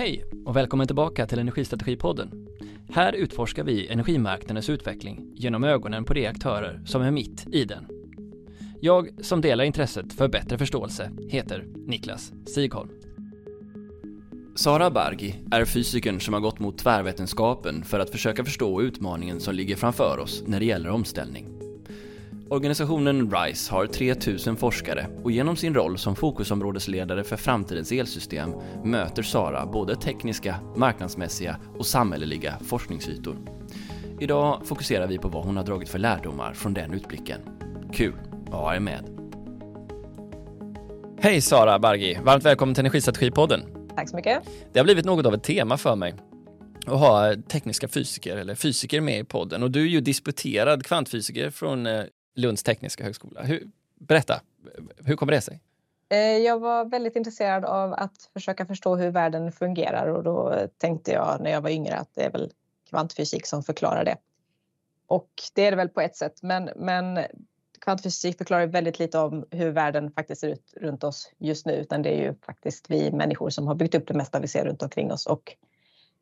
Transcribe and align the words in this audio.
Hej 0.00 0.24
och 0.44 0.56
välkommen 0.56 0.86
tillbaka 0.86 1.26
till 1.26 1.38
Energistrategipodden. 1.38 2.46
Här 2.90 3.12
utforskar 3.12 3.64
vi 3.64 3.88
energimarknadens 3.88 4.68
utveckling 4.70 5.32
genom 5.34 5.64
ögonen 5.64 6.04
på 6.04 6.14
de 6.14 6.26
aktörer 6.26 6.82
som 6.86 7.02
är 7.02 7.10
mitt 7.10 7.46
i 7.52 7.64
den. 7.64 7.86
Jag 8.80 9.24
som 9.24 9.40
delar 9.40 9.64
intresset 9.64 10.12
för 10.12 10.28
bättre 10.28 10.58
förståelse 10.58 11.10
heter 11.28 11.66
Niklas 11.86 12.32
Sigholm. 12.46 12.90
Sara 14.54 14.90
Bargi 14.90 15.34
är 15.50 15.64
fysikern 15.64 16.20
som 16.20 16.34
har 16.34 16.40
gått 16.40 16.58
mot 16.58 16.78
tvärvetenskapen 16.78 17.84
för 17.84 18.00
att 18.00 18.10
försöka 18.10 18.44
förstå 18.44 18.82
utmaningen 18.82 19.40
som 19.40 19.54
ligger 19.54 19.76
framför 19.76 20.18
oss 20.18 20.42
när 20.46 20.60
det 20.60 20.66
gäller 20.66 20.90
omställning. 20.90 21.49
Organisationen 22.52 23.30
RISE 23.30 23.72
har 23.72 23.86
3000 23.86 24.56
forskare 24.56 25.06
och 25.24 25.30
genom 25.30 25.56
sin 25.56 25.74
roll 25.74 25.98
som 25.98 26.16
fokusområdesledare 26.16 27.24
för 27.24 27.36
framtidens 27.36 27.92
elsystem 27.92 28.54
möter 28.84 29.22
Sara 29.22 29.66
både 29.66 29.96
tekniska, 29.96 30.56
marknadsmässiga 30.76 31.56
och 31.78 31.86
samhälleliga 31.86 32.54
forskningsytor. 32.64 33.36
Idag 34.20 34.62
fokuserar 34.64 35.06
vi 35.06 35.18
på 35.18 35.28
vad 35.28 35.44
hon 35.44 35.56
har 35.56 35.64
dragit 35.64 35.88
för 35.88 35.98
lärdomar 35.98 36.54
från 36.54 36.74
den 36.74 36.94
utblicken. 36.94 37.40
Kul 37.92 38.14
att 38.46 38.54
ha 38.54 38.74
er 38.74 38.80
med! 38.80 39.04
Hej 41.20 41.40
Sara 41.40 41.78
Bargi! 41.78 42.18
Varmt 42.24 42.44
välkommen 42.44 42.74
till 42.74 42.82
Energistrategipodden! 42.82 43.60
Tack 43.96 44.08
så 44.08 44.16
mycket! 44.16 44.42
Det 44.72 44.78
har 44.78 44.84
blivit 44.84 45.04
något 45.04 45.26
av 45.26 45.34
ett 45.34 45.44
tema 45.44 45.76
för 45.76 45.96
mig 45.96 46.14
att 46.86 46.98
ha 46.98 47.34
tekniska 47.48 47.88
fysiker 47.88 48.36
eller 48.36 48.54
fysiker 48.54 49.00
med 49.00 49.20
i 49.20 49.24
podden 49.24 49.62
och 49.62 49.70
du 49.70 49.82
är 49.82 49.88
ju 49.88 50.00
disputerad 50.00 50.86
kvantfysiker 50.86 51.50
från 51.50 51.86
eh, 51.86 52.02
Lunds 52.34 52.62
tekniska 52.62 53.04
högskola. 53.04 53.42
Hur, 53.42 53.70
berätta, 53.94 54.40
hur 55.04 55.16
kommer 55.16 55.32
det 55.32 55.40
sig? 55.40 55.60
Eh, 56.08 56.18
jag 56.18 56.58
var 56.58 56.84
väldigt 56.84 57.16
intresserad 57.16 57.64
av 57.64 57.92
att 57.92 58.30
försöka 58.32 58.66
förstå 58.66 58.96
hur 58.96 59.10
världen 59.10 59.52
fungerar 59.52 60.06
och 60.06 60.22
då 60.22 60.66
tänkte 60.78 61.12
jag 61.12 61.40
när 61.40 61.50
jag 61.50 61.60
var 61.60 61.70
yngre 61.70 61.96
att 61.96 62.14
det 62.14 62.22
är 62.22 62.30
väl 62.30 62.52
kvantfysik 62.88 63.46
som 63.46 63.62
förklarar 63.62 64.04
det. 64.04 64.16
Och 65.06 65.30
det 65.54 65.66
är 65.66 65.70
det 65.70 65.76
väl 65.76 65.88
på 65.88 66.00
ett 66.00 66.16
sätt, 66.16 66.42
men, 66.42 66.70
men 66.76 67.18
kvantfysik 67.80 68.38
förklarar 68.38 68.66
väldigt 68.66 68.98
lite 68.98 69.18
om 69.18 69.46
hur 69.50 69.70
världen 69.70 70.12
faktiskt 70.12 70.40
ser 70.40 70.48
ut 70.48 70.74
runt 70.76 71.04
oss 71.04 71.32
just 71.38 71.66
nu, 71.66 71.72
utan 71.72 72.02
det 72.02 72.08
är 72.08 72.22
ju 72.22 72.34
faktiskt 72.46 72.90
vi 72.90 73.10
människor 73.10 73.50
som 73.50 73.66
har 73.66 73.74
byggt 73.74 73.94
upp 73.94 74.06
det 74.06 74.14
mesta 74.14 74.40
vi 74.40 74.48
ser 74.48 74.64
runt 74.64 74.82
omkring 74.82 75.12
oss 75.12 75.26
och 75.26 75.56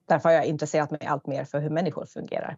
därför 0.06 0.28
har 0.28 0.36
jag 0.36 0.46
intresserat 0.46 0.90
mig 0.90 1.00
allt 1.06 1.26
mer 1.26 1.44
för 1.44 1.60
hur 1.60 1.70
människor 1.70 2.06
fungerar. 2.06 2.56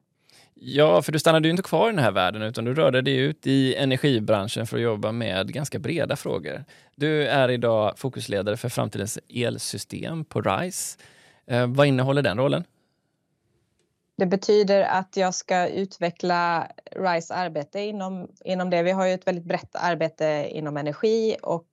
Ja, 0.55 1.03
för 1.03 1.13
du 1.13 1.19
stannade 1.19 1.49
ju 1.49 1.51
inte 1.51 1.63
kvar 1.63 1.89
i 1.89 1.93
den 1.93 2.05
här 2.05 2.13
världen 2.13 2.43
utan 2.43 2.65
du 2.65 2.75
rörde 2.75 3.03
dig 3.03 3.17
ut 3.17 3.47
i 3.47 3.75
energibranschen 3.75 4.67
för 4.67 4.77
att 4.77 4.83
jobba 4.83 5.13
med 5.13 5.53
ganska 5.53 5.79
breda 5.79 6.17
frågor. 6.17 6.65
Du 6.97 7.27
är 7.27 7.49
idag 7.49 7.99
fokusledare 7.99 8.57
för 8.57 8.69
framtidens 8.69 9.19
elsystem 9.29 10.25
på 10.25 10.41
RISE. 10.41 10.99
Eh, 11.47 11.67
vad 11.67 11.87
innehåller 11.87 12.23
den 12.23 12.39
rollen? 12.39 12.65
Det 14.17 14.27
betyder 14.27 14.83
att 14.83 15.17
jag 15.17 15.35
ska 15.35 15.69
utveckla 15.69 16.71
RISE 16.97 17.35
arbete 17.35 17.81
inom, 17.81 18.29
inom 18.45 18.71
det. 18.71 18.83
Vi 18.83 18.91
har 18.91 19.07
ju 19.07 19.13
ett 19.13 19.27
väldigt 19.27 19.45
brett 19.45 19.77
arbete 19.77 20.49
inom 20.51 20.77
energi 20.77 21.37
och 21.43 21.67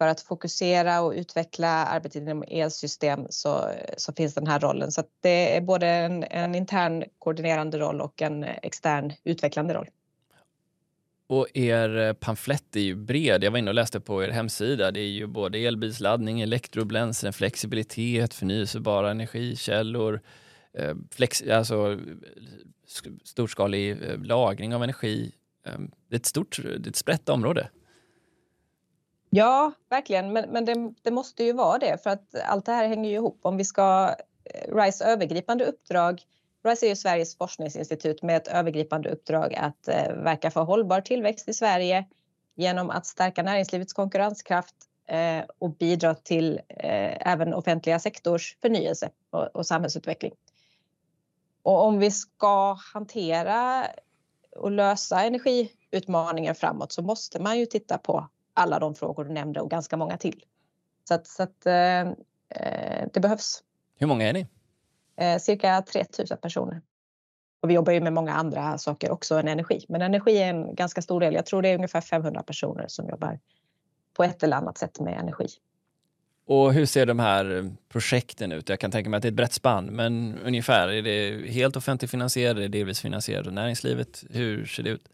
för 0.00 0.06
att 0.06 0.20
fokusera 0.20 1.00
och 1.00 1.12
utveckla 1.12 1.68
arbetet 1.68 2.22
inom 2.22 2.44
elsystem 2.48 3.26
så, 3.30 3.70
så 3.96 4.12
finns 4.12 4.34
den 4.34 4.46
här 4.46 4.60
rollen. 4.60 4.92
Så 4.92 5.02
det 5.20 5.56
är 5.56 5.60
både 5.60 5.86
en, 5.86 6.24
en 6.24 6.54
intern 6.54 7.04
koordinerande 7.18 7.78
roll 7.78 8.00
och 8.00 8.22
en 8.22 8.44
extern 8.44 9.12
utvecklande 9.24 9.74
roll. 9.74 9.88
Och 11.26 11.46
er 11.54 11.96
eh, 11.98 12.12
pamflett 12.12 12.76
är 12.76 12.80
ju 12.80 12.94
bred. 12.94 13.44
Jag 13.44 13.50
var 13.50 13.58
inne 13.58 13.70
och 13.70 13.74
läste 13.74 14.00
på 14.00 14.24
er 14.24 14.28
hemsida. 14.28 14.90
Det 14.90 15.00
är 15.00 15.08
ju 15.08 15.26
både 15.26 15.58
elbilsladdning, 15.58 16.40
elektrobränslen, 16.40 17.32
flexibilitet, 17.32 18.34
förnyelsebara 18.34 19.10
energikällor, 19.10 20.20
eh, 20.78 20.94
flex, 21.10 21.42
alltså 21.42 21.98
storskalig 23.24 23.90
eh, 23.90 24.18
lagring 24.18 24.74
av 24.74 24.82
energi. 24.82 25.32
Det 26.08 26.16
är 26.16 26.18
ett 26.18 26.26
stort, 26.26 26.60
det 26.62 26.86
är 26.86 26.88
ett 26.88 26.96
sprätt 26.96 27.28
område. 27.28 27.68
Ja, 29.30 29.72
verkligen. 29.88 30.32
Men, 30.32 30.50
men 30.50 30.64
det, 30.64 30.94
det, 31.02 31.10
måste 31.10 31.44
ju 31.44 31.52
vara 31.52 31.78
det 31.78 32.02
för 32.02 32.10
att 32.10 32.34
allt 32.44 32.66
det 32.66 32.72
här 32.72 32.88
hänger 32.88 33.10
ju 33.10 33.16
ihop. 33.16 33.38
Om 33.42 33.56
vi 33.56 33.64
ska 33.64 34.14
eh, 34.44 34.74
RISE 34.74 35.04
övergripande 35.04 35.64
uppdrag 35.64 36.22
RISE 36.64 36.86
är 36.86 36.88
ju 36.88 36.96
Sveriges 36.96 37.36
forskningsinstitut 37.36 38.22
med 38.22 38.36
ett 38.36 38.48
övergripande 38.48 39.10
uppdrag 39.10 39.54
att 39.54 39.88
eh, 39.88 40.12
verka 40.12 40.50
för 40.50 40.62
hållbar 40.62 41.00
tillväxt 41.00 41.48
i 41.48 41.54
Sverige 41.54 42.04
genom 42.54 42.90
att 42.90 43.06
stärka 43.06 43.42
näringslivets 43.42 43.92
konkurrenskraft 43.92 44.74
eh, 45.06 45.44
och 45.58 45.70
bidra 45.70 46.14
till 46.14 46.60
eh, 46.68 47.28
även 47.32 47.54
offentliga 47.54 47.98
sektors 47.98 48.56
förnyelse 48.62 49.10
och, 49.30 49.56
och 49.56 49.66
samhällsutveckling. 49.66 50.32
Och 51.62 51.84
om 51.84 51.98
vi 51.98 52.10
ska 52.10 52.72
hantera 52.72 53.86
och 54.56 54.70
lösa 54.70 55.22
energiutmaningen 55.22 56.54
framåt 56.54 56.92
så 56.92 57.02
måste 57.02 57.42
man 57.42 57.58
ju 57.58 57.66
titta 57.66 57.98
på 57.98 58.28
alla 58.54 58.78
de 58.78 58.94
frågor 58.94 59.24
du 59.24 59.32
nämnde 59.32 59.60
och 59.60 59.70
ganska 59.70 59.96
många 59.96 60.16
till. 60.16 60.44
Så 61.08 61.14
att, 61.14 61.26
så 61.26 61.42
att 61.42 61.66
eh, 61.66 62.00
eh 62.48 63.08
det 63.12 63.20
behövs. 63.20 63.62
Hur 63.98 64.06
många 64.06 64.28
är 64.28 64.32
ni? 64.32 64.46
Eh, 65.16 65.38
cirka 65.38 65.82
3000 65.82 66.38
personer. 66.38 66.82
Och 67.60 67.70
vi 67.70 67.74
jobbar 67.74 67.92
ju 67.92 68.00
med 68.00 68.12
många 68.12 68.34
andra 68.34 68.78
saker 68.78 69.10
också 69.10 69.34
än 69.34 69.48
energi. 69.48 69.84
Men 69.88 70.02
energi 70.02 70.38
är 70.38 70.50
en 70.50 70.74
ganska 70.74 71.02
stor 71.02 71.20
del. 71.20 71.34
Jag 71.34 71.46
tror 71.46 71.62
det 71.62 71.68
är 71.68 71.74
ungefär 71.74 72.00
500 72.00 72.42
personer 72.42 72.84
som 72.88 73.08
jobbar 73.08 73.38
på 74.16 74.24
ett 74.24 74.42
eller 74.42 74.56
annat 74.56 74.78
sätt 74.78 75.00
med 75.00 75.18
energi. 75.18 75.48
Och 76.46 76.72
hur 76.72 76.86
ser 76.86 77.06
de 77.06 77.18
här 77.18 77.70
projekten 77.88 78.52
ut? 78.52 78.68
Jag 78.68 78.80
kan 78.80 78.90
tänka 78.90 79.10
mig 79.10 79.16
att 79.16 79.22
det 79.22 79.28
är 79.28 79.30
ett 79.30 79.36
brett 79.36 79.52
spann, 79.52 79.86
men 79.86 80.38
ungefär, 80.44 80.88
är 80.88 81.02
det 81.02 81.50
helt 81.50 81.76
offentligt 81.76 82.10
finansierade, 82.10 82.68
delvis 82.68 83.00
finansierade 83.00 83.50
näringslivet? 83.50 84.24
Hur 84.30 84.66
ser 84.66 84.82
det 84.82 84.90
ut? 84.90 85.08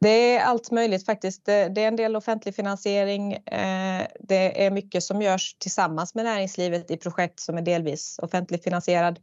Det 0.00 0.36
är 0.36 0.44
allt 0.44 0.70
möjligt 0.70 1.06
faktiskt. 1.06 1.44
Det 1.44 1.52
är 1.52 1.88
en 1.88 1.96
del 1.96 2.16
offentlig 2.16 2.54
finansiering. 2.54 3.32
Eh, 3.32 4.06
det 4.20 4.66
är 4.66 4.70
mycket 4.70 5.02
som 5.04 5.22
görs 5.22 5.54
tillsammans 5.58 6.14
med 6.14 6.24
näringslivet 6.24 6.90
i 6.90 6.96
projekt 6.96 7.40
som 7.40 7.58
är 7.58 7.62
delvis 7.62 8.18
offentligt 8.22 8.64
finansierad, 8.64 9.18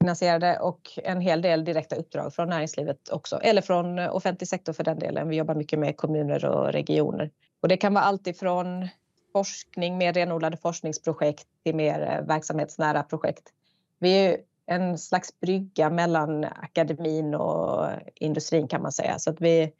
finansierade 0.00 0.58
och 0.58 0.80
en 0.96 1.20
hel 1.20 1.42
del 1.42 1.64
direkta 1.64 1.96
uppdrag 1.96 2.34
från 2.34 2.48
näringslivet 2.48 3.08
också, 3.08 3.40
eller 3.42 3.62
från 3.62 3.98
eh, 3.98 4.16
offentlig 4.16 4.48
sektor 4.48 4.72
för 4.72 4.84
den 4.84 4.98
delen. 4.98 5.28
Vi 5.28 5.36
jobbar 5.36 5.54
mycket 5.54 5.78
med 5.78 5.96
kommuner 5.96 6.44
och 6.44 6.72
regioner. 6.72 7.30
Och 7.60 7.68
det 7.68 7.76
kan 7.76 7.94
vara 7.94 8.04
allt 8.04 8.26
ifrån 8.26 8.88
forskning, 9.32 9.98
mer 9.98 10.12
renodlade 10.12 10.56
forskningsprojekt 10.56 11.46
till 11.64 11.74
mer 11.74 12.00
eh, 12.00 12.26
verksamhetsnära 12.26 13.02
projekt. 13.02 13.52
Vi 13.98 14.26
är 14.26 14.36
en 14.66 14.98
slags 14.98 15.40
brygga 15.40 15.90
mellan 15.90 16.44
akademin 16.44 17.34
och 17.34 17.86
industrin 18.14 18.68
kan 18.68 18.82
man 18.82 18.92
säga. 18.92 19.18
Så 19.18 19.30
att 19.30 19.40
vi 19.40 19.72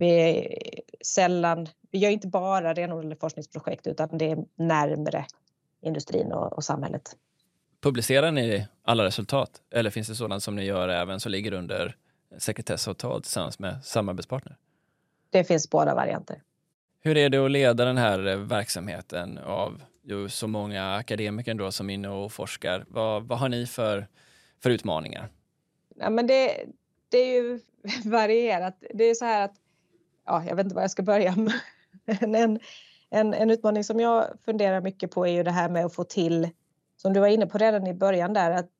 vi 0.00 0.46
sällan, 1.00 1.68
vi 1.90 1.98
gör 1.98 2.10
inte 2.10 2.28
bara 2.28 2.74
renodlade 2.74 3.16
forskningsprojekt 3.16 3.86
utan 3.86 4.08
det 4.12 4.30
är 4.30 4.44
närmre 4.56 5.26
industrin 5.82 6.32
och, 6.32 6.52
och 6.52 6.64
samhället. 6.64 7.16
Publicerar 7.80 8.30
ni 8.30 8.66
alla 8.82 9.04
resultat 9.04 9.50
eller 9.70 9.90
finns 9.90 10.08
det 10.08 10.14
sådant 10.14 10.42
som 10.42 10.56
ni 10.56 10.64
gör 10.64 10.88
även 10.88 11.20
som 11.20 11.32
ligger 11.32 11.52
under 11.52 11.96
sekretessavtal 12.38 13.22
tillsammans 13.22 13.58
med 13.58 13.84
samarbetspartner? 13.84 14.56
Det 15.30 15.44
finns 15.44 15.70
båda 15.70 15.94
varianter. 15.94 16.42
Hur 17.00 17.16
är 17.16 17.28
det 17.28 17.38
att 17.38 17.50
leda 17.50 17.84
den 17.84 17.96
här 17.96 18.36
verksamheten 18.36 19.38
av 19.38 19.82
så 20.28 20.46
många 20.46 20.94
akademiker 20.94 21.54
då 21.54 21.72
som 21.72 21.90
är 21.90 21.94
inne 21.94 22.08
och 22.08 22.32
forskar? 22.32 22.84
Vad, 22.88 23.22
vad 23.22 23.38
har 23.38 23.48
ni 23.48 23.66
för, 23.66 24.06
för 24.62 24.70
utmaningar? 24.70 25.28
Ja, 25.96 26.10
men 26.10 26.26
det, 26.26 26.64
det 27.08 27.18
är 27.18 27.34
ju 27.34 27.60
varierat. 28.04 28.82
Det 28.94 29.04
är 29.04 29.14
så 29.14 29.24
här 29.24 29.44
att 29.44 29.54
ja, 30.30 30.44
jag 30.44 30.56
vet 30.56 30.64
inte 30.64 30.74
var 30.74 30.82
jag 30.82 30.90
ska 30.90 31.02
börja. 31.02 31.34
Men 32.20 32.34
en, 32.34 32.60
en, 33.10 33.34
en 33.34 33.50
utmaning 33.50 33.84
som 33.84 34.00
jag 34.00 34.26
funderar 34.44 34.80
mycket 34.80 35.10
på 35.10 35.26
är 35.26 35.32
ju 35.32 35.42
det 35.42 35.50
här 35.50 35.68
med 35.68 35.84
att 35.84 35.94
få 35.94 36.04
till, 36.04 36.48
som 36.96 37.12
du 37.12 37.20
var 37.20 37.28
inne 37.28 37.46
på 37.46 37.58
redan 37.58 37.86
i 37.86 37.94
början 37.94 38.32
där, 38.32 38.50
att 38.50 38.70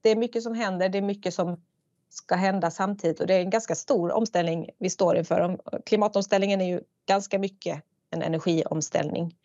det 0.00 0.10
är 0.10 0.16
mycket 0.16 0.42
som 0.42 0.54
händer, 0.54 0.88
det 0.88 0.98
är 0.98 1.02
mycket 1.02 1.34
som 1.34 1.60
ska 2.08 2.34
hända 2.34 2.70
samtidigt 2.70 3.20
och 3.20 3.26
det 3.26 3.34
är 3.34 3.40
en 3.40 3.50
ganska 3.50 3.74
stor 3.74 4.12
omställning 4.12 4.70
vi 4.78 4.90
står 4.90 5.16
inför. 5.16 5.58
Klimatomställningen 5.86 6.60
är 6.60 6.66
ju 6.66 6.80
ganska 7.06 7.38
mycket 7.38 7.82
en 8.10 8.22
energiomställning. 8.22 9.36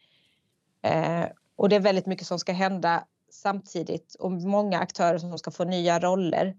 Eh, 0.81 1.25
och 1.55 1.69
det 1.69 1.75
är 1.75 1.79
väldigt 1.79 2.05
mycket 2.05 2.27
som 2.27 2.39
ska 2.39 2.51
hända 2.51 3.03
samtidigt 3.31 4.15
och 4.15 4.31
många 4.31 4.79
aktörer 4.79 5.17
som 5.17 5.37
ska 5.37 5.51
få 5.51 5.63
nya 5.63 5.99
roller 5.99 6.55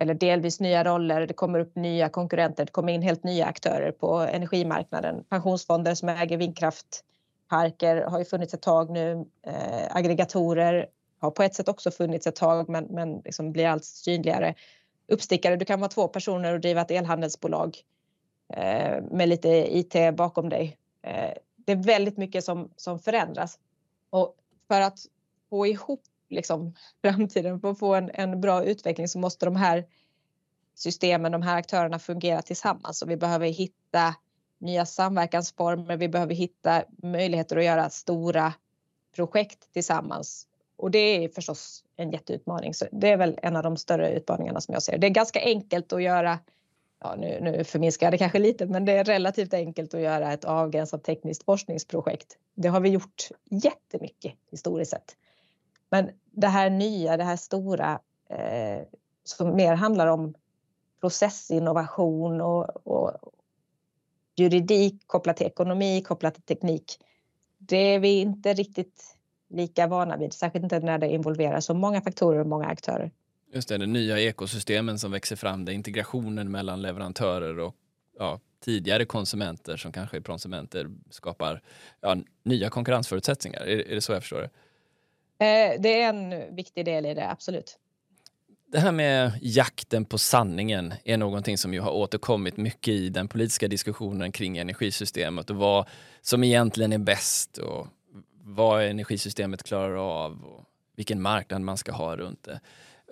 eller 0.00 0.14
delvis 0.14 0.60
nya 0.60 0.84
roller. 0.84 1.26
Det 1.26 1.34
kommer 1.34 1.58
upp 1.58 1.76
nya 1.76 2.08
konkurrenter. 2.08 2.64
Det 2.64 2.72
kommer 2.72 2.92
in 2.92 3.02
helt 3.02 3.24
nya 3.24 3.46
aktörer 3.46 3.92
på 3.92 4.16
energimarknaden. 4.16 5.24
Pensionsfonder 5.24 5.94
som 5.94 6.08
äger 6.08 6.36
vindkraftparker 6.36 8.02
har 8.02 8.18
ju 8.18 8.24
funnits 8.24 8.54
ett 8.54 8.62
tag 8.62 8.90
nu. 8.90 9.26
Eh, 9.46 9.96
aggregatorer 9.96 10.86
har 11.20 11.30
på 11.30 11.42
ett 11.42 11.54
sätt 11.54 11.68
också 11.68 11.90
funnits 11.90 12.26
ett 12.26 12.36
tag 12.36 12.68
men, 12.68 12.84
men 12.84 13.22
liksom 13.24 13.52
blir 13.52 13.66
allt 13.66 13.84
synligare. 13.84 14.54
Uppstickare, 15.08 15.56
du 15.56 15.64
kan 15.64 15.80
vara 15.80 15.90
två 15.90 16.08
personer 16.08 16.52
och 16.52 16.60
driva 16.60 16.80
ett 16.80 16.90
elhandelsbolag 16.90 17.78
eh, 18.54 19.02
med 19.10 19.28
lite 19.28 19.78
IT 19.78 20.14
bakom 20.16 20.48
dig. 20.48 20.76
Eh, 21.02 21.32
det 21.56 21.72
är 21.72 21.76
väldigt 21.76 22.16
mycket 22.16 22.44
som, 22.44 22.70
som 22.76 22.98
förändras. 22.98 23.58
Och 24.10 24.34
för 24.68 24.80
att 24.80 24.98
få 25.50 25.66
ihop 25.66 26.00
liksom, 26.28 26.74
framtiden, 27.02 27.60
för 27.60 27.70
att 27.70 27.78
få 27.78 27.94
en, 27.94 28.10
en 28.14 28.40
bra 28.40 28.64
utveckling 28.64 29.08
så 29.08 29.18
måste 29.18 29.46
de 29.46 29.56
här 29.56 29.84
systemen, 30.74 31.32
de 31.32 31.42
här 31.42 31.56
aktörerna 31.56 31.98
fungera 31.98 32.42
tillsammans 32.42 33.02
och 33.02 33.10
vi 33.10 33.16
behöver 33.16 33.46
hitta 33.46 34.14
nya 34.58 34.86
samverkansformer. 34.86 35.96
Vi 35.96 36.08
behöver 36.08 36.34
hitta 36.34 36.84
möjligheter 37.02 37.56
att 37.56 37.64
göra 37.64 37.90
stora 37.90 38.52
projekt 39.16 39.72
tillsammans. 39.72 40.46
Och 40.76 40.90
det 40.90 40.98
är 40.98 41.28
förstås 41.28 41.84
en 41.96 42.10
jätteutmaning. 42.10 42.74
Så 42.74 42.86
det 42.92 43.08
är 43.08 43.16
väl 43.16 43.38
en 43.42 43.56
av 43.56 43.62
de 43.62 43.76
större 43.76 44.12
utmaningarna 44.12 44.60
som 44.60 44.72
jag 44.72 44.82
ser. 44.82 44.98
Det 44.98 45.06
är 45.06 45.10
ganska 45.10 45.40
enkelt 45.40 45.92
att 45.92 46.02
göra 46.02 46.38
ja, 47.00 47.14
nu, 47.18 47.38
nu 47.40 47.64
förminskar 47.64 48.06
jag 48.06 48.12
det 48.12 48.18
kanske 48.18 48.38
lite, 48.38 48.66
men 48.66 48.84
det 48.84 48.92
är 48.92 49.04
relativt 49.04 49.54
enkelt 49.54 49.94
att 49.94 50.00
göra 50.00 50.32
ett 50.32 50.44
avgränsat 50.44 51.04
tekniskt 51.04 51.44
forskningsprojekt. 51.44 52.36
Det 52.54 52.68
har 52.68 52.80
vi 52.80 52.88
gjort 52.88 53.28
jättemycket 53.50 54.32
historiskt 54.50 54.90
sett. 54.90 55.16
Men 55.90 56.10
det 56.32 56.48
här 56.48 56.70
nya, 56.70 57.16
det 57.16 57.24
här 57.24 57.36
stora 57.36 58.00
eh, 58.30 58.82
som 59.24 59.56
mer 59.56 59.74
handlar 59.74 60.06
om 60.06 60.34
processinnovation 61.00 62.40
och, 62.40 62.86
och 62.86 63.32
juridik 64.36 65.06
kopplat 65.06 65.36
till 65.36 65.46
ekonomi, 65.46 66.02
kopplat 66.02 66.34
till 66.34 66.42
teknik. 66.42 66.98
Det 67.58 67.76
är 67.76 67.98
vi 67.98 68.20
inte 68.20 68.54
riktigt 68.54 69.16
lika 69.50 69.86
vana 69.86 70.16
vid, 70.16 70.32
särskilt 70.32 70.62
inte 70.62 70.80
när 70.80 70.98
det 70.98 71.08
involverar 71.08 71.60
så 71.60 71.74
många 71.74 72.00
faktorer 72.00 72.40
och 72.40 72.46
många 72.46 72.66
aktörer. 72.66 73.10
Just 73.52 73.68
det, 73.68 73.78
de 73.78 73.86
nya 73.86 74.20
ekosystemen 74.20 74.98
som 74.98 75.10
växer 75.10 75.36
fram, 75.36 75.64
det 75.64 75.72
integrationen 75.72 76.50
mellan 76.50 76.82
leverantörer 76.82 77.58
och 77.58 77.74
ja, 78.18 78.40
tidigare 78.64 79.04
konsumenter 79.04 79.76
som 79.76 79.92
kanske 79.92 80.16
är 80.16 80.20
konsumenter 80.20 80.90
skapar 81.10 81.62
ja, 82.00 82.16
nya 82.42 82.70
konkurrensförutsättningar. 82.70 83.60
Är, 83.60 83.88
är 83.90 83.94
det 83.94 84.00
så 84.00 84.12
jag 84.12 84.22
förstår 84.22 84.40
det? 84.40 84.50
Eh, 85.40 85.80
det 85.80 86.02
är 86.02 86.08
en 86.08 86.56
viktig 86.56 86.84
del 86.84 87.06
i 87.06 87.14
det, 87.14 87.30
absolut. 87.30 87.78
Det 88.72 88.78
här 88.78 88.92
med 88.92 89.32
jakten 89.42 90.04
på 90.04 90.18
sanningen 90.18 90.94
är 91.04 91.16
någonting 91.16 91.58
som 91.58 91.74
ju 91.74 91.80
har 91.80 91.90
återkommit 91.90 92.56
mycket 92.56 92.94
i 92.94 93.08
den 93.08 93.28
politiska 93.28 93.68
diskussionen 93.68 94.32
kring 94.32 94.58
energisystemet 94.58 95.50
och 95.50 95.56
vad 95.56 95.86
som 96.20 96.44
egentligen 96.44 96.92
är 96.92 96.98
bäst 96.98 97.58
och 97.58 97.86
vad 98.42 98.84
energisystemet 98.84 99.62
klarar 99.62 100.24
av 100.24 100.44
och 100.44 100.64
vilken 100.96 101.22
marknad 101.22 101.60
man 101.60 101.76
ska 101.76 101.92
ha 101.92 102.16
runt 102.16 102.42
det. 102.42 102.60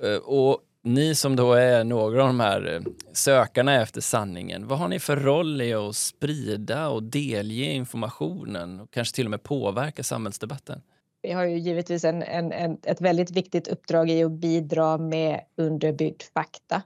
Eh, 0.03 0.19
och 0.19 0.61
ni 0.83 1.15
som 1.15 1.37
då 1.37 1.53
är 1.53 1.85
några 1.85 2.23
av 2.23 2.27
de 2.27 2.41
här 2.41 2.75
eh, 2.75 2.93
sökarna 3.13 3.83
efter 3.83 4.01
sanningen, 4.01 4.67
vad 4.67 4.79
har 4.79 4.89
ni 4.89 5.01
för 5.01 5.17
roll 5.17 5.61
i 5.61 5.75
att 5.75 5.97
sprida 5.97 6.89
och 6.89 7.03
delge 7.03 7.65
informationen 7.65 8.81
och 8.81 8.91
kanske 8.91 9.15
till 9.15 9.27
och 9.27 9.31
med 9.31 9.43
påverka 9.43 10.03
samhällsdebatten? 10.03 10.83
Vi 11.27 11.33
har 11.33 11.45
ju 11.45 11.59
givetvis 11.59 12.05
en, 12.05 12.23
en, 12.23 12.53
en, 12.53 12.79
ett 12.83 13.01
väldigt 13.01 13.31
viktigt 13.31 13.69
uppdrag 13.69 14.11
i 14.11 14.25
att 14.25 14.31
bidra 14.31 14.99
med 14.99 15.41
underbyggd 15.57 16.23
fakta 16.35 16.83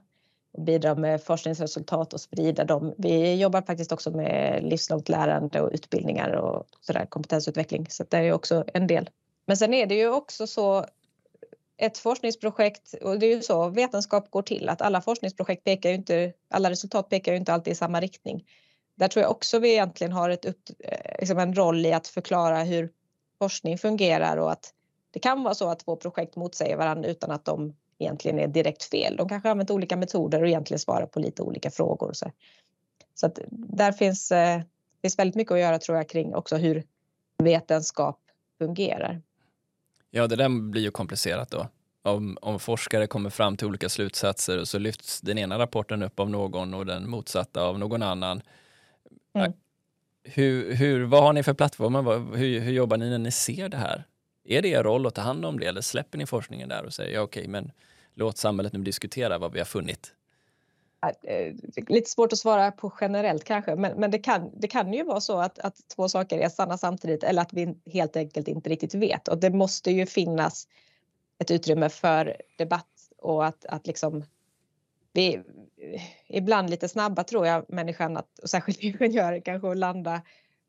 och 0.53 0.63
bidra 0.63 0.95
med 0.95 1.23
forskningsresultat 1.23 2.13
och 2.13 2.21
sprida 2.21 2.63
dem. 2.63 2.93
Vi 2.97 3.35
jobbar 3.35 3.61
faktiskt 3.61 3.91
också 3.91 4.11
med 4.11 4.63
livslångt 4.63 5.09
lärande 5.09 5.61
och 5.61 5.69
utbildningar 5.73 6.29
och 6.29 6.65
sådär, 6.81 7.05
kompetensutveckling, 7.05 7.87
så 7.89 8.03
det 8.09 8.17
är 8.17 8.33
också 8.33 8.63
en 8.73 8.87
del. 8.87 9.09
Men 9.45 9.57
sen 9.57 9.73
är 9.73 9.85
det 9.85 9.95
ju 9.95 10.09
också 10.09 10.47
så 10.47 10.85
ett 11.77 11.97
forskningsprojekt, 11.97 12.93
och 13.01 13.19
det 13.19 13.25
är 13.25 13.35
ju 13.35 13.41
så 13.41 13.69
vetenskap 13.69 14.31
går 14.31 14.41
till, 14.41 14.69
att 14.69 14.81
alla 14.81 15.01
forskningsprojekt 15.01 15.63
pekar 15.63 15.89
ju 15.89 15.95
inte, 15.95 16.33
alla 16.49 16.69
resultat 16.69 17.09
pekar 17.09 17.31
ju 17.31 17.37
inte 17.37 17.53
alltid 17.53 17.71
i 17.71 17.75
samma 17.75 17.99
riktning. 17.99 18.45
Där 18.95 19.07
tror 19.07 19.21
jag 19.21 19.31
också 19.31 19.59
vi 19.59 19.71
egentligen 19.71 20.13
har 20.13 20.29
ett 20.29 20.45
upp, 20.45 20.69
eh, 20.79 21.19
liksom 21.19 21.37
en 21.37 21.53
roll 21.53 21.85
i 21.85 21.93
att 21.93 22.07
förklara 22.07 22.63
hur 22.63 22.91
forskning 23.41 23.77
fungerar 23.77 24.37
och 24.37 24.51
att 24.51 24.73
det 25.11 25.19
kan 25.19 25.43
vara 25.43 25.53
så 25.53 25.69
att 25.69 25.79
två 25.79 25.95
projekt 25.95 26.35
motsäger 26.35 26.77
varandra 26.77 27.09
utan 27.09 27.31
att 27.31 27.45
de 27.45 27.73
egentligen 27.99 28.39
är 28.39 28.47
direkt 28.47 28.83
fel. 28.83 29.15
De 29.15 29.29
kanske 29.29 29.49
använt 29.49 29.71
olika 29.71 29.97
metoder 29.97 30.41
och 30.41 30.47
egentligen 30.47 30.79
svarar 30.79 31.05
på 31.05 31.19
lite 31.19 31.41
olika 31.41 31.71
frågor. 31.71 32.13
Så, 32.13 32.31
så 33.15 33.25
att 33.25 33.39
där 33.49 33.91
finns, 33.91 34.31
eh, 34.31 34.61
finns 35.01 35.19
väldigt 35.19 35.35
mycket 35.35 35.51
att 35.51 35.59
göra 35.59 35.79
tror 35.79 35.97
jag 35.97 36.09
kring 36.09 36.35
också 36.35 36.55
hur 36.55 36.83
vetenskap 37.37 38.19
fungerar. 38.57 39.21
Ja, 40.09 40.27
det 40.27 40.35
där 40.35 40.49
blir 40.71 40.81
ju 40.81 40.91
komplicerat 40.91 41.51
då. 41.51 41.67
Om, 42.03 42.37
om, 42.41 42.59
forskare 42.59 43.07
kommer 43.07 43.29
fram 43.29 43.57
till 43.57 43.67
olika 43.67 43.89
slutsatser 43.89 44.59
och 44.59 44.67
så 44.67 44.79
lyfts 44.79 45.21
den 45.21 45.37
ena 45.37 45.59
rapporten 45.59 46.03
upp 46.03 46.19
av 46.19 46.29
någon 46.29 46.73
och 46.73 46.85
den 46.85 47.09
motsatta 47.09 47.63
av 47.63 47.79
någon 47.79 48.03
annan. 48.03 48.41
Mm. 49.33 49.53
Hur, 50.23 50.73
hur, 50.73 51.05
vad 51.05 51.23
har 51.23 51.33
ni 51.33 51.43
för 51.43 51.53
plattformar? 51.53 52.35
Hur, 52.37 52.59
hur 52.59 52.71
jobbar 52.71 52.97
ni 52.97 53.09
när 53.09 53.17
ni 53.17 53.31
ser 53.31 53.69
det 53.69 53.77
här? 53.77 54.07
Är 54.43 54.61
det 54.61 54.67
er 54.67 54.83
roll 54.83 55.07
att 55.07 55.15
ta 55.15 55.21
hand 55.21 55.45
om 55.45 55.59
det 55.59 55.65
eller 55.65 55.81
släpper 55.81 56.17
ni 56.17 56.25
forskningen 56.25 56.69
där 56.69 56.85
och 56.85 56.93
säger 56.93 57.13
ja, 57.13 57.21
okej, 57.21 57.41
okay, 57.41 57.51
men 57.51 57.71
låt 58.15 58.37
samhället 58.37 58.73
nu 58.73 58.79
diskutera 58.79 59.37
vad 59.37 59.51
vi 59.51 59.59
har 59.59 59.65
funnit? 59.65 60.13
Eh, 61.23 61.53
lite 61.87 62.09
svårt 62.09 62.33
att 62.33 62.39
svara 62.39 62.71
på 62.71 62.93
generellt 63.01 63.43
kanske, 63.43 63.75
men, 63.75 63.99
men 63.99 64.11
det, 64.11 64.19
kan, 64.19 64.51
det 64.59 64.67
kan 64.67 64.93
ju 64.93 65.03
vara 65.03 65.21
så 65.21 65.39
att, 65.39 65.59
att 65.59 65.75
två 65.95 66.09
saker 66.09 66.39
är 66.39 66.49
sanna 66.49 66.77
samtidigt 66.77 67.23
eller 67.23 67.41
att 67.41 67.53
vi 67.53 67.75
helt 67.85 68.15
enkelt 68.15 68.47
inte 68.47 68.69
riktigt 68.69 68.93
vet. 68.93 69.27
Och 69.27 69.37
det 69.37 69.49
måste 69.49 69.91
ju 69.91 70.05
finnas 70.05 70.67
ett 71.39 71.51
utrymme 71.51 71.89
för 71.89 72.37
debatt 72.57 73.09
och 73.17 73.45
att, 73.45 73.65
att 73.65 73.87
liksom 73.87 74.23
vi 75.13 75.41
ibland 76.27 76.69
lite 76.69 76.87
snabba 76.87 77.23
tror 77.23 77.47
jag 77.47 77.65
människan, 77.69 78.17
att, 78.17 78.39
och 78.39 78.49
särskilt 78.49 78.79
ingenjörer 78.81 79.39
kanske, 79.39 79.71
att 79.71 79.77
landa 79.77 80.21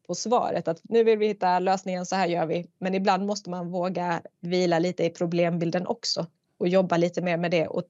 på 0.06 0.14
svaret 0.14 0.68
att 0.68 0.80
nu 0.82 1.04
vill 1.04 1.18
vi 1.18 1.26
hitta 1.26 1.58
lösningen, 1.58 2.06
så 2.06 2.16
här 2.16 2.26
gör 2.26 2.46
vi. 2.46 2.66
Men 2.78 2.94
ibland 2.94 3.26
måste 3.26 3.50
man 3.50 3.70
våga 3.70 4.22
vila 4.40 4.78
lite 4.78 5.04
i 5.04 5.10
problembilden 5.10 5.86
också 5.86 6.26
och 6.58 6.68
jobba 6.68 6.96
lite 6.96 7.22
mer 7.22 7.36
med 7.36 7.50
det 7.50 7.66
och 7.66 7.84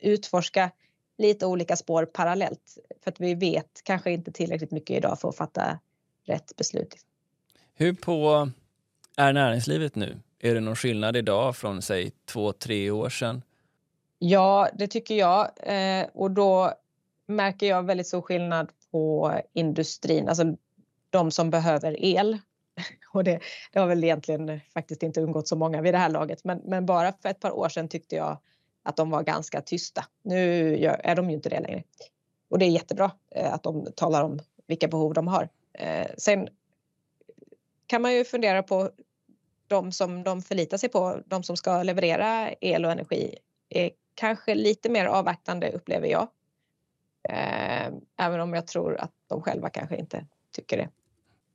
utforska 0.00 0.70
lite 1.18 1.46
olika 1.46 1.76
spår 1.76 2.04
parallellt 2.04 2.78
för 3.04 3.10
att 3.10 3.20
vi 3.20 3.34
vet 3.34 3.80
kanske 3.82 4.10
inte 4.10 4.32
tillräckligt 4.32 4.70
mycket 4.70 4.96
idag 4.96 5.20
för 5.20 5.28
att 5.28 5.36
fatta 5.36 5.78
rätt 6.26 6.56
beslut. 6.56 6.96
Hur 7.74 7.92
på 7.92 8.50
är 9.16 9.32
näringslivet 9.32 9.94
nu? 9.94 10.20
Är 10.38 10.54
det 10.54 10.60
någon 10.60 10.76
skillnad 10.76 11.16
idag 11.16 11.56
från 11.56 11.82
säg 11.82 12.12
två, 12.24 12.52
tre 12.52 12.90
år 12.90 13.08
sedan? 13.08 13.42
Ja, 14.18 14.68
det 14.74 14.86
tycker 14.86 15.14
jag 15.14 15.50
eh, 15.62 16.06
och 16.14 16.30
då 16.30 16.72
märker 17.26 17.66
jag 17.66 17.82
väldigt 17.82 18.06
stor 18.06 18.22
skillnad 18.22 18.72
på 18.90 19.32
industrin, 19.52 20.28
alltså 20.28 20.44
de 21.10 21.30
som 21.30 21.50
behöver 21.50 22.04
el. 22.04 22.38
Och 23.12 23.24
det, 23.24 23.40
det 23.72 23.78
har 23.78 23.86
väl 23.86 24.04
egentligen 24.04 24.60
faktiskt 24.74 25.02
inte 25.02 25.20
undgått 25.20 25.48
så 25.48 25.56
många 25.56 25.82
vid 25.82 25.94
det 25.94 25.98
här 25.98 26.08
laget, 26.08 26.44
men, 26.44 26.58
men 26.64 26.86
bara 26.86 27.12
för 27.12 27.28
ett 27.28 27.40
par 27.40 27.50
år 27.50 27.68
sedan 27.68 27.88
tyckte 27.88 28.16
jag 28.16 28.38
att 28.82 28.96
de 28.96 29.10
var 29.10 29.22
ganska 29.22 29.60
tysta. 29.60 30.04
Nu 30.22 30.74
är 30.84 31.14
de 31.14 31.30
ju 31.30 31.36
inte 31.36 31.48
det 31.48 31.60
längre. 31.60 31.82
Och 32.48 32.58
det 32.58 32.64
är 32.64 32.70
jättebra 32.70 33.10
eh, 33.30 33.54
att 33.54 33.62
de 33.62 33.86
talar 33.96 34.22
om 34.22 34.38
vilka 34.66 34.88
behov 34.88 35.14
de 35.14 35.28
har. 35.28 35.48
Eh, 35.72 36.06
sen 36.18 36.48
kan 37.86 38.02
man 38.02 38.14
ju 38.14 38.24
fundera 38.24 38.62
på 38.62 38.90
de 39.66 39.92
som 39.92 40.24
de 40.24 40.42
förlitar 40.42 40.76
sig 40.76 40.88
på, 40.88 41.20
de 41.26 41.42
som 41.42 41.56
ska 41.56 41.82
leverera 41.82 42.52
el 42.60 42.84
och 42.84 42.92
energi, 42.92 43.38
är 43.68 43.90
kanske 44.16 44.54
lite 44.54 44.88
mer 44.88 45.06
avvaktande 45.06 45.72
upplever 45.72 46.08
jag. 46.08 46.28
Eh, 47.28 47.86
även 48.18 48.40
om 48.40 48.54
jag 48.54 48.66
tror 48.66 48.96
att 48.96 49.12
de 49.28 49.42
själva 49.42 49.70
kanske 49.70 49.96
inte 49.96 50.26
tycker 50.56 50.76
det. 50.76 50.88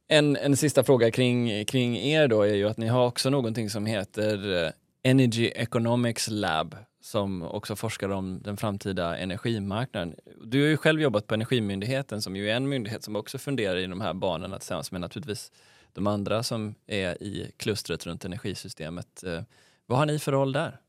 En, 0.08 0.38
en 0.38 0.58
sista 0.58 0.84
fråga 0.84 1.12
kring, 1.12 1.66
kring 1.66 1.98
er 1.98 2.28
då 2.28 2.42
är 2.42 2.54
ju 2.54 2.70
att 2.70 2.78
ni 2.78 2.88
har 2.88 3.08
också 3.08 3.30
någonting 3.30 3.70
som 3.70 3.86
heter 3.86 4.64
eh, 4.66 4.72
Energy 5.04 5.52
Economics 5.56 6.28
Lab 6.30 6.76
som 7.02 7.42
också 7.42 7.76
forskar 7.76 8.10
om 8.10 8.42
den 8.42 8.58
framtida 8.58 9.18
energimarknaden. 9.18 10.16
Du 10.44 10.62
har 10.62 10.68
ju 10.68 10.78
själv 10.78 11.02
jobbat 11.02 11.28
på 11.28 11.34
Energimyndigheten 11.34 12.22
som 12.22 12.36
ju 12.36 12.50
är 12.50 12.56
en 12.56 12.70
myndighet 12.70 13.04
som 13.04 13.16
också 13.16 13.38
funderar 13.38 13.78
i 13.78 13.88
de 13.88 14.02
här 14.02 14.14
banorna 14.14 14.60
tillsammans 14.60 14.92
med 14.92 15.02
naturligtvis 15.02 15.52
de 15.94 16.08
andra 16.08 16.44
som 16.44 16.76
är 16.88 17.24
i 17.24 17.52
klustret 17.58 18.06
runt 18.06 18.26
energisystemet. 18.26 19.24
Eh, 19.24 19.42
vad 19.86 20.00
har 20.00 20.06
ni 20.06 20.20
för 20.20 20.32
roll 20.32 20.52
där? 20.52 20.80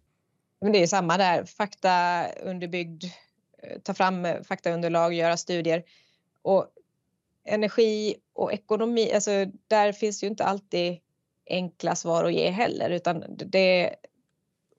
Men 0.63 0.73
det 0.73 0.83
är 0.83 0.87
samma 0.87 1.17
där, 1.17 1.45
fakta 1.45 2.27
underbyggd, 2.43 3.05
eh, 3.63 3.79
ta 3.79 3.95
fram 3.95 4.25
eh, 4.25 4.43
faktaunderlag, 4.43 5.15
göra 5.15 5.37
studier. 5.37 5.85
Och 6.43 6.67
energi 7.45 8.17
och 8.33 8.53
ekonomi, 8.53 9.13
alltså 9.15 9.31
där 9.69 9.93
finns 9.93 10.23
ju 10.23 10.27
inte 10.27 10.45
alltid 10.45 10.99
enkla 11.47 11.95
svar 11.95 12.25
att 12.25 12.33
ge 12.33 12.51
heller 12.51 12.91
utan 12.91 13.25
det 13.29 13.95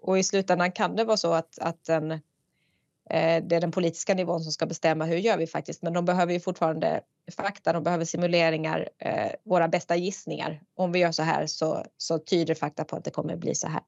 och 0.01 0.19
i 0.19 0.23
slutändan 0.23 0.71
kan 0.71 0.95
det 0.95 1.03
vara 1.03 1.17
så 1.17 1.33
att, 1.33 1.59
att 1.59 1.83
den, 1.83 2.11
eh, 2.11 3.43
det 3.43 3.55
är 3.55 3.61
den 3.61 3.71
politiska 3.71 4.13
nivån 4.13 4.41
som 4.43 4.51
ska 4.51 4.65
bestämma 4.65 5.05
hur 5.05 5.17
gör 5.17 5.37
vi 5.37 5.47
faktiskt. 5.47 5.81
Men 5.81 5.93
de 5.93 6.05
behöver 6.05 6.33
ju 6.33 6.39
fortfarande 6.39 7.01
fakta, 7.37 7.73
de 7.73 7.83
behöver 7.83 8.05
simuleringar, 8.05 8.89
eh, 8.99 9.31
våra 9.43 9.67
bästa 9.67 9.95
gissningar. 9.95 10.61
Om 10.75 10.91
vi 10.91 10.99
gör 10.99 11.11
så 11.11 11.23
här 11.23 11.47
så, 11.47 11.85
så 11.97 12.19
tyder 12.19 12.55
fakta 12.55 12.83
på 12.83 12.95
att 12.95 13.03
det 13.03 13.11
kommer 13.11 13.35
bli 13.35 13.55
så 13.55 13.67
här. 13.67 13.81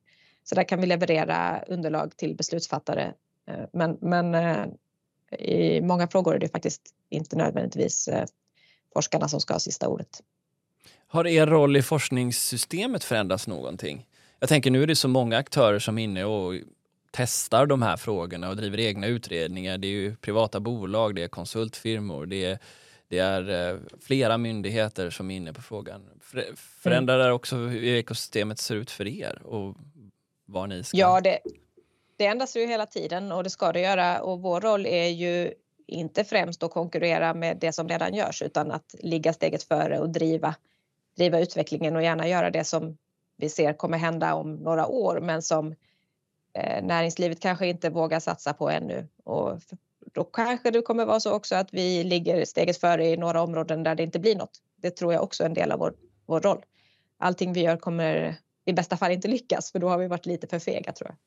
Så 0.49 0.55
där 0.55 0.63
kan 0.63 0.81
vi 0.81 0.87
leverera 0.87 1.63
underlag 1.67 2.17
till 2.17 2.35
beslutsfattare. 2.35 3.13
Eh, 3.47 3.65
men, 3.73 3.97
men 4.01 4.35
eh, 4.35 4.65
i 5.39 5.81
många 5.81 6.07
frågor 6.07 6.35
är 6.35 6.39
det 6.39 6.49
faktiskt 6.49 6.81
inte 7.09 7.35
nödvändigtvis 7.35 8.07
eh, 8.07 8.25
forskarna 8.93 9.27
som 9.27 9.41
ska 9.41 9.53
ha 9.53 9.59
sista 9.59 9.87
ordet. 9.87 10.21
Har 11.07 11.27
er 11.27 11.47
roll 11.47 11.77
i 11.77 11.81
forskningssystemet 11.81 13.03
förändrats 13.03 13.47
någonting? 13.47 14.05
Jag 14.39 14.49
tänker 14.49 14.71
nu 14.71 14.83
är 14.83 14.87
det 14.87 14.95
så 14.95 15.07
många 15.07 15.37
aktörer 15.37 15.79
som 15.79 15.97
är 15.97 16.03
inne 16.03 16.25
och 16.25 16.53
testar 17.11 17.65
de 17.65 17.81
här 17.81 17.97
frågorna 17.97 18.49
och 18.49 18.55
driver 18.55 18.79
egna 18.79 19.07
utredningar. 19.07 19.77
Det 19.77 19.87
är 19.87 19.91
ju 19.91 20.15
privata 20.15 20.59
bolag, 20.59 21.15
det 21.15 21.23
är 21.23 21.27
konsultfirmor, 21.27 22.25
det 22.25 22.45
är, 22.45 22.59
det 23.07 23.19
är 23.19 23.79
flera 24.01 24.37
myndigheter 24.37 25.09
som 25.09 25.31
är 25.31 25.35
inne 25.35 25.53
på 25.53 25.61
frågan. 25.61 26.01
Förändrar 26.55 27.19
det 27.19 27.31
också 27.31 27.55
hur 27.55 27.83
ekosystemet 27.83 28.59
ser 28.59 28.75
ut 28.75 28.91
för 28.91 29.07
er 29.07 29.41
och 29.45 29.75
var 30.45 30.67
ni 30.67 30.83
ska? 30.83 30.97
Ja, 30.97 31.21
det, 31.21 31.39
det 32.17 32.25
ändras 32.25 32.55
ju 32.55 32.65
hela 32.65 32.85
tiden 32.85 33.31
och 33.31 33.43
det 33.43 33.49
ska 33.49 33.71
det 33.71 33.79
göra 33.79 34.21
och 34.21 34.41
vår 34.41 34.61
roll 34.61 34.85
är 34.85 35.07
ju 35.07 35.53
inte 35.87 36.23
främst 36.23 36.63
att 36.63 36.71
konkurrera 36.71 37.33
med 37.33 37.57
det 37.57 37.71
som 37.71 37.87
redan 37.89 38.13
görs 38.13 38.41
utan 38.41 38.71
att 38.71 38.95
ligga 38.99 39.33
steget 39.33 39.63
före 39.63 39.99
och 39.99 40.09
driva, 40.09 40.55
driva 41.17 41.39
utvecklingen 41.39 41.95
och 41.95 42.03
gärna 42.03 42.27
göra 42.27 42.49
det 42.49 42.63
som 42.63 42.97
vi 43.37 43.49
ser 43.49 43.73
kommer 43.73 43.97
hända 43.97 44.33
om 44.33 44.55
några 44.55 44.87
år 44.87 45.19
men 45.21 45.41
som 45.41 45.75
eh, 46.53 46.83
näringslivet 46.83 47.39
kanske 47.39 47.67
inte 47.67 47.89
vågar 47.89 48.19
satsa 48.19 48.53
på 48.53 48.69
ännu. 48.69 49.07
Och 49.23 49.59
då 50.13 50.23
kanske 50.23 50.71
det 50.71 50.81
kommer 50.81 51.05
vara 51.05 51.19
så 51.19 51.33
också 51.33 51.55
att 51.55 51.73
vi 51.73 52.03
ligger 52.03 52.45
steget 52.45 52.77
före 52.77 53.07
i 53.07 53.17
några 53.17 53.41
områden 53.41 53.83
där 53.83 53.95
det 53.95 54.03
inte 54.03 54.19
blir 54.19 54.35
något. 54.35 54.61
Det 54.75 54.91
tror 54.91 55.13
jag 55.13 55.23
också 55.23 55.43
är 55.43 55.47
en 55.47 55.53
del 55.53 55.71
av 55.71 55.79
vår, 55.79 55.93
vår 56.25 56.39
roll. 56.39 56.65
Allting 57.17 57.53
vi 57.53 57.61
gör 57.61 57.77
kommer 57.77 58.35
i 58.65 58.73
bästa 58.73 58.97
fall 58.97 59.11
inte 59.11 59.27
lyckas 59.27 59.71
för 59.71 59.79
då 59.79 59.89
har 59.89 59.97
vi 59.97 60.07
varit 60.07 60.25
lite 60.25 60.47
för 60.47 60.59
fega 60.59 60.91
tror 60.91 61.09
jag 61.09 61.17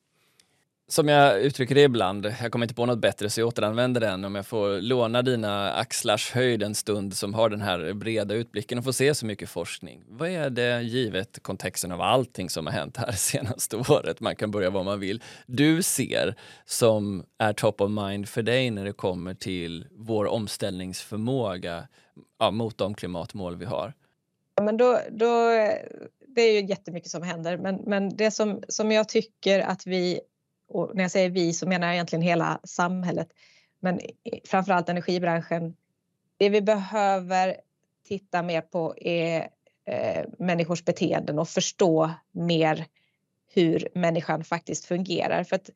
som 0.89 1.07
jag 1.07 1.41
uttrycker 1.41 1.75
det 1.75 1.81
ibland, 1.81 2.25
jag 2.41 2.51
kommer 2.51 2.65
inte 2.65 2.75
på 2.75 2.85
något 2.85 2.99
bättre 2.99 3.29
så 3.29 3.41
jag 3.41 3.47
återanvänder 3.47 4.01
den 4.01 4.25
om 4.25 4.35
jag 4.35 4.47
får 4.47 4.81
låna 4.81 5.21
dina 5.21 5.73
axlars 5.73 6.31
höjd 6.31 6.63
en 6.63 6.75
stund 6.75 7.17
som 7.17 7.33
har 7.33 7.49
den 7.49 7.61
här 7.61 7.93
breda 7.93 8.33
utblicken 8.33 8.77
och 8.77 8.83
få 8.83 8.93
se 8.93 9.15
så 9.15 9.25
mycket 9.25 9.49
forskning. 9.49 10.03
Vad 10.07 10.29
är 10.29 10.49
det 10.49 10.81
givet 10.81 11.43
kontexten 11.43 11.91
av 11.91 12.01
allting 12.01 12.49
som 12.49 12.65
har 12.65 12.73
hänt 12.73 12.97
här 12.97 13.11
senaste 13.15 13.77
året, 13.77 14.19
man 14.19 14.35
kan 14.35 14.51
börja 14.51 14.69
var 14.69 14.83
man 14.83 14.99
vill, 14.99 15.23
du 15.45 15.81
ser 15.81 16.35
som 16.65 17.25
är 17.37 17.53
top 17.53 17.81
of 17.81 17.91
mind 17.91 18.29
för 18.29 18.41
dig 18.41 18.71
när 18.71 18.85
det 18.85 18.93
kommer 18.93 19.33
till 19.33 19.87
vår 19.91 20.25
omställningsförmåga 20.25 21.87
ja, 22.39 22.51
mot 22.51 22.77
de 22.77 22.93
klimatmål 22.93 23.55
vi 23.55 23.65
har? 23.65 23.93
Ja, 24.55 24.63
men 24.63 24.77
då, 24.77 24.99
då, 25.11 25.51
det 26.35 26.41
är 26.41 26.61
ju 26.61 26.67
jättemycket 26.67 27.11
som 27.11 27.23
händer 27.23 27.57
men, 27.57 27.75
men 27.75 28.09
det 28.09 28.31
som, 28.31 28.63
som 28.67 28.91
jag 28.91 29.09
tycker 29.09 29.59
att 29.59 29.87
vi 29.87 30.19
och 30.69 30.95
när 30.95 31.03
jag 31.03 31.11
säger 31.11 31.29
vi 31.29 31.53
så 31.53 31.67
menar 31.67 31.87
jag 31.87 31.93
egentligen 31.93 32.21
hela 32.21 32.59
samhället, 32.63 33.27
men 33.79 33.99
framförallt 34.45 34.89
energibranschen. 34.89 35.75
Det 36.37 36.49
vi 36.49 36.61
behöver 36.61 37.55
titta 38.07 38.43
mer 38.43 38.61
på 38.61 38.95
är 38.97 39.49
eh, 39.85 40.25
människors 40.39 40.85
beteenden 40.85 41.39
och 41.39 41.49
förstå 41.49 42.11
mer 42.31 42.85
hur 43.53 43.87
människan 43.93 44.43
faktiskt 44.43 44.85
fungerar. 44.85 45.43
För 45.43 45.55
att 45.55 45.69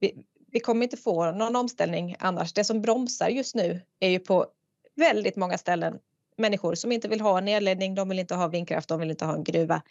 vi, 0.00 0.24
vi 0.52 0.60
kommer 0.60 0.82
inte 0.82 0.96
få 0.96 1.32
någon 1.32 1.56
omställning 1.56 2.16
annars. 2.18 2.52
Det 2.52 2.64
som 2.64 2.82
bromsar 2.82 3.28
just 3.28 3.54
nu 3.54 3.80
är 4.00 4.08
ju 4.08 4.18
på 4.18 4.46
väldigt 4.94 5.36
många 5.36 5.58
ställen 5.58 5.98
människor 6.36 6.74
som 6.74 6.92
inte 6.92 7.08
vill 7.08 7.20
ha 7.20 7.38
en 7.38 7.48
elledning, 7.48 7.94
de 7.94 8.08
vill 8.08 8.18
inte 8.18 8.34
ha 8.34 8.48
vindkraft, 8.48 8.88
de 8.88 9.00
vill 9.00 9.10
inte 9.10 9.24
ha 9.24 9.34
en 9.34 9.44
gruva. 9.44 9.82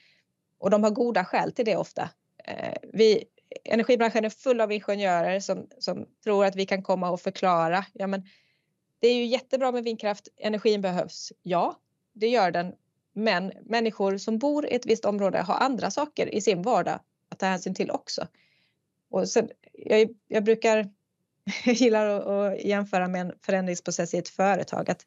Och 0.60 0.70
de 0.70 0.84
har 0.84 0.92
goda 0.92 1.26
skäl 1.26 1.52
till 1.52 1.66
det 1.66 1.76
ofta. 1.76 2.10
Eh, 2.44 2.74
vi, 2.94 3.24
energibranschen 3.64 4.26
är 4.26 4.30
full 4.30 4.62
av 4.62 4.72
ingenjörer 4.72 5.40
som, 5.40 5.68
som 5.80 6.06
tror 6.24 6.46
att 6.46 6.56
vi 6.56 6.66
kan 6.66 6.84
komma 6.84 7.10
och 7.10 7.22
förklara. 7.22 7.86
Ja, 7.94 8.08
men 8.08 8.24
det 9.00 9.08
är 9.08 9.16
ju 9.16 9.26
jättebra 9.26 9.72
med 9.72 9.84
vindkraft. 9.84 10.28
Energin 10.38 10.82
behövs. 10.82 11.34
Ja, 11.44 11.80
det 12.14 12.28
gör 12.28 12.52
den. 12.52 12.74
Men 13.14 13.52
människor 13.66 14.18
som 14.18 14.38
bor 14.38 14.66
i 14.66 14.76
ett 14.76 14.86
visst 14.86 15.06
område 15.06 15.42
har 15.42 15.56
andra 15.56 15.92
saker 15.92 16.36
i 16.36 16.42
sin 16.42 16.62
vardag 16.62 17.00
att 17.30 17.40
ta 17.40 17.46
hänsyn 17.46 17.76
till 17.76 17.92
också. 17.92 18.28
Och 19.10 19.30
sen, 19.30 19.50
jag, 19.74 20.10
jag 20.28 20.44
brukar 20.44 20.90
gillar 21.66 22.06
att, 22.08 22.26
att 22.26 22.64
jämföra 22.64 23.08
med 23.08 23.22
en 23.22 23.34
förändringsprocess 23.42 24.14
i 24.14 24.18
ett 24.18 24.30
företag. 24.30 24.90
Att 24.90 25.06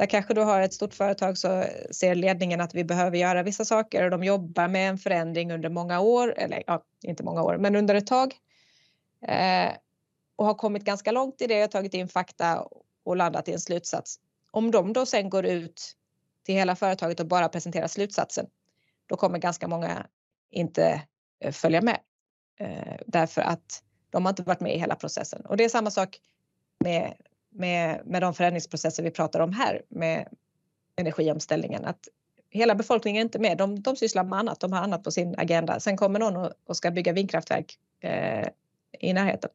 där 0.00 0.06
kanske 0.06 0.34
du 0.34 0.40
har 0.40 0.60
ett 0.60 0.74
stort 0.74 0.94
företag 0.94 1.38
så 1.38 1.64
ser 1.90 2.14
ledningen 2.14 2.60
att 2.60 2.74
vi 2.74 2.84
behöver 2.84 3.18
göra 3.18 3.42
vissa 3.42 3.64
saker 3.64 4.04
och 4.04 4.10
de 4.10 4.24
jobbar 4.24 4.68
med 4.68 4.88
en 4.90 4.98
förändring 4.98 5.52
under 5.52 5.68
många 5.68 6.00
år, 6.00 6.34
eller 6.38 6.62
ja, 6.66 6.84
inte 7.02 7.22
många 7.22 7.42
år, 7.42 7.56
men 7.56 7.76
under 7.76 7.94
ett 7.94 8.06
tag. 8.06 8.34
Eh, 9.26 9.72
och 10.36 10.46
har 10.46 10.54
kommit 10.54 10.84
ganska 10.84 11.12
långt 11.12 11.42
i 11.42 11.46
det, 11.46 11.68
tagit 11.68 11.94
in 11.94 12.08
fakta 12.08 12.66
och 13.04 13.16
landat 13.16 13.48
i 13.48 13.52
en 13.52 13.60
slutsats. 13.60 14.20
Om 14.50 14.70
de 14.70 14.92
då 14.92 15.06
sen 15.06 15.30
går 15.30 15.46
ut 15.46 15.96
till 16.44 16.54
hela 16.54 16.76
företaget 16.76 17.20
och 17.20 17.26
bara 17.26 17.48
presenterar 17.48 17.86
slutsatsen, 17.86 18.46
då 19.06 19.16
kommer 19.16 19.38
ganska 19.38 19.68
många 19.68 20.06
inte 20.50 21.02
eh, 21.40 21.52
följa 21.52 21.82
med. 21.82 21.98
Eh, 22.60 22.96
därför 23.06 23.40
att 23.40 23.82
de 24.10 24.24
har 24.24 24.32
inte 24.32 24.42
varit 24.42 24.60
med 24.60 24.74
i 24.74 24.78
hela 24.78 24.94
processen. 24.94 25.46
Och 25.46 25.56
det 25.56 25.64
är 25.64 25.68
samma 25.68 25.90
sak 25.90 26.20
med 26.84 27.14
med, 27.50 28.00
med 28.04 28.22
de 28.22 28.34
förändringsprocesser 28.34 29.02
vi 29.02 29.10
pratar 29.10 29.40
om 29.40 29.52
här 29.52 29.82
med 29.88 30.28
energiomställningen. 30.96 31.84
Att 31.84 32.08
hela 32.50 32.74
befolkningen 32.74 33.20
är 33.20 33.24
inte 33.24 33.38
med. 33.38 33.58
De, 33.58 33.82
de 33.82 33.96
sysslar 33.96 34.24
med 34.24 34.38
annat. 34.38 34.60
De 34.60 34.72
har 34.72 34.80
annat 34.80 35.04
på 35.04 35.10
sin 35.10 35.34
agenda. 35.38 35.80
Sen 35.80 35.96
kommer 35.96 36.18
någon 36.18 36.36
och, 36.36 36.52
och 36.66 36.76
ska 36.76 36.90
bygga 36.90 37.12
vindkraftverk 37.12 37.78
eh, 38.00 38.48
i 39.00 39.12
närheten. 39.12 39.50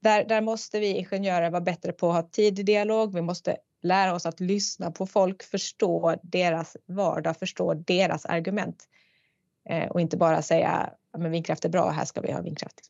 Där, 0.00 0.24
där 0.24 0.40
måste 0.40 0.80
vi 0.80 0.86
ingenjörer 0.86 1.50
vara 1.50 1.60
bättre 1.60 1.92
på 1.92 2.08
att 2.08 2.14
ha 2.14 2.22
tidig 2.22 2.66
dialog. 2.66 3.14
Vi 3.14 3.22
måste 3.22 3.56
lära 3.82 4.14
oss 4.14 4.26
att 4.26 4.40
lyssna 4.40 4.90
på 4.90 5.06
folk, 5.06 5.42
förstå 5.42 6.14
deras 6.22 6.76
vardag, 6.86 7.36
förstå 7.36 7.74
deras 7.74 8.26
argument 8.26 8.84
eh, 9.68 9.88
och 9.88 10.00
inte 10.00 10.16
bara 10.16 10.42
säga 10.42 10.68
att 11.12 11.22
vindkraft 11.22 11.64
är 11.64 11.68
bra, 11.68 11.90
här 11.90 12.04
ska 12.04 12.20
vi 12.20 12.32
ha 12.32 12.40
vindkraft. 12.40 12.80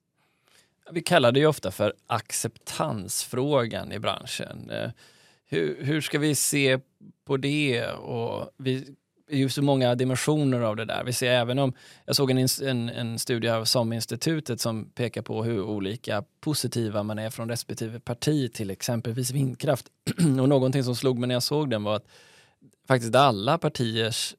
Vi 0.92 1.02
kallar 1.02 1.32
det 1.32 1.40
ju 1.40 1.46
ofta 1.46 1.70
för 1.70 1.92
acceptansfrågan 2.06 3.92
i 3.92 3.98
branschen. 3.98 4.70
Eh, 4.70 4.90
hur, 5.46 5.84
hur 5.84 6.00
ska 6.00 6.18
vi 6.18 6.34
se 6.34 6.78
på 7.24 7.36
det? 7.36 7.86
Och 7.86 8.50
vi, 8.56 8.94
det 9.28 9.34
är 9.34 9.38
ju 9.38 9.48
så 9.48 9.62
många 9.62 9.94
dimensioner 9.94 10.60
av 10.60 10.76
det 10.76 10.84
där. 10.84 11.04
Vi 11.04 11.12
ser 11.12 11.30
även 11.30 11.58
om, 11.58 11.72
jag 12.06 12.16
såg 12.16 12.30
en, 12.30 12.48
en, 12.62 12.88
en 12.88 13.18
studie 13.18 13.48
av 13.48 13.64
SOM-institutet 13.64 14.60
som 14.60 14.90
pekar 14.90 15.22
på 15.22 15.44
hur 15.44 15.62
olika 15.62 16.24
positiva 16.40 17.02
man 17.02 17.18
är 17.18 17.30
från 17.30 17.48
respektive 17.48 18.00
parti 18.00 18.52
till 18.52 18.70
exempelvis 18.70 19.30
vindkraft. 19.30 19.86
och 20.40 20.48
någonting 20.48 20.84
som 20.84 20.96
slog 20.96 21.18
mig 21.18 21.26
när 21.28 21.34
jag 21.34 21.42
såg 21.42 21.70
den 21.70 21.82
var 21.82 21.96
att 21.96 22.06
faktiskt 22.88 23.14
alla 23.14 23.58
partiers 23.58 24.34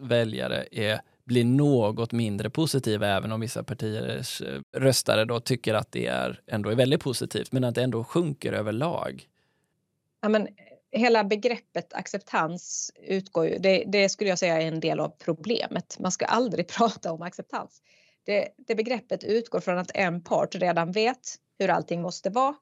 väljare 0.00 0.66
är 0.70 1.00
blir 1.24 1.44
något 1.44 2.12
mindre 2.12 2.50
positiva 2.50 3.08
även 3.08 3.32
om 3.32 3.40
vissa 3.40 3.64
partiers 3.64 4.40
eh, 4.40 4.60
röstare 4.76 5.24
då 5.24 5.40
tycker 5.40 5.74
att 5.74 5.92
det 5.92 6.06
är 6.06 6.40
ändå 6.46 6.70
är 6.70 6.74
väldigt 6.74 7.00
positivt 7.00 7.52
men 7.52 7.64
att 7.64 7.74
det 7.74 7.82
ändå 7.82 8.04
sjunker 8.04 8.52
överlag. 8.52 9.28
Ja, 10.20 10.28
men 10.28 10.46
eh, 10.46 10.52
hela 10.92 11.24
begreppet 11.24 11.94
acceptans 11.94 12.92
utgår 13.02 13.46
ju, 13.46 13.58
det, 13.58 13.84
det, 13.86 14.08
skulle 14.08 14.30
jag 14.30 14.38
säga 14.38 14.62
är 14.62 14.66
en 14.66 14.80
del 14.80 15.00
av 15.00 15.08
problemet. 15.08 15.98
Man 15.98 16.12
ska 16.12 16.24
aldrig 16.24 16.68
prata 16.78 17.12
om 17.12 17.22
acceptans. 17.22 17.82
Det, 18.24 18.48
det 18.56 18.74
begreppet 18.74 19.24
utgår 19.24 19.60
från 19.60 19.78
att 19.78 19.90
en 19.94 20.22
part 20.22 20.54
redan 20.54 20.92
vet 20.92 21.36
hur 21.58 21.70
allting 21.70 22.02
måste 22.02 22.30
vara 22.30 22.54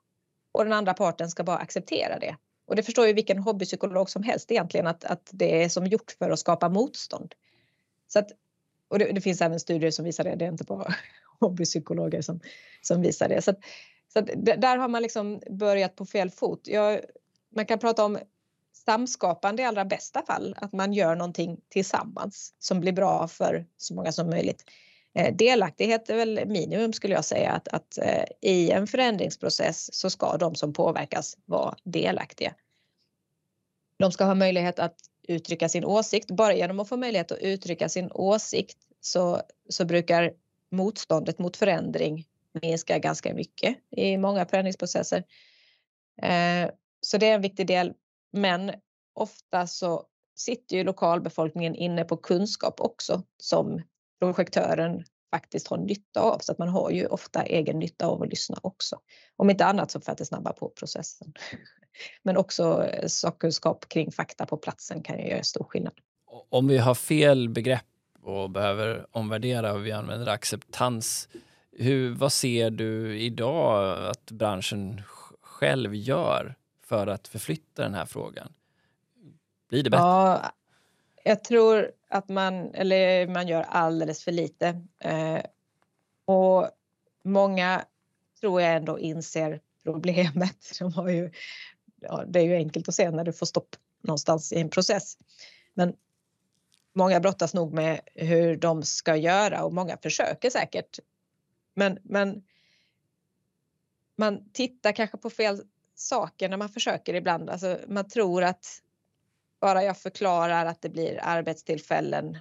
och 0.52 0.64
den 0.64 0.72
andra 0.72 0.94
parten 0.94 1.30
ska 1.30 1.44
bara 1.44 1.58
acceptera 1.58 2.18
det. 2.18 2.36
Och 2.66 2.76
det 2.76 2.82
förstår 2.82 3.06
ju 3.06 3.12
vilken 3.12 3.38
hobbypsykolog 3.38 4.10
som 4.10 4.22
helst 4.22 4.50
egentligen 4.50 4.86
att, 4.86 5.04
att 5.04 5.30
det 5.32 5.62
är 5.62 5.68
som 5.68 5.86
gjort 5.86 6.16
för 6.18 6.30
att 6.30 6.38
skapa 6.38 6.68
motstånd. 6.68 7.34
Så 8.08 8.18
att 8.18 8.30
och 8.90 8.98
det, 8.98 9.12
det, 9.12 9.20
finns 9.20 9.40
även 9.40 9.60
studier 9.60 9.90
som 9.90 10.04
visar 10.04 10.24
det, 10.24 10.34
det 10.34 10.44
är 10.44 10.48
inte 10.48 10.64
bara 10.64 10.94
hobbypsykologer 11.40 12.22
som, 12.22 12.40
som 12.82 13.02
visar 13.02 13.28
det. 13.28 13.42
Så, 13.42 13.50
att, 13.50 13.58
så 14.12 14.18
att 14.18 14.26
där 14.36 14.76
har 14.76 14.88
man 14.88 15.02
liksom 15.02 15.40
börjat 15.50 15.96
på 15.96 16.06
fel 16.06 16.30
fot. 16.30 16.60
Jag, 16.64 17.00
man 17.56 17.66
kan 17.66 17.78
prata 17.78 18.04
om 18.04 18.18
samskapande 18.72 19.62
i 19.62 19.66
allra 19.66 19.84
bästa 19.84 20.22
fall, 20.22 20.54
att 20.58 20.72
man 20.72 20.92
gör 20.92 21.16
någonting 21.16 21.60
tillsammans 21.68 22.54
som 22.58 22.80
blir 22.80 22.92
bra 22.92 23.28
för 23.28 23.66
så 23.76 23.94
många 23.94 24.12
som 24.12 24.30
möjligt. 24.30 24.64
Eh, 25.14 25.34
delaktighet 25.36 26.10
är 26.10 26.16
väl 26.16 26.40
minimum 26.46 26.92
skulle 26.92 27.14
jag 27.14 27.24
säga 27.24 27.52
att, 27.52 27.68
att 27.68 27.98
eh, 27.98 28.24
i 28.40 28.70
en 28.70 28.86
förändringsprocess 28.86 29.94
så 29.94 30.10
ska 30.10 30.36
de 30.36 30.54
som 30.54 30.72
påverkas 30.72 31.36
vara 31.44 31.74
delaktiga. 31.84 32.54
De 33.98 34.12
ska 34.12 34.24
ha 34.24 34.34
möjlighet 34.34 34.78
att 34.78 34.96
uttrycka 35.30 35.68
sin 35.68 35.84
åsikt. 35.84 36.30
Bara 36.30 36.54
genom 36.54 36.80
att 36.80 36.88
få 36.88 36.96
möjlighet 36.96 37.32
att 37.32 37.38
uttrycka 37.38 37.88
sin 37.88 38.10
åsikt 38.12 38.78
så, 39.00 39.42
så 39.68 39.84
brukar 39.84 40.32
motståndet 40.70 41.38
mot 41.38 41.56
förändring 41.56 42.26
minska 42.62 42.98
ganska 42.98 43.34
mycket 43.34 43.76
i 43.96 44.16
många 44.16 44.46
förändringsprocesser. 44.46 45.24
Eh, 46.22 46.70
så 47.00 47.18
det 47.18 47.28
är 47.28 47.34
en 47.34 47.42
viktig 47.42 47.66
del. 47.66 47.92
Men 48.32 48.72
ofta 49.14 49.66
så 49.66 50.06
sitter 50.36 50.76
ju 50.76 50.84
lokalbefolkningen 50.84 51.74
inne 51.74 52.04
på 52.04 52.16
kunskap 52.16 52.80
också 52.80 53.22
som 53.38 53.82
projektören 54.20 55.04
faktiskt 55.30 55.68
har 55.68 55.76
nytta 55.76 56.20
av. 56.20 56.38
Så 56.38 56.52
att 56.52 56.58
man 56.58 56.68
har 56.68 56.90
ju 56.90 57.06
ofta 57.06 57.42
egen 57.42 57.78
nytta 57.78 58.06
av 58.06 58.22
att 58.22 58.28
lyssna 58.28 58.58
också. 58.62 58.98
Om 59.36 59.50
inte 59.50 59.64
annat 59.64 59.90
så 59.90 60.00
för 60.00 60.12
att 60.12 60.18
det 60.18 60.24
snabbar 60.24 60.52
på 60.52 60.68
processen. 60.68 61.32
Men 62.22 62.36
också 62.36 62.84
eh, 62.84 63.06
sakkunskap 63.06 63.88
kring 63.88 64.12
fakta 64.12 64.46
på 64.46 64.56
platsen 64.56 65.02
kan 65.02 65.18
ju 65.18 65.28
göra 65.28 65.42
stor 65.42 65.64
skillnad. 65.64 65.92
Om 66.48 66.68
vi 66.68 66.78
har 66.78 66.94
fel 66.94 67.48
begrepp 67.48 67.84
och 68.22 68.50
behöver 68.50 69.06
omvärdera 69.10 69.72
och 69.72 69.86
vi 69.86 69.92
använder 69.92 70.26
acceptans. 70.26 71.28
Hur, 71.72 72.14
vad 72.14 72.32
ser 72.32 72.70
du 72.70 73.18
idag 73.20 74.06
att 74.06 74.30
branschen 74.30 75.02
själv 75.40 75.94
gör 75.94 76.54
för 76.84 77.06
att 77.06 77.28
förflytta 77.28 77.82
den 77.82 77.94
här 77.94 78.06
frågan? 78.06 78.52
Blir 79.68 79.82
det 79.82 79.90
bättre? 79.90 80.04
Ja, 80.04 80.52
jag 81.24 81.44
tror 81.44 81.92
att 82.08 82.28
man, 82.28 82.74
eller 82.74 83.26
man 83.26 83.48
gör 83.48 83.62
alldeles 83.62 84.24
för 84.24 84.32
lite. 84.32 84.82
Eh, 84.98 85.40
och 86.24 86.70
många 87.22 87.84
tror 88.40 88.60
jag 88.60 88.76
ändå 88.76 88.98
inser 88.98 89.60
problemet. 89.84 90.70
De 90.78 90.92
har 90.92 91.08
ju, 91.08 91.30
ja, 92.00 92.24
det 92.26 92.40
är 92.40 92.44
ju 92.44 92.54
enkelt 92.54 92.88
att 92.88 92.94
se 92.94 93.10
när 93.10 93.24
du 93.24 93.32
får 93.32 93.46
stopp 93.46 93.76
någonstans 94.02 94.52
i 94.52 94.60
en 94.60 94.70
process. 94.70 95.18
Men 95.74 95.94
många 96.92 97.20
brottas 97.20 97.54
nog 97.54 97.72
med 97.72 98.00
hur 98.14 98.56
de 98.56 98.82
ska 98.82 99.16
göra 99.16 99.64
och 99.64 99.72
många 99.72 99.96
försöker 99.96 100.50
säkert. 100.50 100.98
Men, 101.74 101.98
men 102.02 102.42
man 104.16 104.52
tittar 104.52 104.92
kanske 104.92 105.16
på 105.16 105.30
fel 105.30 105.62
saker 105.94 106.48
när 106.48 106.56
man 106.56 106.68
försöker 106.68 107.14
ibland. 107.14 107.50
Alltså, 107.50 107.78
man 107.88 108.08
tror 108.08 108.44
att 108.44 108.82
bara 109.60 109.84
jag 109.84 109.98
förklarar 109.98 110.66
att 110.66 110.82
det 110.82 110.88
blir 110.88 111.20
arbetstillfällen. 111.22 112.38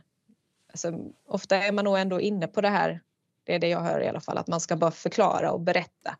Alltså, 0.67 0.99
ofta 1.25 1.57
är 1.57 1.71
man 1.71 1.85
nog 1.85 1.97
ändå 1.97 2.21
inne 2.21 2.47
på 2.47 2.61
det 2.61 2.69
här. 2.69 3.01
Det 3.43 3.55
är 3.55 3.59
det 3.59 3.67
jag 3.67 3.81
hör 3.81 4.01
i 4.01 4.07
alla 4.07 4.19
fall, 4.19 4.37
att 4.37 4.47
man 4.47 4.59
ska 4.59 4.75
bara 4.75 4.91
förklara 4.91 5.51
och 5.51 5.61
berätta 5.61 6.17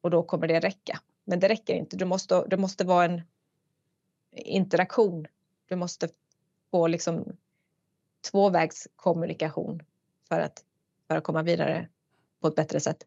och 0.00 0.10
då 0.10 0.22
kommer 0.22 0.48
det 0.48 0.60
räcka. 0.60 1.00
Men 1.24 1.40
det 1.40 1.48
räcker 1.48 1.74
inte. 1.74 1.96
Du 1.96 2.04
måste, 2.04 2.46
det 2.46 2.56
måste 2.56 2.84
vara 2.84 3.04
en 3.04 3.22
interaktion. 4.32 5.26
Du 5.68 5.76
måste 5.76 6.08
få 6.70 6.86
liksom 6.86 7.36
tvåvägskommunikation 8.30 9.82
för 10.28 10.40
att, 10.40 10.64
för 11.08 11.16
att 11.16 11.24
komma 11.24 11.42
vidare 11.42 11.88
på 12.40 12.48
ett 12.48 12.54
bättre 12.54 12.80
sätt. 12.80 13.06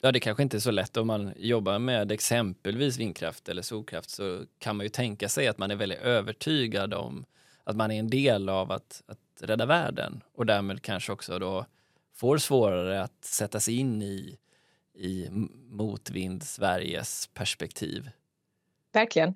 Ja, 0.00 0.12
det 0.12 0.20
kanske 0.20 0.42
inte 0.42 0.56
är 0.56 0.60
så 0.60 0.70
lätt 0.70 0.96
om 0.96 1.06
man 1.06 1.32
jobbar 1.36 1.78
med 1.78 2.12
exempelvis 2.12 2.98
vindkraft 2.98 3.48
eller 3.48 3.62
solkraft 3.62 4.10
så 4.10 4.44
kan 4.58 4.76
man 4.76 4.86
ju 4.86 4.90
tänka 4.90 5.28
sig 5.28 5.48
att 5.48 5.58
man 5.58 5.70
är 5.70 5.76
väldigt 5.76 5.98
övertygad 5.98 6.94
om 6.94 7.24
att 7.64 7.76
man 7.76 7.90
är 7.90 7.98
en 7.98 8.10
del 8.10 8.48
av 8.48 8.72
att, 8.72 9.02
att 9.06 9.18
rädda 9.40 9.66
världen 9.66 10.22
och 10.34 10.46
därmed 10.46 10.82
kanske 10.82 11.12
också 11.12 11.38
då 11.38 11.66
får 12.14 12.38
svårare 12.38 13.02
att 13.02 13.24
sätta 13.24 13.60
sig 13.60 13.78
in 13.78 14.02
i, 14.02 14.38
i 14.94 15.28
motvind 15.70 16.42
Sveriges 16.42 17.26
perspektiv. 17.26 18.10
Verkligen. 18.92 19.34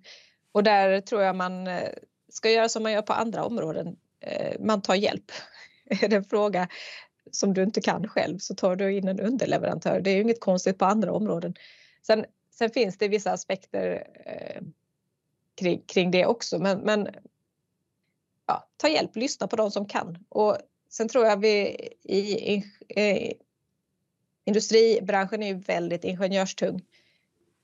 Och 0.52 0.62
där 0.62 1.00
tror 1.00 1.22
jag 1.22 1.36
man 1.36 1.66
eh, 1.66 1.88
ska 2.28 2.50
göra 2.50 2.68
som 2.68 2.82
man 2.82 2.92
gör 2.92 3.02
på 3.02 3.12
andra 3.12 3.44
områden. 3.44 3.96
Eh, 4.20 4.60
man 4.60 4.82
tar 4.82 4.94
hjälp. 4.94 5.32
Är 6.02 6.08
det 6.08 6.16
en 6.16 6.24
fråga 6.24 6.68
som 7.32 7.54
du 7.54 7.62
inte 7.62 7.80
kan 7.80 8.08
själv 8.08 8.38
så 8.38 8.54
tar 8.54 8.76
du 8.76 8.96
in 8.96 9.08
en 9.08 9.20
underleverantör. 9.20 10.00
Det 10.00 10.10
är 10.10 10.14
ju 10.14 10.22
inget 10.22 10.40
konstigt 10.40 10.78
på 10.78 10.84
andra 10.84 11.12
områden. 11.12 11.54
Sen, 12.06 12.24
sen 12.50 12.70
finns 12.70 12.98
det 12.98 13.08
vissa 13.08 13.32
aspekter 13.32 14.06
eh, 14.26 14.62
kring, 15.54 15.82
kring, 15.86 16.10
det 16.10 16.26
också 16.26 16.58
men, 16.58 16.78
men 16.78 17.08
ja, 18.46 18.68
ta 18.76 18.88
hjälp, 18.88 19.16
lyssna 19.16 19.46
på 19.46 19.56
de 19.56 19.70
som 19.70 19.86
kan. 19.86 20.24
Och 20.28 20.58
sen 20.90 21.08
tror 21.08 21.26
jag 21.26 21.40
vi 21.40 21.76
i, 22.02 22.18
i, 22.18 23.34
industribranschen 24.44 25.42
är 25.42 25.46
ju 25.46 25.54
väldigt 25.54 26.04
ingenjörstung 26.04 26.84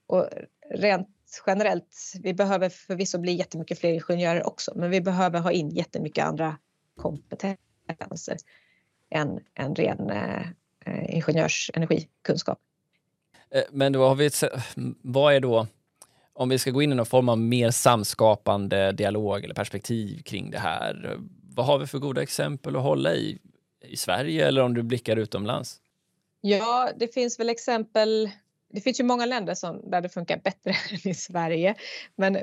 och 0.06 0.28
rent 0.70 1.08
generellt, 1.46 2.12
vi 2.22 2.34
behöver 2.34 2.68
förvisso 2.68 3.18
bli 3.18 3.32
jättemycket 3.32 3.78
fler 3.78 3.92
ingenjörer 3.92 4.46
också, 4.46 4.72
men 4.76 4.90
vi 4.90 5.00
behöver 5.00 5.40
ha 5.40 5.52
in 5.52 5.70
jättemycket 5.70 6.24
andra 6.24 6.58
kompetenser 6.96 8.36
än, 9.10 9.40
än 9.54 9.74
ren 9.74 10.10
eh, 10.10 11.14
ingenjörs 11.14 11.70
energikunskap. 11.74 12.58
Eh, 13.50 13.62
men 13.70 13.92
då 13.92 14.08
har 14.08 14.14
vi, 14.14 14.30
vad 15.02 15.34
är 15.34 15.40
då, 15.40 15.66
om 16.32 16.48
vi 16.48 16.58
ska 16.58 16.70
gå 16.70 16.82
in 16.82 16.92
i 16.92 16.94
någon 16.94 17.06
form 17.06 17.28
av 17.28 17.38
mer 17.38 17.70
samskapande 17.70 18.92
dialog 18.92 19.44
eller 19.44 19.54
perspektiv 19.54 20.22
kring 20.22 20.50
det 20.50 20.58
här, 20.58 21.18
vad 21.54 21.66
har 21.66 21.78
vi 21.78 21.86
för 21.86 21.98
goda 21.98 22.22
exempel 22.22 22.76
att 22.76 22.82
hålla 22.82 23.14
i, 23.14 23.38
i 23.80 23.96
Sverige 23.96 24.46
eller 24.46 24.62
om 24.62 24.74
du 24.74 24.82
blickar 24.82 25.16
utomlands? 25.16 25.80
Ja, 26.40 26.90
det 26.96 27.14
finns 27.14 27.40
väl 27.40 27.48
exempel. 27.48 28.30
Det 28.72 28.80
finns 28.80 29.00
ju 29.00 29.04
många 29.04 29.26
länder 29.26 29.54
som, 29.54 29.90
där 29.90 30.00
det 30.00 30.08
funkar 30.08 30.40
bättre 30.44 30.70
än 30.90 31.10
i 31.10 31.14
Sverige, 31.14 31.74
men 32.16 32.36
eh, 32.36 32.42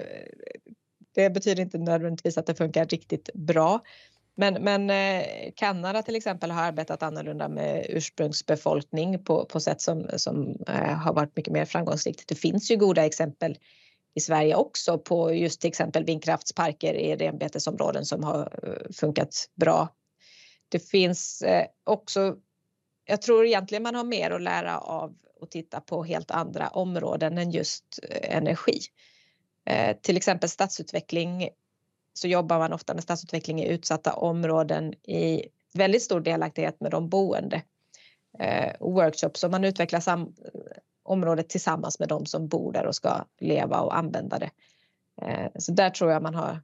det 1.15 1.29
betyder 1.29 1.63
inte 1.63 1.77
nödvändigtvis 1.77 2.37
att 2.37 2.45
det 2.45 2.55
funkar 2.55 2.85
riktigt 2.85 3.29
bra. 3.33 3.81
Men, 4.35 4.53
men 4.53 4.89
eh, 4.89 5.51
Kanada 5.55 6.01
till 6.01 6.15
exempel 6.15 6.51
har 6.51 6.63
arbetat 6.63 7.03
annorlunda 7.03 7.49
med 7.49 7.85
ursprungsbefolkning 7.89 9.23
på, 9.23 9.45
på 9.45 9.59
sätt 9.59 9.81
som, 9.81 10.09
som 10.15 10.55
eh, 10.67 10.93
har 10.93 11.13
varit 11.13 11.35
mycket 11.35 11.53
mer 11.53 11.65
framgångsrikt. 11.65 12.27
Det 12.27 12.35
finns 12.35 12.71
ju 12.71 12.75
goda 12.75 13.05
exempel 13.05 13.57
i 14.15 14.19
Sverige 14.19 14.55
också 14.55 14.97
på 14.97 15.33
just 15.33 15.61
till 15.61 15.67
exempel 15.67 16.05
vindkraftsparker 16.05 16.93
i 16.93 17.15
renbetesområden 17.15 18.05
som 18.05 18.23
har 18.23 18.59
eh, 18.63 18.91
funkat 18.91 19.49
bra. 19.55 19.89
Det 20.69 20.79
finns 20.79 21.41
eh, 21.41 21.65
också, 21.83 22.35
jag 23.05 23.21
tror 23.21 23.45
egentligen 23.45 23.83
man 23.83 23.95
har 23.95 24.03
mer 24.03 24.31
att 24.31 24.41
lära 24.41 24.79
av 24.79 25.15
och 25.39 25.51
titta 25.51 25.81
på 25.81 26.03
helt 26.03 26.31
andra 26.31 26.67
områden 26.67 27.37
än 27.37 27.51
just 27.51 27.99
eh, 28.09 28.37
energi. 28.37 28.79
Eh, 29.65 29.97
till 29.97 30.17
exempel 30.17 30.49
stadsutveckling 30.49 31.49
så 32.13 32.27
jobbar 32.27 32.59
man 32.59 32.73
ofta 32.73 32.93
med 32.93 33.03
stadsutveckling 33.03 33.61
i 33.61 33.67
utsatta 33.67 34.13
områden 34.13 34.93
i 34.93 35.45
väldigt 35.73 36.03
stor 36.03 36.19
delaktighet 36.19 36.81
med 36.81 36.91
de 36.91 37.09
boende. 37.09 37.61
Eh, 38.39 38.73
workshops 38.79 39.43
och 39.43 39.51
man 39.51 39.63
utvecklar 39.63 39.99
sam 39.99 40.35
området 41.03 41.49
tillsammans 41.49 41.99
med 41.99 42.09
de 42.09 42.25
som 42.25 42.47
bor 42.47 42.71
där 42.71 42.85
och 42.85 42.95
ska 42.95 43.25
leva 43.39 43.81
och 43.81 43.97
använda 43.97 44.39
det. 44.39 44.51
Eh, 45.21 45.51
så 45.59 45.71
där 45.71 45.89
tror 45.89 46.11
jag 46.11 46.23
man 46.23 46.35
har 46.35 46.61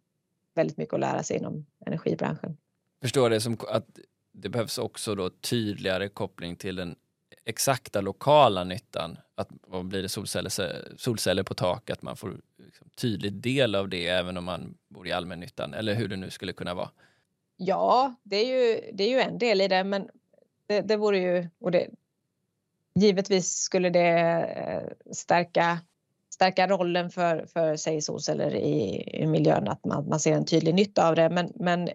väldigt 0.55 0.77
mycket 0.77 0.93
att 0.93 0.99
lära 0.99 1.23
sig 1.23 1.37
inom 1.37 1.65
energibranschen. 1.85 2.57
Förstår 3.01 3.29
det 3.29 3.41
som 3.41 3.57
att 3.69 3.85
det 4.31 4.49
behövs 4.49 4.77
också 4.77 5.15
då 5.15 5.29
tydligare 5.29 6.09
koppling 6.09 6.55
till 6.55 6.75
den 6.75 6.95
exakta 7.49 8.01
lokala 8.01 8.63
nyttan. 8.63 9.17
Att 9.35 9.49
vad 9.67 9.85
blir 9.85 10.01
det 10.01 10.09
solceller, 10.09 10.51
solceller 10.97 11.43
på 11.43 11.53
tak, 11.53 11.89
att 11.89 12.01
man 12.01 12.17
får 12.17 12.41
liksom 12.57 12.89
tydlig 12.95 13.33
del 13.33 13.75
av 13.75 13.89
det 13.89 14.07
även 14.07 14.37
om 14.37 14.45
man 14.45 14.77
bor 14.87 15.07
i 15.07 15.11
allmännyttan 15.11 15.73
eller 15.73 15.93
hur 15.93 16.07
det 16.07 16.15
nu 16.15 16.29
skulle 16.29 16.53
kunna 16.53 16.73
vara. 16.73 16.89
Ja, 17.57 18.15
det 18.23 18.35
är 18.35 18.45
ju, 18.45 18.91
det 18.93 19.03
är 19.03 19.09
ju 19.09 19.19
en 19.19 19.37
del 19.37 19.61
i 19.61 19.67
det, 19.67 19.83
men 19.83 20.09
det, 20.67 20.81
det 20.81 20.97
vore 20.97 21.19
ju 21.19 21.49
och 21.59 21.71
det, 21.71 21.87
givetvis 22.95 23.53
skulle 23.53 23.89
det 23.89 24.09
eh, 24.57 25.13
stärka 25.13 25.79
stärka 26.39 26.67
rollen 26.67 27.09
för, 27.09 27.45
för 27.53 27.75
sig 27.75 28.01
solceller 28.01 28.55
i, 28.55 29.09
i 29.13 29.27
miljön, 29.27 29.67
att 29.67 29.85
man, 29.85 30.09
man 30.09 30.19
ser 30.19 30.33
en 30.33 30.45
tydlig 30.45 30.75
nytta 30.75 31.07
av 31.07 31.15
det. 31.15 31.29
Men, 31.29 31.51
men 31.55 31.89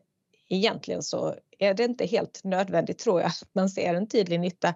egentligen 0.49 1.03
så 1.03 1.35
är 1.59 1.75
det 1.75 1.85
inte 1.85 2.07
helt 2.07 2.45
nödvändigt 2.45 2.99
tror 2.99 3.21
jag 3.21 3.29
att 3.29 3.49
man 3.53 3.69
ser 3.69 3.95
en 3.95 4.09
tydlig 4.09 4.41
nytta. 4.41 4.75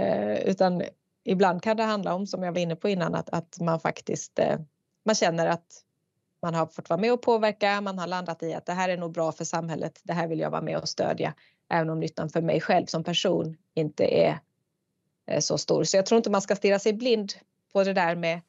Eh, 0.00 0.48
utan 0.48 0.82
ibland 1.24 1.62
kan 1.62 1.76
det 1.76 1.82
handla 1.82 2.14
om, 2.14 2.26
som 2.26 2.42
jag 2.42 2.52
var 2.52 2.60
inne 2.60 2.76
på 2.76 2.88
innan, 2.88 3.14
att, 3.14 3.30
att 3.30 3.60
man 3.60 3.80
faktiskt 3.80 4.38
eh, 4.38 4.58
man 5.04 5.14
känner 5.14 5.46
att 5.46 5.84
man 6.42 6.54
har 6.54 6.66
fått 6.66 6.90
vara 6.90 7.00
med 7.00 7.12
och 7.12 7.22
påverka, 7.22 7.80
man 7.80 7.98
har 7.98 8.06
landat 8.06 8.42
i 8.42 8.54
att 8.54 8.66
det 8.66 8.72
här 8.72 8.88
är 8.88 8.96
nog 8.96 9.12
bra 9.12 9.32
för 9.32 9.44
samhället, 9.44 10.00
det 10.02 10.12
här 10.12 10.28
vill 10.28 10.40
jag 10.40 10.50
vara 10.50 10.62
med 10.62 10.78
och 10.78 10.88
stödja, 10.88 11.34
även 11.68 11.90
om 11.90 12.00
nyttan 12.00 12.30
för 12.30 12.42
mig 12.42 12.60
själv 12.60 12.86
som 12.86 13.04
person 13.04 13.56
inte 13.74 14.04
är 14.04 14.38
eh, 15.26 15.40
så 15.40 15.58
stor. 15.58 15.84
Så 15.84 15.96
jag 15.96 16.06
tror 16.06 16.16
inte 16.16 16.30
man 16.30 16.42
ska 16.42 16.56
stirra 16.56 16.78
sig 16.78 16.92
blind 16.92 17.32
på 17.72 17.84
det 17.84 17.92
där 17.92 18.16
med, 18.16 18.40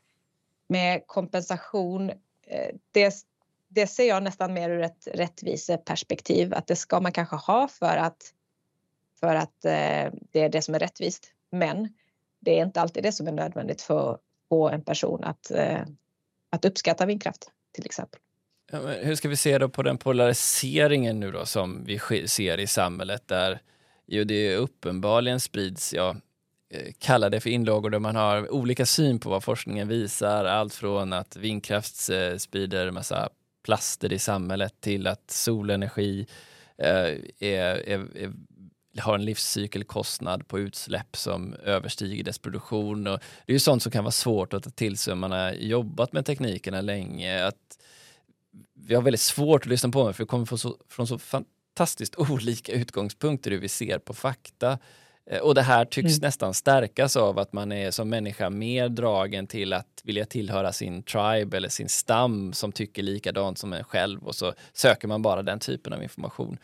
med 0.67 1.07
kompensation. 1.07 2.09
Eh, 2.47 2.75
det, 2.91 3.15
det 3.67 3.87
ser 3.87 4.07
jag 4.07 4.23
nästan 4.23 4.53
mer 4.53 4.69
ur 4.69 4.81
ett 4.81 5.07
rättviseperspektiv, 5.13 6.53
att 6.53 6.67
det 6.67 6.75
ska 6.75 6.99
man 6.99 7.11
kanske 7.11 7.35
ha 7.35 7.67
för 7.67 7.97
att, 7.97 8.33
för 9.19 9.35
att 9.35 9.65
eh, 9.65 10.13
det 10.31 10.39
är 10.39 10.49
det 10.49 10.61
som 10.61 10.75
är 10.75 10.79
rättvist. 10.79 11.33
Men 11.51 11.93
det 12.39 12.59
är 12.59 12.65
inte 12.65 12.81
alltid 12.81 13.03
det 13.03 13.11
som 13.11 13.27
är 13.27 13.31
nödvändigt 13.31 13.81
för 13.81 14.13
att 14.13 14.21
få 14.49 14.69
en 14.69 14.83
person 14.83 15.23
att, 15.23 15.51
eh, 15.51 15.81
att 16.49 16.65
uppskatta 16.65 17.05
vindkraft 17.05 17.51
till 17.71 17.85
exempel. 17.85 18.19
Ja, 18.71 18.79
hur 18.79 19.15
ska 19.15 19.29
vi 19.29 19.35
se 19.35 19.57
då 19.57 19.69
på 19.69 19.83
den 19.83 19.97
polariseringen 19.97 21.19
nu 21.19 21.31
då 21.31 21.45
som 21.45 21.83
vi 21.85 21.99
ser 22.27 22.57
i 22.57 22.67
samhället 22.67 23.27
där 23.27 23.61
ju 24.07 24.23
det 24.23 24.55
uppenbarligen 24.55 25.39
sprids, 25.39 25.93
ja, 25.93 26.15
eh, 26.73 26.93
kalla 26.99 27.29
det 27.29 27.39
för 27.39 27.49
inlagor 27.49 27.89
där 27.89 27.99
man 27.99 28.15
har 28.15 28.53
olika 28.53 28.85
syn 28.85 29.19
på 29.19 29.29
vad 29.29 29.43
forskningen 29.43 29.87
visar. 29.87 30.45
Allt 30.45 30.73
från 30.73 31.13
att 31.13 31.35
vindkraft 31.35 32.09
eh, 32.09 32.37
sprider 32.37 32.91
massa 32.91 33.29
plaster 33.63 34.13
i 34.13 34.19
samhället 34.19 34.81
till 34.81 35.07
att 35.07 35.31
solenergi 35.31 36.27
eh, 36.77 37.17
är, 37.39 37.89
är, 37.89 38.17
är 38.17 38.33
har 38.97 39.15
en 39.15 39.25
livscykelkostnad 39.25 40.47
på 40.47 40.59
utsläpp 40.59 41.17
som 41.17 41.53
överstiger 41.53 42.23
dess 42.23 42.39
produktion. 42.39 43.07
Och 43.07 43.19
det 43.45 43.51
är 43.51 43.53
ju 43.53 43.59
sånt 43.59 43.83
som 43.83 43.91
kan 43.91 44.03
vara 44.03 44.11
svårt 44.11 44.53
att 44.53 44.63
ta 44.63 44.69
till 44.69 44.97
sig 44.97 45.13
om 45.13 45.19
man 45.19 45.31
har 45.31 45.51
jobbat 45.51 46.13
med 46.13 46.25
teknikerna 46.25 46.81
länge. 46.81 47.45
Att 47.45 47.77
vi 48.73 48.95
har 48.95 49.01
väldigt 49.01 49.21
svårt 49.21 49.61
att 49.61 49.69
lyssna 49.69 49.89
på 49.89 50.03
mig 50.03 50.13
för 50.13 50.23
vi 50.23 50.27
kommer 50.27 50.45
från 50.45 50.57
så, 50.57 50.77
från 50.89 51.07
så 51.07 51.17
fantastiskt 51.17 52.15
olika 52.17 52.71
utgångspunkter 52.71 53.51
hur 53.51 53.59
vi 53.59 53.69
ser 53.69 53.99
på 53.99 54.13
fakta. 54.13 54.79
Eh, 55.25 55.39
och 55.39 55.55
det 55.55 55.61
här 55.61 55.85
tycks 55.85 56.17
mm. 56.17 56.21
nästan 56.21 56.53
stärkas 56.53 57.17
av 57.17 57.39
att 57.39 57.53
man 57.53 57.71
är 57.71 57.91
som 57.91 58.09
människa 58.09 58.49
mer 58.49 58.89
dragen 58.89 59.47
till 59.47 59.73
att 59.73 60.01
vilja 60.03 60.25
tillhöra 60.25 60.73
sin 60.73 61.03
tribe 61.03 61.57
eller 61.57 61.69
sin 61.69 61.89
stam 61.89 62.53
som 62.53 62.71
tycker 62.71 63.03
likadant 63.03 63.57
som 63.57 63.73
en 63.73 63.83
själv 63.83 64.23
och 64.23 64.35
så 64.35 64.53
söker 64.73 65.07
man 65.07 65.21
bara 65.21 65.43
den 65.43 65.59
typen 65.59 65.93
av 65.93 66.03
information. 66.03 66.57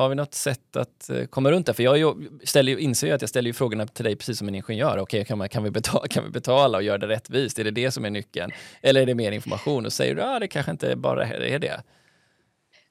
Har 0.00 0.08
vi 0.08 0.14
något 0.14 0.34
sätt 0.34 0.76
att 0.76 1.10
eh, 1.10 1.24
komma 1.24 1.50
runt 1.50 1.66
det? 1.66 1.74
För 1.74 1.82
jag 1.82 2.26
ställer, 2.44 2.78
inser 2.78 3.06
ju 3.06 3.12
att 3.12 3.20
jag 3.20 3.28
ställer 3.28 3.46
ju 3.46 3.52
frågorna 3.52 3.86
till 3.86 4.04
dig 4.04 4.16
precis 4.16 4.38
som 4.38 4.48
en 4.48 4.54
ingenjör. 4.54 4.98
Okej, 4.98 5.24
kan, 5.24 5.48
kan, 5.48 5.64
vi 5.64 5.70
betala, 5.70 6.08
kan 6.08 6.24
vi 6.24 6.30
betala 6.30 6.78
och 6.78 6.84
göra 6.84 6.98
det 6.98 7.08
rättvist? 7.08 7.58
Är 7.58 7.64
det 7.64 7.70
det 7.70 7.90
som 7.90 8.04
är 8.04 8.10
nyckeln? 8.10 8.52
Eller 8.82 9.02
är 9.02 9.06
det 9.06 9.14
mer 9.14 9.32
information? 9.32 9.86
Och 9.86 9.92
säger 9.92 10.14
du 10.14 10.22
att 10.22 10.28
ah, 10.28 10.38
det 10.38 10.48
kanske 10.48 10.72
inte 10.72 10.96
bara 10.96 11.26
är 11.26 11.58
det. 11.58 11.82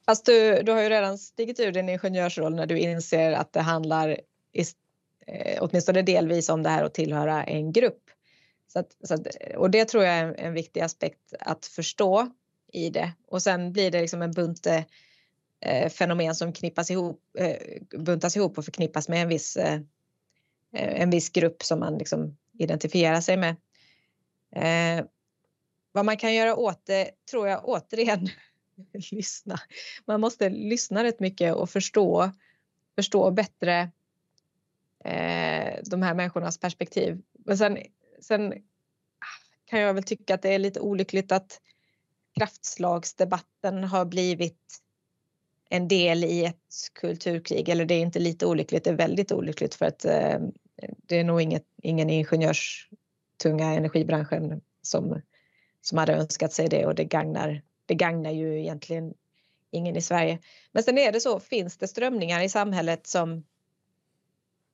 Fast 0.05 0.25
du, 0.25 0.61
du 0.63 0.71
har 0.71 0.81
ju 0.81 0.89
redan 0.89 1.17
stigit 1.17 1.59
ur 1.59 1.71
din 1.71 1.89
ingenjörsroll 1.89 2.55
när 2.55 2.65
du 2.65 2.79
inser 2.79 3.31
att 3.31 3.53
det 3.53 3.61
handlar 3.61 4.09
i, 4.53 4.61
eh, 5.27 5.57
åtminstone 5.59 6.01
delvis 6.01 6.49
om 6.49 6.63
det 6.63 6.69
här 6.69 6.83
att 6.83 6.93
tillhöra 6.93 7.43
en 7.43 7.71
grupp. 7.71 8.03
Så 8.73 8.79
att, 8.79 8.87
så 9.03 9.13
att, 9.13 9.27
och 9.57 9.71
det 9.71 9.85
tror 9.85 10.03
jag 10.03 10.13
är 10.13 10.25
en, 10.25 10.35
en, 10.35 10.53
viktig 10.53 10.81
aspekt 10.81 11.33
att 11.39 11.65
förstå 11.65 12.31
i 12.73 12.89
det. 12.89 13.11
Och 13.27 13.41
sen 13.41 13.73
blir 13.73 13.91
det 13.91 14.01
liksom 14.01 14.21
en 14.21 14.31
bunt 14.31 14.67
eh, 14.67 14.81
Eh, 15.61 15.89
fenomen 15.89 16.35
som 16.35 16.53
knippas 16.53 16.91
ihop, 16.91 17.21
eh, 17.37 17.57
buntas 17.99 18.37
ihop 18.37 18.57
och 18.57 18.65
förknippas 18.65 19.09
med 19.09 19.21
en 19.21 19.27
viss, 19.27 19.57
eh, 19.57 19.73
eh, 20.73 21.01
en 21.01 21.09
viss 21.09 21.29
grupp 21.29 21.63
som 21.63 21.79
man 21.79 21.97
liksom 21.97 22.37
identifierar 22.53 23.21
sig 23.21 23.37
med. 23.37 23.55
Eh, 24.51 25.05
vad 25.91 26.05
man 26.05 26.17
kan 26.17 26.33
göra 26.33 26.55
åt 26.55 26.85
det 26.85 27.11
tror 27.31 27.47
jag 27.47 27.65
återigen 27.65 28.29
lyssna. 29.11 29.59
Man 30.05 30.21
måste 30.21 30.49
lyssna 30.49 31.03
rätt 31.03 31.19
mycket 31.19 31.55
och 31.55 31.69
förstå, 31.69 32.31
förstå 32.95 33.31
bättre 33.31 33.91
eh, 35.05 35.79
de 35.85 36.01
här 36.01 36.13
människornas 36.13 36.57
perspektiv. 36.57 37.21
Men 37.45 37.57
sen, 37.57 37.77
sen 38.21 38.53
ah, 38.53 39.39
kan 39.65 39.79
jag 39.79 39.93
väl 39.93 40.03
tycka 40.03 40.33
att 40.35 40.41
det 40.41 40.53
är 40.53 40.59
lite 40.59 40.79
olyckligt 40.79 41.31
att 41.31 41.61
kraftslagsdebatten 42.39 43.83
har 43.83 44.05
blivit 44.05 44.81
en 45.69 45.87
del 45.87 46.23
i 46.23 46.45
ett 46.45 46.89
kulturkrig. 46.93 47.69
Eller 47.69 47.85
det 47.85 47.93
är 47.93 48.01
inte 48.01 48.19
lite 48.19 48.45
olyckligt, 48.45 48.83
det 48.83 48.89
är 48.89 48.95
väldigt 48.95 49.31
olyckligt 49.31 49.75
för 49.75 49.85
att 49.85 50.05
eh, 50.05 50.39
det 51.07 51.19
är 51.19 51.23
nog 51.23 51.41
inget, 51.41 51.65
ingen 51.83 52.09
ingenjörstunga 52.09 53.73
energibranschen 53.73 54.61
som, 54.81 55.21
som 55.81 55.97
hade 55.97 56.13
önskat 56.13 56.53
sig 56.53 56.69
det 56.69 56.85
och 56.85 56.95
det 56.95 57.03
gagnar, 57.03 57.61
det 57.85 57.95
gagnar 57.95 58.31
ju 58.31 58.59
egentligen 58.59 59.13
ingen 59.71 59.95
i 59.95 60.01
Sverige. 60.01 60.39
Men 60.71 60.83
sen 60.83 60.97
är 60.97 61.11
det 61.11 61.21
så, 61.21 61.39
finns 61.39 61.77
det 61.77 61.87
strömningar 61.87 62.41
i 62.41 62.49
samhället 62.49 63.07
som 63.07 63.43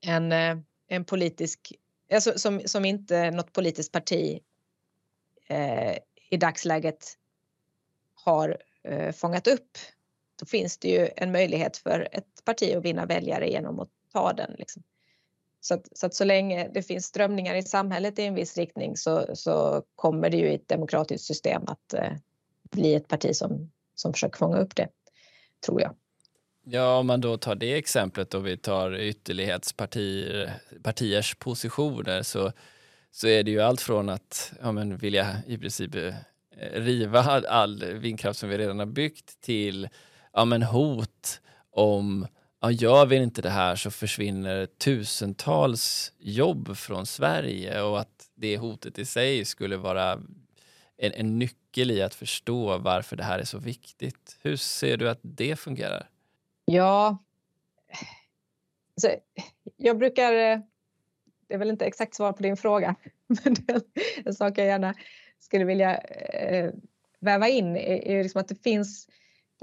en, 0.01 0.31
eh, 0.31 0.57
en 0.87 1.05
politisk, 1.05 1.73
alltså 2.13 2.39
som, 2.39 2.61
som 2.65 2.85
inte 2.85 3.31
något 3.31 3.53
politiskt 3.53 3.91
parti 3.91 4.39
eh, 5.47 5.97
i 6.29 6.37
dagsläget 6.37 7.17
har 8.13 8.57
eh, 8.83 9.11
fångat 9.11 9.47
upp 9.47 9.77
då 10.39 10.45
finns 10.45 10.77
det 10.77 10.89
ju 10.89 11.09
en 11.15 11.31
möjlighet 11.31 11.77
för 11.77 12.07
ett 12.11 12.45
parti 12.45 12.75
att 12.75 12.85
vinna 12.85 13.05
väljare 13.05 13.49
genom 13.49 13.79
att 13.79 13.89
ta 14.13 14.33
den. 14.33 14.55
Liksom. 14.57 14.83
Så, 15.61 15.73
att, 15.73 15.97
så, 15.97 16.05
att 16.05 16.13
så 16.13 16.23
länge 16.23 16.69
det 16.73 16.81
finns 16.81 17.05
strömningar 17.05 17.55
i 17.55 17.63
samhället 17.63 18.19
i 18.19 18.23
en 18.23 18.35
viss 18.35 18.57
riktning 18.57 18.97
så, 18.97 19.25
så 19.33 19.83
kommer 19.95 20.29
det 20.29 20.37
ju 20.37 20.51
i 20.51 20.55
ett 20.55 20.67
demokratiskt 20.67 21.25
system 21.25 21.63
att 21.67 21.93
eh, 21.93 22.11
bli 22.71 22.95
ett 22.95 23.07
parti 23.07 23.35
som, 23.35 23.71
som 23.95 24.13
försöker 24.13 24.37
fånga 24.37 24.57
upp 24.57 24.75
det, 24.75 24.87
tror 25.65 25.81
jag. 25.81 25.95
Ja, 26.63 26.97
om 26.97 27.07
man 27.07 27.21
då 27.21 27.37
tar 27.37 27.55
det 27.55 27.73
exemplet 27.73 28.33
och 28.33 28.47
vi 28.47 28.57
tar 28.57 28.99
ytterlighetspartiers 28.99 31.35
positioner 31.35 32.23
så, 32.23 32.51
så 33.11 33.27
är 33.27 33.43
det 33.43 33.51
ju 33.51 33.61
allt 33.61 33.81
från 33.81 34.09
att 34.09 34.53
ja, 34.61 34.71
men 34.71 34.97
vilja 34.97 35.37
i 35.47 35.57
princip 35.57 35.95
eh, 35.95 36.13
riva 36.73 37.21
all 37.49 37.93
vindkraft 37.93 38.39
som 38.39 38.49
vi 38.49 38.57
redan 38.57 38.79
har 38.79 38.85
byggt 38.85 39.41
till 39.41 39.89
ja, 40.35 40.45
men 40.45 40.63
hot 40.63 41.41
om 41.71 42.27
ja, 42.61 42.71
gör 42.71 43.05
vi 43.05 43.15
inte 43.15 43.41
det 43.41 43.49
här 43.49 43.75
så 43.75 43.91
försvinner 43.91 44.65
tusentals 44.65 46.13
jobb 46.19 46.77
från 46.77 47.05
Sverige 47.05 47.81
och 47.81 47.99
att 47.99 48.29
det 48.35 48.57
hotet 48.57 48.99
i 48.99 49.05
sig 49.05 49.45
skulle 49.45 49.77
vara 49.77 50.11
en, 50.97 51.13
en 51.13 51.39
nyckel 51.39 51.91
i 51.91 52.01
att 52.01 52.15
förstå 52.15 52.77
varför 52.77 53.15
det 53.15 53.23
här 53.23 53.39
är 53.39 53.43
så 53.43 53.57
viktigt. 53.57 54.37
Hur 54.41 54.55
ser 54.55 54.97
du 54.97 55.09
att 55.09 55.19
det 55.21 55.55
fungerar? 55.59 56.09
Ja, 56.65 57.17
så, 59.01 59.09
jag 59.77 59.97
brukar... 59.97 60.31
Det 61.47 61.53
är 61.53 61.57
väl 61.57 61.69
inte 61.69 61.85
exakt 61.85 62.15
svar 62.15 62.33
på 62.33 62.43
din 62.43 62.57
fråga, 62.57 62.95
men 63.27 63.53
det 63.53 63.81
en 64.25 64.33
sak 64.33 64.57
jag 64.57 64.67
gärna 64.67 64.93
skulle 65.39 65.65
vilja 65.65 65.97
eh, 65.97 66.71
väva 67.19 67.47
in 67.47 67.75
är, 67.75 68.07
är 68.07 68.23
liksom 68.23 68.41
att 68.41 68.47
det 68.47 68.63
finns 68.63 69.07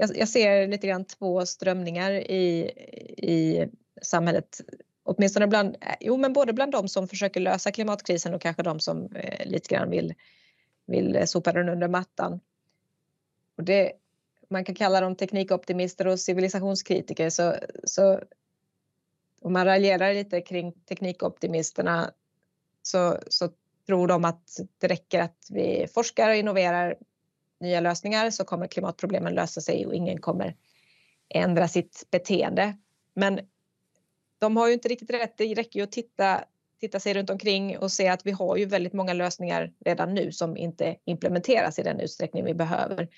jag, 0.03 0.17
jag, 0.17 0.29
ser 0.29 0.67
lite 0.67 0.87
grann 0.87 1.05
två 1.05 1.45
strömningar 1.45 2.11
i, 2.11 2.71
i 3.17 3.67
samhället. 4.01 4.61
Åtminstone 5.03 5.47
bland, 5.47 5.75
eh, 5.81 5.95
jo 5.99 6.17
men 6.17 6.33
både 6.33 6.53
bland 6.53 6.71
de 6.71 6.87
som 6.87 7.07
försöker 7.07 7.39
lösa 7.39 7.71
klimatkrisen 7.71 8.33
och 8.33 8.41
kanske 8.41 8.63
de 8.63 8.79
som 8.79 9.15
eh, 9.15 9.45
lite 9.45 9.75
grann 9.75 9.89
vill, 9.89 10.13
vill 10.85 11.27
sopa 11.27 11.51
den 11.51 11.69
under 11.69 11.87
mattan. 11.87 12.39
Och 13.57 13.63
det, 13.63 13.91
man 14.49 14.65
kan 14.65 14.75
kalla 14.75 15.01
dem 15.01 15.15
teknikoptimister 15.15 16.07
och 16.07 16.19
civilisationskritiker 16.19 17.29
så, 17.29 17.55
så 17.83 18.19
om 19.41 19.53
man 19.53 19.65
raljerar 19.65 20.13
lite 20.13 20.41
kring 20.41 20.71
teknikoptimisterna 20.71 22.11
så, 22.81 23.17
så 23.27 23.49
tror 23.87 24.07
de 24.07 24.25
att 24.25 24.59
det 24.77 24.87
räcker 24.87 25.19
att 25.19 25.47
vi 25.49 25.87
forskar 25.93 26.29
och 26.29 26.35
innoverar 26.35 26.95
nya 27.63 27.79
lösningar 27.79 28.29
så 28.29 28.45
kommer 28.45 28.67
klimatproblemen 28.67 29.33
lösa 29.33 29.61
sig 29.61 29.85
och 29.85 29.95
ingen 29.95 30.21
kommer 30.21 30.55
ändra 31.29 31.67
sitt 31.67 32.07
beteende. 32.11 32.77
Men 33.13 33.39
de 34.39 34.57
har 34.57 34.67
ju 34.67 34.73
inte 34.73 34.87
riktigt 34.87 35.09
rätt. 35.09 35.37
Det 35.37 35.53
räcker 35.53 35.79
ju 35.79 35.83
att 35.83 35.91
titta, 35.91 36.43
titta 36.79 36.99
sig 36.99 37.13
runt 37.13 37.29
omkring 37.29 37.77
och 37.77 37.91
se 37.91 38.07
att 38.07 38.25
vi 38.25 38.31
har 38.31 38.57
ju 38.57 38.65
väldigt 38.65 38.93
många 38.93 39.13
lösningar 39.13 39.73
redan 39.79 40.13
nu 40.13 40.31
som 40.31 40.57
inte 40.57 40.95
implementeras 41.05 41.79
i 41.79 41.83
den 41.83 41.99
utsträckning 41.99 42.45
vi 42.45 42.53
behöver. 42.53 43.09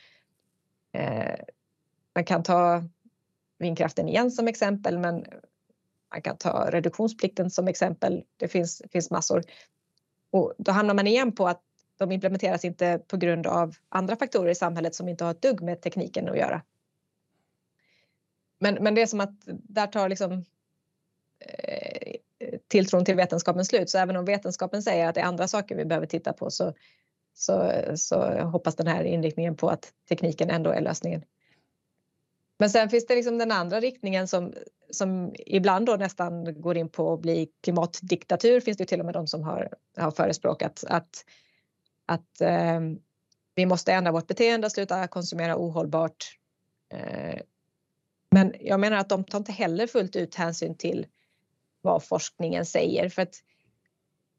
Eh, 0.91 1.39
man 2.15 2.25
kan 2.25 2.43
ta 2.43 2.83
vindkraften 3.57 4.09
igen 4.09 4.31
som 4.31 4.47
exempel, 4.47 4.97
men 4.97 5.25
man 6.13 6.21
kan 6.21 6.37
ta 6.37 6.69
reduktionsplikten 6.71 7.49
som 7.49 7.67
exempel. 7.67 8.23
Det 8.37 8.47
finns, 8.47 8.81
finns 8.91 9.11
massor. 9.11 9.43
Och 10.31 10.53
då 10.57 10.71
hamnar 10.71 10.93
man 10.93 11.07
igen 11.07 11.31
på 11.31 11.47
att 11.47 11.61
de 11.97 12.11
implementeras 12.11 12.65
inte 12.65 12.99
på 13.07 13.17
grund 13.17 13.47
av 13.47 13.75
andra 13.89 14.15
faktorer 14.15 14.51
i 14.51 14.55
samhället 14.55 14.95
som 14.95 15.09
inte 15.09 15.23
har 15.23 15.31
ett 15.31 15.41
dugg 15.41 15.61
med 15.61 15.81
tekniken 15.81 16.29
att 16.29 16.37
göra. 16.37 16.61
Men, 18.59 18.75
men 18.83 18.95
det 18.95 19.01
är 19.01 19.05
som 19.05 19.19
att 19.19 19.33
där 19.45 19.87
tar 19.87 20.09
liksom 20.09 20.45
eh, 21.39 22.15
tilltron 22.67 23.05
till 23.05 23.15
vetenskapen 23.15 23.65
slut. 23.65 23.89
Så 23.89 23.97
även 23.97 24.15
om 24.15 24.25
vetenskapen 24.25 24.83
säger 24.83 25.07
att 25.07 25.15
det 25.15 25.21
är 25.21 25.25
andra 25.25 25.47
saker 25.47 25.75
vi 25.75 25.85
behöver 25.85 26.07
titta 26.07 26.33
på 26.33 26.51
så, 26.51 26.73
så, 27.33 27.71
så 27.95 28.39
hoppas 28.39 28.75
den 28.75 28.87
här 28.87 29.03
inriktningen 29.03 29.55
på 29.55 29.69
att 29.69 29.93
tekniken 30.09 30.49
ändå 30.49 30.69
är 30.69 30.81
lösningen. 30.81 31.23
Men 32.59 32.69
sen 32.69 32.89
finns 32.89 33.05
det 33.05 33.15
liksom 33.15 33.37
den 33.37 33.51
andra 33.51 33.79
riktningen 33.79 34.27
som, 34.27 34.53
som 34.91 35.35
ibland 35.45 35.85
då 35.85 35.95
nästan 35.95 36.61
går 36.61 36.77
in 36.77 36.89
på 36.89 37.13
att 37.13 37.21
bli 37.21 37.49
klimatdiktatur. 37.63 38.59
Finns 38.59 38.77
det 38.77 38.85
till 38.85 38.99
och 38.99 39.05
med 39.05 39.15
de 39.15 39.27
som 39.27 39.43
har, 39.43 39.69
har 39.97 40.11
förespråkat 40.11 40.83
att 40.87 41.25
att 42.05 42.41
eh, 42.41 42.79
vi 43.55 43.65
måste 43.65 43.93
ändra 43.93 44.11
vårt 44.11 44.27
beteende 44.27 44.67
och 44.67 44.71
sluta 44.71 45.07
konsumera 45.07 45.57
ohållbart. 45.57 46.37
Eh, 46.93 47.41
men 48.31 48.53
jag 48.59 48.79
menar 48.79 48.97
att 48.97 49.09
de 49.09 49.23
tar 49.23 49.37
inte 49.37 49.51
heller 49.51 49.87
fullt 49.87 50.15
ut 50.15 50.35
hänsyn 50.35 50.77
till 50.77 51.07
vad 51.81 52.03
forskningen 52.03 52.65
säger 52.65 53.09
för 53.09 53.21
att 53.21 53.35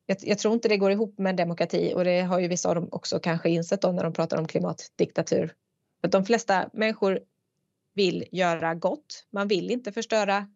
jag, 0.07 0.17
jag, 0.21 0.39
tror 0.39 0.55
inte 0.55 0.69
det 0.69 0.77
går 0.77 0.93
ihop 0.93 1.19
med 1.19 1.31
en 1.31 1.37
demokrati 1.37 1.93
och 1.95 2.05
det 2.05 2.21
har 2.21 2.39
ju 2.39 2.49
vissa 2.49 2.69
av 2.69 2.75
dem 2.75 2.89
också 2.93 3.19
kanske 3.19 3.51
insett 3.51 3.83
då 3.83 3.93
när 3.93 4.05
de 4.05 4.13
pratar 4.13 4.39
om 4.39 4.47
klimatdiktatur. 4.47 5.55
För 6.01 6.09
de 6.09 6.25
flesta 6.25 6.71
människor 6.73 7.21
vill 7.95 8.25
göra 8.33 8.75
gott. 8.75 9.27
Man 9.31 9.49
vill 9.49 9.71
inte 9.71 9.93
förstöra 9.93 10.49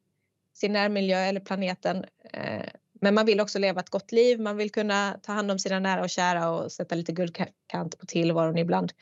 sin 0.53 0.73
närmiljö 0.73 1.19
eller 1.19 1.41
planeten. 1.41 2.05
Eh, 2.33 2.69
men 3.01 3.15
man 3.15 3.27
vill 3.27 3.41
också 3.41 3.59
leva 3.59 3.81
ett 3.81 3.91
gott 3.91 4.13
liv. 4.13 4.41
Man 4.41 4.57
vill 4.57 4.71
kunna 4.71 5.19
ta 5.23 5.33
hand 5.33 5.51
om 5.51 5.59
sina 5.59 5.79
nära 5.79 6.03
och 6.03 6.11
kära 6.11 6.51
och 6.51 6.73
sätta 6.73 6.95
lite 6.95 7.13
guldkant 7.13 7.99
på 7.99 8.07
tillvaron 8.07 8.59
ibland. 8.59 8.93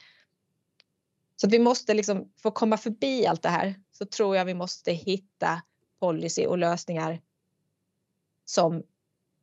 Så 1.36 1.48
vi 1.48 1.58
måste 1.58 1.94
liksom, 1.94 2.32
för 2.42 2.48
att 2.48 2.54
komma 2.54 2.76
förbi 2.76 3.26
allt 3.26 3.42
det 3.42 3.48
här 3.48 3.74
så 3.92 4.06
tror 4.06 4.36
jag 4.36 4.44
vi 4.44 4.54
måste 4.54 4.92
hitta 4.92 5.62
policy 6.00 6.46
och 6.46 6.58
lösningar 6.58 7.20
som 8.44 8.82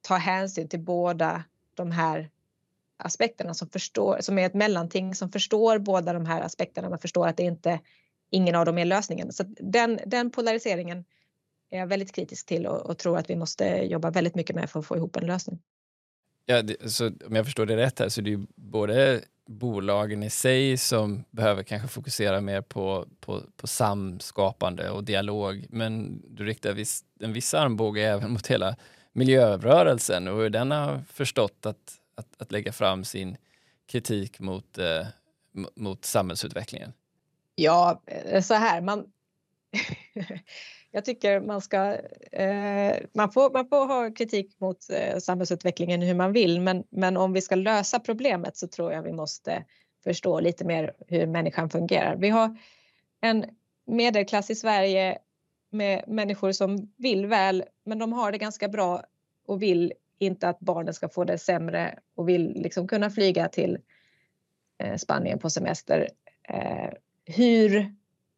tar 0.01 0.17
hänsyn 0.17 0.67
till 0.67 0.79
båda 0.79 1.43
de 1.73 1.91
här 1.91 2.29
aspekterna 2.97 3.53
som 3.53 3.69
förstår, 3.69 4.17
som 4.21 4.39
är 4.39 4.45
ett 4.45 4.53
mellanting 4.53 5.15
som 5.15 5.31
förstår 5.31 5.79
båda 5.79 6.13
de 6.13 6.25
här 6.25 6.41
aspekterna. 6.41 6.89
Man 6.89 6.99
förstår 6.99 7.27
att 7.27 7.37
det 7.37 7.43
inte 7.43 7.79
ingen 8.29 8.55
av 8.55 8.65
dem 8.65 8.77
är 8.77 8.85
lösningen. 8.85 9.33
Så 9.33 9.43
den, 9.47 9.99
den 10.05 10.31
polariseringen 10.31 11.05
är 11.75 11.79
jag 11.79 11.87
väldigt 11.87 12.15
kritisk 12.15 12.45
till 12.45 12.67
och, 12.67 12.85
och, 12.85 12.97
tror 12.97 13.17
att 13.17 13.29
vi 13.29 13.35
måste 13.35 13.65
jobba 13.65 14.11
väldigt 14.11 14.35
mycket 14.35 14.55
med 14.55 14.69
för 14.69 14.79
att 14.79 14.85
få 14.85 14.97
ihop 14.97 15.15
en 15.15 15.25
lösning. 15.25 15.59
Ja, 16.45 16.61
det, 16.61 16.91
så 16.91 17.07
om 17.07 17.35
jag 17.35 17.45
förstår 17.45 17.65
det 17.65 17.77
rätt 17.77 17.99
här 17.99 18.09
så 18.09 18.21
det 18.21 18.29
är 18.29 18.37
ju 18.37 18.45
både 18.55 19.21
bolagen 19.47 20.23
i 20.23 20.29
sig 20.29 20.77
som 20.77 21.25
behöver 21.31 21.63
kanske 21.63 21.87
fokusera 21.87 22.41
mer 22.41 22.61
på, 22.61 23.07
på, 23.19 23.41
på 23.57 23.67
samskapande 23.67 24.89
och 24.89 25.03
dialog. 25.03 25.65
Men 25.69 26.21
du 26.35 26.45
riktar 26.45 26.73
viss, 26.73 27.03
en 27.19 27.33
viss 27.33 27.53
armbåge 27.53 28.01
även 28.01 28.31
mot 28.31 28.47
hela 28.47 28.75
miljörörelsen 29.13 30.27
och 30.27 30.37
hur 30.37 30.49
den 30.49 30.71
har 30.71 31.03
förstått 31.11 31.65
att, 31.65 31.99
att, 32.15 32.27
att 32.37 32.51
lägga 32.51 32.71
fram 32.71 33.03
sin 33.03 33.37
kritik 33.87 34.39
mot, 34.39 34.77
eh, 34.77 35.07
mot 35.75 36.05
samhällsutvecklingen. 36.05 36.93
Ja, 37.55 38.01
eh, 38.05 38.41
så 38.41 38.53
här, 38.53 38.81
man... 38.81 39.05
jag 40.95 41.05
tycker 41.05 41.39
man 41.39 41.61
ska... 41.61 41.97
Eh, 42.31 42.95
man, 43.13 43.31
får, 43.31 43.53
man 43.53 43.67
får 43.67 43.87
ha 43.87 44.11
kritik 44.11 44.59
mot 44.59 44.77
eh, 44.89 45.17
samhällsutvecklingen 45.17 46.01
hur 46.01 46.13
man 46.13 46.33
vill 46.33 46.61
men, 46.61 46.83
men 46.89 47.17
om 47.17 47.33
vi 47.33 47.41
ska 47.41 47.55
lösa 47.55 47.99
problemet 47.99 48.57
så 48.57 48.67
tror 48.67 48.93
jag 48.93 49.03
vi 49.03 49.11
måste 49.11 49.65
förstå 50.03 50.39
lite 50.39 50.65
mer 50.65 50.93
hur 51.07 51.27
människan 51.27 51.69
fungerar. 51.69 52.15
Vi 52.15 52.29
har 52.29 52.57
en 53.21 53.45
medelklass 53.85 54.49
i 54.49 54.55
Sverige 54.55 55.17
med 55.71 56.03
människor 56.07 56.51
som 56.51 56.93
vill 56.97 57.25
väl 57.25 57.63
men 57.85 57.99
de 57.99 58.13
har 58.13 58.31
det 58.31 58.37
ganska 58.37 58.67
bra 58.67 59.03
och 59.47 59.61
vill 59.61 59.93
inte 60.19 60.49
att 60.49 60.59
barnen 60.59 60.93
ska 60.93 61.09
få 61.09 61.23
det 61.23 61.37
sämre 61.37 61.99
och 62.15 62.29
vill 62.29 62.53
liksom 62.55 62.87
kunna 62.87 63.09
flyga 63.09 63.47
till 63.47 63.77
eh, 64.77 64.95
Spanien 64.95 65.39
på 65.39 65.49
semester. 65.49 66.09
Eh, 66.49 66.89
hur 67.25 67.95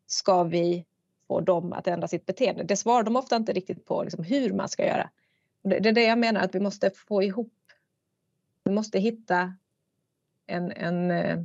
ska 0.08 0.44
vi 0.44 0.86
få 1.28 1.42
dem 1.42 1.74
att 1.74 1.88
ändra 1.88 2.08
sitt 2.08 2.26
beteende? 2.26 2.64
Det 2.64 2.76
svarar 2.76 3.04
de 3.04 3.16
ofta 3.16 3.36
inte 3.36 3.54
riktigt 3.54 3.86
på, 3.86 4.04
liksom, 4.04 4.24
hur 4.24 4.54
man 4.54 4.70
ska 4.70 4.86
göra. 4.86 5.10
Det 5.64 5.90
är 5.90 5.92
det 5.92 6.04
jag 6.04 6.18
menar, 6.18 6.42
att 6.42 6.56
vi 6.56 6.60
måste 6.60 6.90
få 6.90 7.24
ihop... 7.24 7.54
Vi 8.64 8.72
måste 8.72 9.00
hitta 9.00 9.54
en, 10.48 10.72
en 10.72 11.12
eh, 11.12 11.40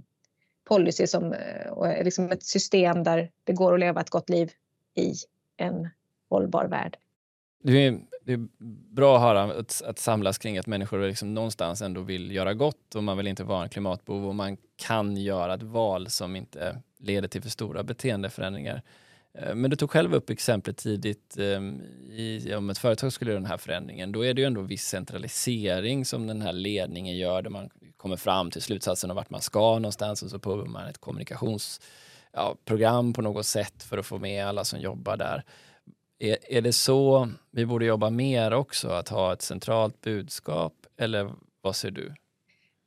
policy 0.64 1.07
som, 1.07 1.33
eh, 1.33 1.71
och 1.71 1.88
eh, 1.88 2.05
liksom 2.05 2.31
ett 2.31 2.42
system 2.42 3.05
där 3.05 3.31
det 3.45 3.53
går 3.53 3.75
att 3.75 3.81
leva 3.81 4.01
ett 4.01 4.11
gott 4.11 4.29
liv 4.29 4.53
i 4.95 5.14
en 5.57 5.88
hållbar 6.29 6.64
värld. 6.64 6.97
Det 7.62 7.87
är, 7.87 8.01
det 8.25 8.33
är 8.33 8.49
bra 8.95 9.16
att 9.16 9.23
höra 9.23 9.42
att, 9.42 9.83
att 9.83 9.99
samlas 9.99 10.38
kring 10.38 10.59
att 10.59 10.66
människor 10.66 11.07
liksom 11.07 11.35
någonstans 11.35 11.83
ändå 11.83 12.01
vill 12.01 12.33
göra 12.33 12.55
gott 12.55 12.95
och 12.95 13.05
man 13.05 13.16
vill 13.16 13.27
inte 13.27 13.45
vara 13.45 13.62
en 13.62 13.68
klimatbov 13.68 14.27
och 14.27 14.35
man 14.35 14.57
kan 14.77 15.16
göra 15.16 15.55
ett 15.55 15.62
val 15.62 16.11
som 16.11 16.37
inte 16.37 16.83
leder 16.99 17.29
till 17.29 17.42
för 17.42 17.51
stora 17.51 17.83
beteendeförändringar. 17.83 18.83
Eh, 19.38 19.55
men 19.55 19.71
du 19.71 19.77
tog 19.77 19.90
själv 19.90 20.14
upp 20.14 20.31
exemplet 20.31 20.77
tidigt 20.77 21.37
ehm, 21.38 21.83
i, 22.11 22.55
om 22.55 22.71
ett 22.71 22.79
företag 22.79 23.12
skulle 23.12 23.31
göra 23.31 23.40
den 23.40 23.51
här 23.51 23.59
förändringen. 23.59 24.12
Då 24.12 24.25
är 24.25 24.35
det 24.35 24.40
ju 24.40 24.47
ändå 24.47 24.61
viss 24.61 24.85
centralisering 24.85 26.05
som 26.05 26.27
den 26.27 26.42
här 26.42 26.53
ledningen 26.53 27.16
gör 27.16 27.42
där 27.42 27.51
man 27.51 27.71
kommer 27.97 28.16
fram 28.16 28.51
till 28.51 28.62
slutsatsen 28.62 29.11
om 29.11 29.16
vart 29.16 29.31
man 29.31 29.40
ska 29.40 29.75
någonstans 29.75 30.23
och 30.23 30.31
så 30.31 30.38
påbörjar 30.38 30.71
man 30.71 30.88
ett 30.88 30.99
kommunikationsprogram 30.99 33.07
ja, 33.07 33.12
på 33.14 33.23
något 33.23 33.47
sätt 33.47 33.83
för 33.83 33.99
att 33.99 34.07
få 34.07 34.18
med 34.18 34.47
alla 34.47 34.64
som 34.64 34.81
jobbar 34.81 35.16
där. 35.16 35.45
Är, 36.18 36.38
är 36.49 36.61
det 36.61 36.73
så 36.73 37.31
vi 37.51 37.66
borde 37.66 37.85
jobba 37.85 38.11
mer 38.11 38.53
också, 38.53 38.88
att 38.88 39.09
ha 39.09 39.33
ett 39.33 39.42
centralt 39.42 40.01
budskap 40.01 40.75
eller 40.97 41.33
vad 41.61 41.77
ser 41.77 41.90
du? 41.90 42.14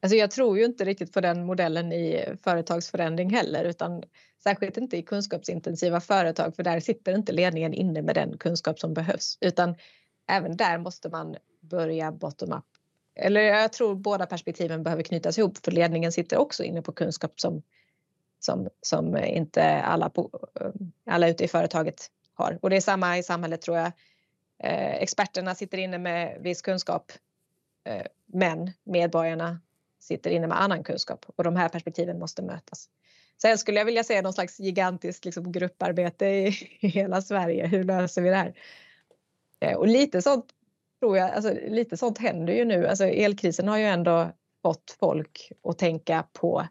Alltså 0.05 0.15
jag 0.15 0.31
tror 0.31 0.57
ju 0.57 0.65
inte 0.65 0.85
riktigt 0.85 1.13
på 1.13 1.21
den 1.21 1.45
modellen 1.45 1.91
i 1.91 2.35
företagsförändring 2.43 3.29
heller 3.29 3.63
utan 3.63 4.03
särskilt 4.43 4.77
inte 4.77 4.97
i 4.97 5.01
kunskapsintensiva 5.01 6.01
företag 6.01 6.55
för 6.55 6.63
där 6.63 6.79
sitter 6.79 7.15
inte 7.15 7.31
ledningen 7.31 7.73
inne 7.73 8.01
med 8.01 8.15
den 8.15 8.37
kunskap 8.37 8.79
som 8.79 8.93
behövs 8.93 9.37
utan 9.41 9.75
även 10.27 10.57
där 10.57 10.77
måste 10.77 11.09
man 11.09 11.35
börja 11.59 12.11
bottom 12.11 12.51
up. 12.51 12.65
Eller 13.15 13.41
jag 13.41 13.73
tror 13.73 13.95
båda 13.95 14.25
perspektiven 14.25 14.83
behöver 14.83 15.03
knytas 15.03 15.37
ihop 15.37 15.57
för 15.57 15.71
ledningen 15.71 16.11
sitter 16.11 16.37
också 16.37 16.63
inne 16.63 16.81
på 16.81 16.91
kunskap 16.91 17.39
som, 17.39 17.61
som, 18.39 18.69
som 18.81 19.17
inte 19.17 19.81
alla, 19.81 20.09
på, 20.09 20.49
alla 21.05 21.29
ute 21.29 21.43
i 21.43 21.47
företaget 21.47 22.11
har. 22.33 22.59
Och 22.61 22.69
det 22.69 22.75
är 22.75 22.81
samma 22.81 23.17
i 23.17 23.23
samhället 23.23 23.61
tror 23.61 23.77
jag. 23.77 23.91
Eh, 24.63 24.95
experterna 24.95 25.55
sitter 25.55 25.77
inne 25.77 25.97
med 25.97 26.37
viss 26.41 26.61
kunskap 26.61 27.11
eh, 27.83 28.05
men 28.25 28.71
medborgarna 28.83 29.59
sitter 30.05 30.29
inne 30.29 30.47
med 30.47 30.61
annan 30.61 30.83
kunskap 30.83 31.25
och 31.35 31.43
de 31.43 31.55
här 31.55 31.69
perspektiven 31.69 32.19
måste 32.19 32.41
mötas. 32.41 32.89
Sen 33.41 33.57
skulle 33.57 33.77
jag 33.77 33.85
vilja 33.85 34.03
se 34.03 34.21
någon 34.21 34.33
slags 34.33 34.59
gigantiskt 34.59 35.25
liksom, 35.25 35.51
grupparbete 35.51 36.25
i, 36.25 36.47
i 36.79 36.87
hela 36.87 37.21
Sverige. 37.21 37.67
Hur 37.67 37.83
löser 37.83 38.21
vi 38.21 38.29
det 38.29 38.35
här? 38.35 38.53
Eh, 39.59 39.77
och 39.77 39.87
lite 39.87 40.21
sånt 40.21 40.45
tror 40.99 41.17
jag, 41.17 41.31
alltså, 41.31 41.53
lite 41.67 41.97
sånt 41.97 42.17
händer 42.17 42.53
ju 42.53 42.65
nu. 42.65 42.87
Alltså, 42.87 43.05
elkrisen 43.05 43.67
har 43.67 43.77
ju 43.77 43.85
ändå 43.85 44.31
fått 44.61 44.95
folk 44.99 45.51
att 45.63 45.77
tänka 45.77 46.23
på 46.33 46.67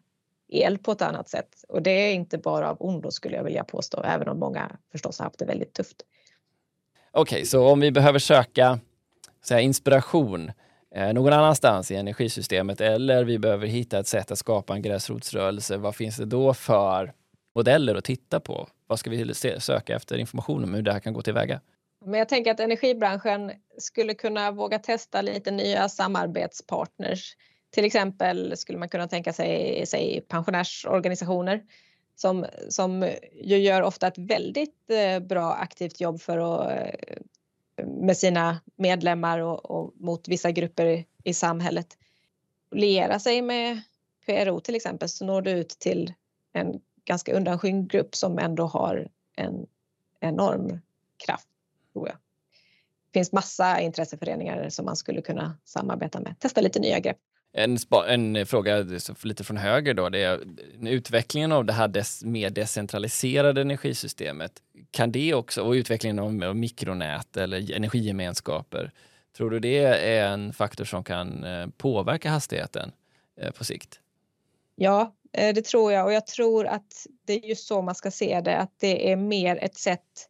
el 0.49 0.79
på 0.79 0.92
ett 0.92 1.03
annat 1.03 1.29
sätt. 1.29 1.64
Och 1.68 1.83
det 1.83 1.90
är 1.90 2.14
inte 2.14 2.38
bara 2.38 2.70
av 2.70 2.77
ondo 2.81 3.11
skulle 3.11 3.37
jag 3.37 3.44
vilja 3.44 3.64
påstå, 3.64 4.03
även 4.03 4.29
om 4.29 4.38
många 4.38 4.77
förstås 4.92 5.18
har 5.18 5.25
haft 5.25 5.38
det 5.38 5.44
väldigt 5.44 5.73
tufft. 5.73 6.03
Okej, 7.11 7.37
okay, 7.37 7.47
så 7.47 7.68
om 7.68 7.81
vi 7.81 7.92
behöver 7.92 8.18
söka 8.18 8.81
säga, 9.44 9.61
inspiration 9.61 10.49
eh, 10.49 10.55
Eh, 10.94 11.12
någon 11.12 11.33
annanstans 11.33 11.90
i 11.90 11.96
energisystemet 11.96 12.80
eller 12.80 13.24
vi 13.24 13.38
behöver 13.38 13.66
hitta 13.66 13.98
ett 13.98 14.07
sätt 14.07 14.30
att 14.30 14.38
skapa 14.38 14.74
en 14.74 14.83
gräsrotsrörelse, 14.83 15.76
vad 15.76 15.96
finns 15.96 16.16
det 16.16 16.24
då 16.24 16.54
för 16.54 17.12
modeller 17.54 17.94
att 17.94 18.04
titta 18.04 18.40
på? 18.40 18.68
Vad 18.87 18.98
ska 18.98 19.11
vi 19.11 19.35
söka 19.59 19.96
efter 19.96 20.18
information 20.18 20.64
om 20.64 20.74
hur 20.74 20.83
det 20.83 20.92
här 20.92 21.00
kan 21.00 21.12
gå 21.12 21.22
tillväga? 21.22 21.61
Men 22.04 22.18
jag 22.18 22.28
tänker 22.28 22.50
att 22.50 22.61
energibranschen 22.61 23.52
skulle 23.78 24.14
kunna 24.14 24.50
våga 24.50 24.78
testa 24.78 25.22
lite 25.22 25.50
nya 25.50 25.88
samarbetspartners 25.88 27.37
till 27.74 27.85
exempel 27.85 28.57
skulle 28.57 28.78
man 28.78 28.88
kunna 28.88 29.09
tänka 29.09 29.33
sig, 29.33 29.87
sig 29.87 30.24
pensionärsorganisationer 30.28 31.62
som, 32.16 32.46
som 32.68 33.11
ju 33.42 33.59
gör 33.59 33.83
ofta 33.83 34.07
ett 34.07 34.18
väldigt 34.18 34.90
eh, 34.90 35.20
bra 35.20 35.52
aktivt 35.52 36.00
jobb 36.00 36.20
för 36.20 36.38
att, 36.38 36.70
eh, 36.70 37.16
med 37.83 38.17
sina 38.17 38.61
medlemmar 38.77 39.39
och, 39.39 39.71
och 39.71 39.95
mot 39.97 40.29
vissa 40.29 40.51
grupper 40.51 41.05
i 41.25 41.35
samhället. 41.35 41.99
Liera 42.71 43.19
sig 43.19 43.43
med 43.43 43.81
PRO 44.27 44.61
till 44.61 44.75
exempel 44.75 45.09
så 45.09 45.25
når 45.25 45.43
du 45.43 45.51
ut 45.51 45.69
till 45.69 46.13
en 46.53 46.81
ganska 47.05 47.33
undanskymd 47.33 47.91
grupp 47.91 48.15
som 48.15 48.39
ändå 48.39 48.67
har 48.67 49.09
en 49.37 49.67
enorm 50.21 50.81
kraft, 51.27 51.49
tror 51.93 52.09
jag. 52.09 52.17
Det 53.11 53.19
finns 53.19 53.33
massa 53.33 53.81
intresseföreningar 53.81 54.69
som 54.69 54.85
man 54.85 54.97
skulle 54.97 55.23
kunna 55.23 55.59
samarbeta 55.65 56.21
med. 56.21 56.39
Testa 56.39 56.61
lite 56.61 56.81
nya 56.81 56.99
grepp. 56.99 57.19
En, 57.53 57.79
en 58.09 58.47
fråga 58.47 58.87
lite 59.23 59.45
från 59.45 59.57
höger 59.57 59.95
då, 59.95 60.09
det 60.09 60.23
är 60.23 60.41
utvecklingen 60.81 61.53
av 61.53 61.65
det 61.65 61.73
här 61.73 61.89
des, 61.89 62.25
mer 62.25 62.51
decentraliserade 62.51 63.61
energisystemet. 63.61 64.53
Kan 64.94 65.12
det 65.12 65.35
också, 65.35 65.62
och 65.62 65.72
utvecklingen 65.72 66.18
av, 66.18 66.57
mikronät 66.57 67.37
eller 67.37 67.76
energigemenskaper, 67.76 68.92
tror 69.37 69.50
du 69.50 69.61
det 69.61 69.78
är 69.78 70.33
en 70.33 70.52
faktor 70.52 70.85
som 70.85 71.04
kan 71.04 71.44
eh, 71.44 71.66
påverka 71.76 72.30
hastigheten 72.30 72.92
eh, 73.40 73.50
på 73.50 73.64
sikt? 73.64 74.00
Ja, 74.74 75.14
eh, 75.33 75.54
det 75.54 75.64
tror 75.64 75.92
jag 75.92 76.07
och 76.07 76.12
jag 76.12 76.26
tror 76.26 76.66
att 76.66 77.07
det 77.24 77.33
är 77.33 77.48
just 77.48 77.66
så 77.66 77.83
man 77.83 77.94
ska 77.94 78.11
se 78.11 78.40
det, 78.40 78.59
att 78.59 78.72
det 78.76 79.12
är 79.12 79.16
mer 79.16 79.59
ett 79.62 79.76
sätt 79.76 80.28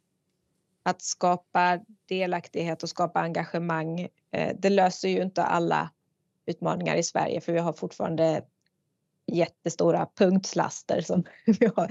att 0.83 1.03
skapa 1.03 1.81
delaktighet 2.09 2.83
och 2.83 2.89
skapa 2.89 3.21
engagemang. 3.21 4.09
Det 4.55 4.71
löser 4.71 5.09
ju 5.09 5.23
inte 5.23 5.43
alla 5.43 5.91
utmaningar 6.47 6.97
i 6.97 7.03
Sverige 7.03 7.41
för 7.41 7.53
vi 7.53 7.59
har 7.59 7.73
fortfarande 7.73 8.43
jättestora 9.27 10.09
punktslaster 10.15 11.01
som 11.01 11.25
vi 11.47 11.71
har 11.77 11.91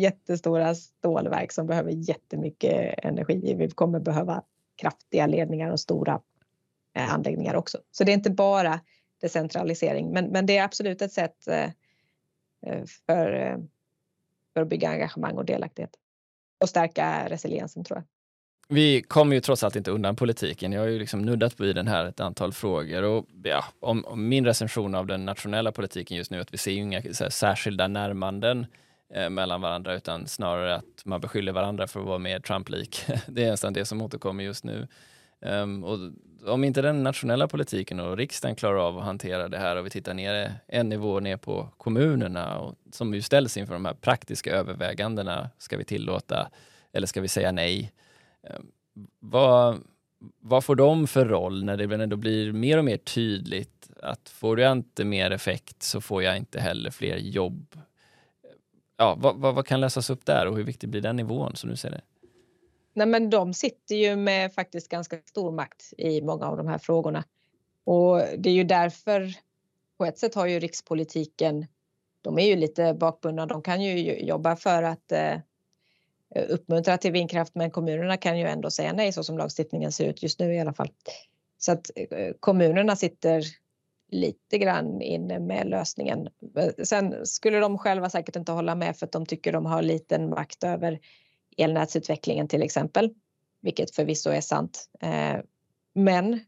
jättestora 0.00 0.74
stålverk 0.74 1.52
som 1.52 1.66
behöver 1.66 1.90
jättemycket 1.90 2.94
energi. 2.98 3.54
Vi 3.54 3.70
kommer 3.70 4.00
behöva 4.00 4.42
kraftiga 4.76 5.26
ledningar 5.26 5.70
och 5.70 5.80
stora 5.80 6.20
eh, 6.94 7.14
anläggningar 7.14 7.54
också. 7.54 7.78
Så 7.90 8.04
det 8.04 8.12
är 8.12 8.14
inte 8.14 8.30
bara 8.30 8.80
decentralisering 9.20 10.12
men, 10.12 10.26
men 10.26 10.46
det 10.46 10.56
är 10.56 10.64
absolut 10.64 11.02
ett 11.02 11.12
sätt 11.12 11.48
eh, 11.48 11.70
eh, 12.66 12.84
för, 13.06 13.32
eh, 13.32 13.58
för 14.54 14.62
att 14.62 14.68
bygga 14.68 14.88
engagemang 14.88 15.36
och 15.36 15.44
delaktighet 15.44 15.90
och 16.60 16.68
stärka 16.68 17.28
resiliensen 17.28 17.84
tror 17.84 17.98
jag. 17.98 18.04
Vi 18.68 19.02
kommer 19.02 19.34
ju 19.34 19.40
trots 19.40 19.64
allt 19.64 19.76
inte 19.76 19.90
undan 19.90 20.16
politiken. 20.16 20.72
Jag 20.72 20.80
har 20.80 20.88
ju 20.88 20.98
liksom 20.98 21.22
nuddat 21.22 21.60
vid 21.60 21.76
den 21.76 21.88
här 21.88 22.04
ett 22.04 22.20
antal 22.20 22.52
frågor 22.52 23.02
och 23.02 23.26
ja, 23.42 23.64
om, 23.80 24.04
om, 24.04 24.28
min 24.28 24.44
recension 24.44 24.94
av 24.94 25.06
den 25.06 25.24
nationella 25.24 25.72
politiken 25.72 26.16
just 26.16 26.30
nu 26.30 26.40
att 26.40 26.54
vi 26.54 26.58
ser 26.58 26.70
ju 26.70 26.78
inga 26.78 27.00
här, 27.00 27.30
särskilda 27.30 27.88
närmanden 27.88 28.66
eh, 29.14 29.30
mellan 29.30 29.60
varandra 29.60 29.94
utan 29.94 30.26
snarare 30.26 30.74
att 30.74 31.04
man 31.04 31.20
beskyller 31.20 31.52
varandra 31.52 31.86
för 31.86 32.00
att 32.00 32.06
vara 32.06 32.18
mer 32.18 32.40
Trump-lik. 32.40 33.04
Det 33.26 33.44
är 33.44 33.50
nästan 33.50 33.72
det 33.72 33.84
som 33.84 34.02
återkommer 34.02 34.44
just 34.44 34.64
nu. 34.64 34.88
Um, 35.40 35.84
och 35.84 35.98
om 36.46 36.64
inte 36.64 36.82
den 36.82 37.02
nationella 37.02 37.48
politiken 37.48 38.00
och 38.00 38.16
riksdagen 38.16 38.56
klarar 38.56 38.88
av 38.88 38.98
att 38.98 39.04
hantera 39.04 39.48
det 39.48 39.58
här 39.58 39.76
och 39.76 39.86
vi 39.86 39.90
tittar 39.90 40.14
ner 40.14 40.52
en 40.66 40.88
nivå 40.88 41.20
ner 41.20 41.36
på 41.36 41.68
kommunerna 41.76 42.58
och, 42.58 42.74
som 42.92 43.14
ju 43.14 43.22
ställs 43.22 43.56
inför 43.56 43.72
de 43.72 43.84
här 43.84 43.94
praktiska 43.94 44.50
övervägandena. 44.50 45.50
Ska 45.58 45.76
vi 45.76 45.84
tillåta 45.84 46.50
eller 46.92 47.06
ska 47.06 47.20
vi 47.20 47.28
säga 47.28 47.52
nej? 47.52 47.92
Um, 48.42 48.70
vad, 49.20 49.80
vad 50.40 50.64
får 50.64 50.76
de 50.76 51.06
för 51.06 51.26
roll 51.26 51.64
när 51.64 51.76
det 51.76 51.94
ändå 51.94 52.16
blir 52.16 52.52
mer 52.52 52.78
och 52.78 52.84
mer 52.84 52.96
tydligt 52.96 53.90
att 54.02 54.28
får 54.28 54.60
jag 54.60 54.72
inte 54.72 55.04
mer 55.04 55.30
effekt 55.30 55.82
så 55.82 56.00
får 56.00 56.22
jag 56.22 56.36
inte 56.36 56.60
heller 56.60 56.90
fler 56.90 57.16
jobb. 57.16 57.80
Ja, 58.96 59.16
vad, 59.18 59.36
vad, 59.36 59.54
vad 59.54 59.66
kan 59.66 59.80
läsas 59.80 60.10
upp 60.10 60.26
där 60.26 60.46
och 60.46 60.56
hur 60.56 60.64
viktig 60.64 60.88
blir 60.88 61.00
den 61.00 61.16
nivån 61.16 61.56
som 61.56 61.70
du 61.70 61.76
ser 61.76 61.90
det? 61.90 62.00
Nej, 62.92 63.06
men 63.06 63.30
de 63.30 63.54
sitter 63.54 63.94
ju 63.94 64.16
med 64.16 64.54
faktiskt 64.54 64.88
ganska 64.88 65.18
stor 65.24 65.52
makt 65.52 65.92
i 65.98 66.22
många 66.22 66.46
av 66.46 66.56
de 66.56 66.66
här 66.66 66.78
frågorna. 66.78 67.24
Och 67.84 68.22
det 68.38 68.50
är 68.50 68.54
ju 68.54 68.64
därför, 68.64 69.34
på 69.98 70.04
ett 70.04 70.18
sätt 70.18 70.34
har 70.34 70.46
ju 70.46 70.60
rikspolitiken, 70.60 71.66
de 72.20 72.38
är 72.38 72.46
ju 72.46 72.56
lite 72.56 72.94
bakbundna, 72.94 73.46
de 73.46 73.62
kan 73.62 73.82
ju 73.82 74.20
jobba 74.20 74.56
för 74.56 74.82
att 74.82 75.12
eh, 75.12 75.38
uppmuntra 76.48 76.98
till 76.98 77.12
vindkraft 77.12 77.54
men 77.54 77.70
kommunerna 77.70 78.16
kan 78.16 78.38
ju 78.38 78.46
ändå 78.46 78.70
säga 78.70 78.92
nej 78.92 79.12
så 79.12 79.24
som 79.24 79.38
lagstiftningen 79.38 79.92
ser 79.92 80.04
ut 80.04 80.22
just 80.22 80.40
nu 80.40 80.54
i 80.54 80.60
alla 80.60 80.72
fall. 80.72 80.88
Så 81.58 81.72
att 81.72 81.90
eh, 81.96 82.32
kommunerna 82.40 82.96
sitter 82.96 83.42
lite 84.10 84.58
grann 84.58 85.02
inne 85.02 85.38
med 85.38 85.66
lösningen. 85.66 86.28
Sen 86.84 87.26
skulle 87.26 87.58
de 87.58 87.78
själva 87.78 88.10
säkert 88.10 88.36
inte 88.36 88.52
hålla 88.52 88.74
med 88.74 88.96
för 88.96 89.06
att 89.06 89.12
de 89.12 89.26
tycker 89.26 89.52
de 89.52 89.66
har 89.66 89.82
liten 89.82 90.30
makt 90.30 90.64
över 90.64 91.00
elnätsutvecklingen 91.56 92.48
till 92.48 92.62
exempel, 92.62 93.14
vilket 93.60 93.94
förvisso 93.94 94.30
är 94.30 94.40
sant. 94.40 94.90
Eh, 95.00 95.36
men 95.94 96.40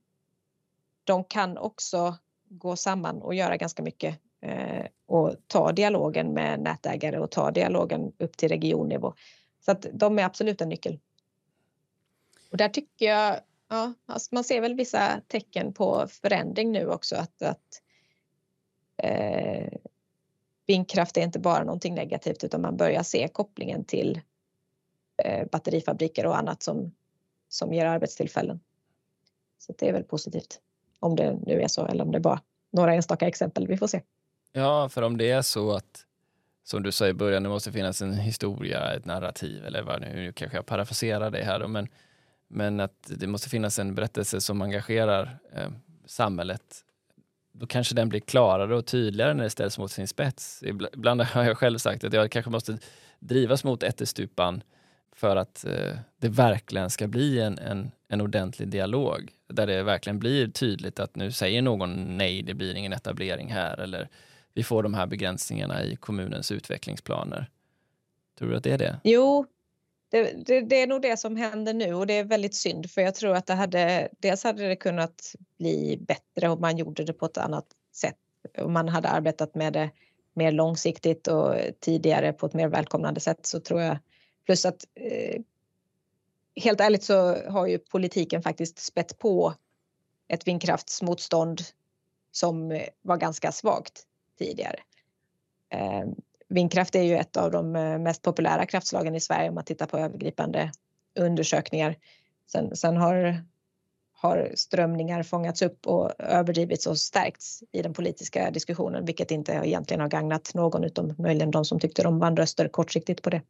de 1.04 1.24
kan 1.24 1.58
också 1.58 2.16
gå 2.48 2.76
samman 2.76 3.22
och 3.22 3.34
göra 3.34 3.56
ganska 3.56 3.82
mycket 3.82 4.18
eh, 4.42 4.86
och 5.06 5.34
ta 5.46 5.72
dialogen 5.72 6.34
med 6.34 6.60
nätägare 6.60 7.18
och 7.18 7.30
ta 7.30 7.50
dialogen 7.50 8.12
upp 8.18 8.36
till 8.36 8.48
regionnivå. 8.48 9.14
Så 9.64 9.70
att 9.70 9.86
de 9.92 10.18
är 10.18 10.24
absolut 10.24 10.60
en 10.60 10.68
nyckel. 10.68 10.98
Och 12.50 12.56
där 12.56 12.68
tycker 12.68 13.06
jag, 13.06 13.40
ja, 13.68 13.94
alltså 14.06 14.34
man 14.34 14.44
ser 14.44 14.60
väl 14.60 14.74
vissa 14.74 15.20
tecken 15.28 15.72
på 15.72 16.06
förändring 16.08 16.72
nu 16.72 16.86
också 16.86 17.16
att, 17.16 17.42
att 17.42 17.82
eh, 18.96 19.72
vindkraft 20.66 21.16
är 21.16 21.22
inte 21.22 21.38
bara 21.38 21.64
någonting 21.64 21.94
negativt 21.94 22.44
utan 22.44 22.62
man 22.62 22.76
börjar 22.76 23.02
se 23.02 23.28
kopplingen 23.28 23.84
till 23.84 24.20
eh, 25.24 25.46
batterifabriker 25.52 26.26
och 26.26 26.38
annat 26.38 26.62
som, 26.62 26.94
som 27.48 27.72
ger 27.72 27.86
arbetstillfällen. 27.86 28.60
Så 29.58 29.74
det 29.78 29.88
är 29.88 29.92
väl 29.92 30.04
positivt 30.04 30.60
om 31.00 31.16
det 31.16 31.38
nu 31.46 31.60
är 31.60 31.68
så 31.68 31.86
eller 31.86 32.04
om 32.04 32.12
det 32.12 32.18
är 32.18 32.22
bara 32.22 32.40
några 32.70 32.94
enstaka 32.94 33.28
exempel. 33.28 33.66
Vi 33.66 33.76
får 33.76 33.86
se. 33.86 34.02
Ja, 34.52 34.88
för 34.88 35.02
om 35.02 35.16
det 35.16 35.30
är 35.30 35.42
så 35.42 35.72
att 35.72 36.04
som 36.64 36.82
du 36.82 36.92
sa 36.92 37.06
i 37.06 37.12
början, 37.12 37.42
det 37.42 37.48
måste 37.48 37.72
finnas 37.72 38.02
en 38.02 38.14
historia, 38.14 38.94
ett 38.94 39.04
narrativ 39.04 39.64
eller 39.64 39.82
vad 39.82 40.00
nu, 40.00 40.14
nu 40.14 40.32
kanske 40.32 40.58
jag 40.58 40.66
parafraserar 40.66 41.30
det 41.30 41.44
här 41.44 41.60
då, 41.60 41.68
men, 41.68 41.88
men 42.48 42.80
att 42.80 43.10
det 43.16 43.26
måste 43.26 43.48
finnas 43.48 43.78
en 43.78 43.94
berättelse 43.94 44.40
som 44.40 44.62
engagerar 44.62 45.38
eh, 45.54 45.70
samhället. 46.06 46.84
Då 47.52 47.66
kanske 47.66 47.94
den 47.94 48.08
blir 48.08 48.20
klarare 48.20 48.76
och 48.76 48.86
tydligare 48.86 49.34
när 49.34 49.44
det 49.44 49.50
ställs 49.50 49.78
mot 49.78 49.90
sin 49.90 50.08
spets. 50.08 50.62
Ibland 50.62 51.20
har 51.20 51.44
jag 51.44 51.58
själv 51.58 51.78
sagt 51.78 52.04
att 52.04 52.12
jag 52.12 52.30
kanske 52.30 52.50
måste 52.50 52.78
drivas 53.18 53.64
mot 53.64 53.82
ättestupan 53.82 54.62
för 55.12 55.36
att 55.36 55.64
eh, 55.64 55.98
det 56.18 56.28
verkligen 56.28 56.90
ska 56.90 57.06
bli 57.06 57.40
en, 57.40 57.58
en, 57.58 57.90
en 58.08 58.20
ordentlig 58.20 58.68
dialog 58.68 59.32
där 59.48 59.66
det 59.66 59.82
verkligen 59.82 60.18
blir 60.18 60.48
tydligt 60.48 61.00
att 61.00 61.16
nu 61.16 61.32
säger 61.32 61.62
någon 61.62 62.16
nej, 62.16 62.42
det 62.42 62.54
blir 62.54 62.74
ingen 62.74 62.92
etablering 62.92 63.52
här 63.52 63.80
eller 63.80 64.08
vi 64.54 64.62
får 64.62 64.82
de 64.82 64.94
här 64.94 65.06
begränsningarna 65.06 65.84
i 65.84 65.96
kommunens 65.96 66.52
utvecklingsplaner. 66.52 67.50
Tror 68.38 68.50
du 68.50 68.56
att 68.56 68.64
det 68.64 68.72
är 68.72 68.78
det? 68.78 69.00
Jo, 69.04 69.46
det, 70.08 70.46
det, 70.46 70.60
det, 70.60 70.82
är 70.82 70.86
nog 70.86 71.02
det 71.02 71.16
som 71.16 71.36
händer 71.36 71.74
nu 71.74 71.94
och 71.94 72.06
det 72.06 72.14
är 72.14 72.24
väldigt 72.24 72.54
synd 72.54 72.90
för 72.90 73.00
jag 73.00 73.14
tror 73.14 73.34
att 73.34 73.46
det 73.46 73.54
hade, 73.54 74.08
dels 74.18 74.44
hade 74.44 74.68
det 74.68 74.76
kunnat 74.76 75.34
bli 75.58 75.98
bättre 76.00 76.48
om 76.48 76.60
man 76.60 76.76
gjorde 76.76 77.04
det 77.04 77.12
på 77.12 77.26
ett 77.26 77.38
annat 77.38 77.66
sätt. 77.94 78.16
Om 78.58 78.72
man 78.72 78.88
hade 78.88 79.08
arbetat 79.08 79.54
med 79.54 79.72
det 79.72 79.90
mer 80.34 80.52
långsiktigt 80.52 81.28
och 81.28 81.54
tidigare 81.80 82.32
på 82.32 82.46
ett 82.46 82.54
mer 82.54 82.68
välkomnande 82.68 83.20
sätt 83.20 83.46
så 83.46 83.60
tror 83.60 83.80
jag 83.80 83.98
plus 84.46 84.64
att 84.64 84.84
eh, 84.94 85.40
helt 86.56 86.80
ärligt 86.80 87.04
så 87.04 87.34
har 87.50 87.66
ju 87.66 87.78
politiken 87.78 88.42
faktiskt 88.42 88.78
spett 88.78 89.18
på 89.18 89.54
ett 90.28 90.46
vindkraftsmotstånd 90.46 91.60
som 92.32 92.80
var 93.02 93.16
ganska 93.16 93.52
svagt 93.52 94.02
tidigare. 94.38 94.80
Eh, 95.70 96.04
vindkraft 96.48 96.94
är 96.94 97.02
ju 97.02 97.16
ett 97.16 97.36
av 97.36 97.50
de 97.50 97.76
eh, 97.76 97.98
mest 97.98 98.22
populära 98.22 98.66
kraftslagen 98.66 99.14
i 99.14 99.20
Sverige 99.20 99.48
om 99.48 99.54
man 99.54 99.64
tittar 99.64 99.86
på 99.86 99.98
övergripande 99.98 100.72
undersökningar. 101.18 101.96
Sen, 102.52 102.76
sen 102.76 102.96
har, 102.96 103.44
har 104.12 104.52
strömningar 104.54 105.22
fångats 105.22 105.62
upp 105.62 105.86
och 105.86 106.12
överdrivits 106.18 106.86
och 106.86 106.98
stärkts 106.98 107.62
i 107.72 107.82
den 107.82 107.92
politiska 107.92 108.50
diskussionen, 108.50 109.04
vilket 109.04 109.30
inte 109.30 109.52
egentligen 109.52 110.00
har 110.00 110.08
gagnat 110.08 110.54
någon 110.54 110.84
utom 110.84 111.14
möjligen 111.18 111.50
de 111.50 111.64
som 111.64 111.80
tyckte 111.80 112.02
de 112.02 112.18
vann 112.18 112.36
röster 112.36 112.68
kortsiktigt 112.68 113.22
på 113.22 113.30
det. 113.30 113.42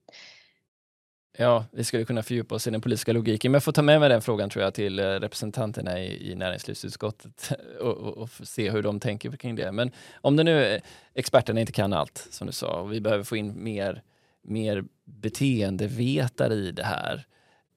Ja, 1.41 1.65
vi 1.71 1.85
skulle 1.85 2.05
kunna 2.05 2.23
fördjupa 2.23 2.55
oss 2.55 2.67
i 2.67 2.71
den 2.71 2.81
politiska 2.81 3.13
logiken, 3.13 3.53
men 3.53 3.57
jag 3.57 3.63
får 3.63 3.73
ta 3.73 3.83
med 3.83 4.01
mig 4.01 4.09
den 4.09 4.23
frågan 4.23 4.51
tror 4.51 4.65
jag 4.65 4.75
till 4.75 4.99
eh, 4.99 5.03
representanterna 5.03 6.01
i, 6.01 6.31
i 6.31 6.35
näringslivsutskottet 6.35 7.53
och, 7.81 7.97
och, 7.97 8.19
och, 8.19 8.31
se 8.31 8.71
hur 8.71 8.83
de 8.83 9.01
tänker 9.01 9.31
kring 9.31 9.55
det. 9.55 9.73
Men 9.73 9.91
om 10.21 10.37
det 10.37 10.45
nu 10.45 10.65
eh, 10.65 10.81
experterna 11.15 11.61
inte 11.61 11.73
kan 11.73 11.93
allt, 11.93 12.27
som 12.31 12.47
du 12.47 12.53
sa, 12.53 12.81
och 12.81 12.93
vi 12.93 13.01
behöver 13.01 13.25
få 13.25 13.37
in 13.37 13.65
mer, 13.65 14.03
mer 14.43 14.85
beteendevetare 15.05 16.55
i 16.55 16.73
det 16.73 16.85
här. 16.85 17.27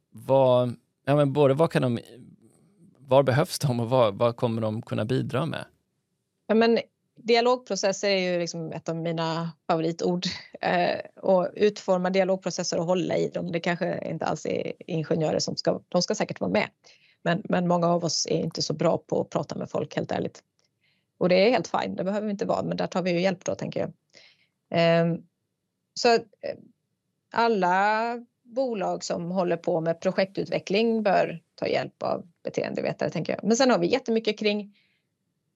Vad, 0.09 0.75
ja, 1.05 1.15
men 1.15 1.33
både 1.33 1.53
vad 1.53 1.71
kan 1.71 1.81
de, 1.81 1.99
var 2.97 3.23
behövs 3.23 3.59
de 3.59 3.79
och 3.79 3.89
vad, 3.89 4.15
vad 4.15 4.35
kommer 4.35 4.61
de 4.61 4.81
kunna 4.81 5.05
bidra 5.05 5.45
med? 5.45 5.65
Ja, 6.47 6.55
men 6.55 6.79
dialogprocesser 7.23 8.09
är 8.09 8.31
ju 8.31 8.39
liksom 8.39 8.71
ett 8.71 8.89
av 8.89 8.95
mina 8.95 9.51
favoritord. 9.67 10.25
Eh, 10.61 10.99
och 11.15 11.49
utforma 11.53 12.09
dialogprocesser 12.09 12.79
och 12.79 12.85
hålla 12.85 13.17
i 13.17 13.29
dem, 13.29 13.51
det 13.51 13.59
kanske 13.59 14.09
inte 14.09 14.25
alls 14.25 14.45
är 14.45 14.73
ingenjörer 14.87 15.39
som 15.39 15.55
ska, 15.55 15.81
de 15.89 16.01
ska 16.01 16.15
säkert 16.15 16.39
vara 16.39 16.51
med. 16.51 16.69
Men, 17.23 17.41
men 17.49 17.67
många 17.67 17.87
av 17.87 18.03
oss 18.03 18.27
är 18.29 18.39
inte 18.39 18.61
så 18.61 18.73
bra 18.73 18.97
på 18.97 19.21
att 19.21 19.29
prata 19.29 19.55
med 19.55 19.69
folk 19.69 19.95
helt 19.95 20.11
ärligt. 20.11 20.43
Och 21.17 21.29
det 21.29 21.35
är 21.35 21.51
helt 21.51 21.67
fint, 21.67 21.97
det 21.97 22.03
behöver 22.03 22.27
vi 22.27 22.31
inte 22.31 22.45
vara, 22.45 22.63
men 22.63 22.77
där 22.77 22.87
tar 22.87 23.01
vi 23.01 23.11
ju 23.11 23.21
hjälp 23.21 23.45
då 23.45 23.55
tänker 23.55 23.79
jag. 23.79 23.89
Eh, 24.79 25.15
så 25.93 26.13
eh, 26.13 26.21
alla 27.31 28.17
bolag 28.43 29.03
som 29.03 29.31
håller 29.31 29.57
på 29.57 29.81
med 29.81 30.01
projektutveckling 30.01 31.03
bör 31.03 31.41
ta 31.55 31.67
hjälp 31.67 32.03
av 32.03 32.27
beteendevetare 32.43 33.09
tänker 33.09 33.33
jag. 33.33 33.43
Men 33.43 33.57
sen 33.57 33.71
har 33.71 33.79
vi 33.79 33.87
jättemycket 33.87 34.39
kring 34.39 34.75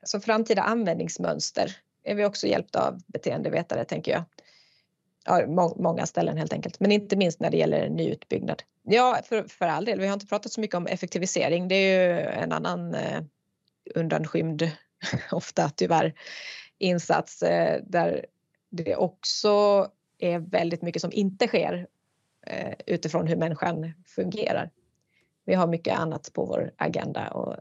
så 0.06 0.20
framtida 0.20 0.62
användningsmönster 0.62 1.78
är 2.04 2.16
vi 2.16 2.26
också 2.26 2.48
hjälpta 2.48 2.88
av 2.88 3.02
beteendevetare 3.08 3.86
tänker 3.86 4.12
jag. 4.12 4.24
Ja, 5.26 5.48
må 5.48 5.76
många 5.80 6.06
ställen 6.06 6.38
helt 6.38 6.54
enkelt, 6.54 6.80
men 6.80 6.92
inte 6.92 7.16
minst 7.16 7.40
när 7.40 7.50
det 7.50 7.58
gäller 7.58 7.90
nyutbyggnad. 7.90 8.64
Ja, 8.84 9.20
för, 9.24 9.44
för 9.44 9.66
all 9.66 9.86
del, 9.86 10.00
vi 10.00 10.08
har 10.08 10.14
inte 10.14 10.28
pratat 10.28 10.52
så 10.52 10.62
mycket 10.62 10.76
om 10.76 10.88
effektivisering. 10.88 11.68
Det 11.68 11.76
är 11.76 12.10
ju 12.10 12.20
en 12.20 12.52
annan 12.52 12.96
eh, 12.96 13.24
undanskymd, 13.96 14.72
ofta 15.32 15.70
tyvärr, 15.70 16.14
insats 16.78 17.44
eh, 17.44 17.82
där 17.84 18.26
det 18.70 18.96
också 18.96 19.88
är 20.20 20.40
väldigt 20.40 20.82
mycket 20.82 21.02
som 21.02 21.12
inte 21.14 21.48
sker 21.48 21.88
eh, 22.48 22.74
utifrån 22.86 23.28
hur 23.28 23.36
människan 23.36 23.94
fungerar. 24.06 24.72
Vi 25.46 25.54
har 25.54 25.68
mycket 25.68 26.00
annat 26.00 26.30
på 26.34 26.46
vår 26.46 26.72
agenda 26.78 27.28
och 27.28 27.56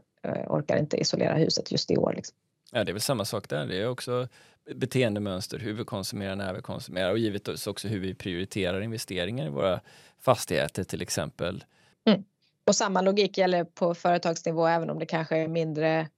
orkar 0.47 0.77
inte 0.77 0.97
isolera 0.97 1.35
huset 1.35 1.71
just 1.71 1.91
i 1.91 1.97
år. 1.97 2.13
Liksom. 2.15 2.37
Ja, 2.71 2.83
det 2.83 2.91
är 2.91 2.93
väl 2.93 3.01
samma 3.01 3.25
sak 3.25 3.49
där. 3.49 3.65
Det 3.65 3.81
är 3.81 3.89
också 3.89 4.27
beteendemönster, 4.75 5.59
hur 5.59 5.73
vi 5.73 5.83
konsumerar, 5.83 6.35
när 6.35 6.53
vi 6.53 6.61
konsumerar 6.61 7.11
och 7.11 7.17
givetvis 7.17 7.67
också 7.67 7.87
hur 7.87 7.99
vi 7.99 8.13
prioriterar 8.13 8.81
investeringar 8.81 9.45
i 9.45 9.49
våra 9.49 9.81
fastigheter 10.19 10.83
till 10.83 11.01
exempel. 11.01 11.63
Mm. 12.05 12.23
Och 12.65 12.75
samma 12.75 13.01
logik 13.01 13.37
gäller 13.37 13.63
på 13.63 13.95
företagsnivå 13.95 14.67
även 14.67 14.89
om 14.89 14.99
det 14.99 15.05
kanske 15.05 15.37
är 15.37 15.47
mindre, 15.47 16.09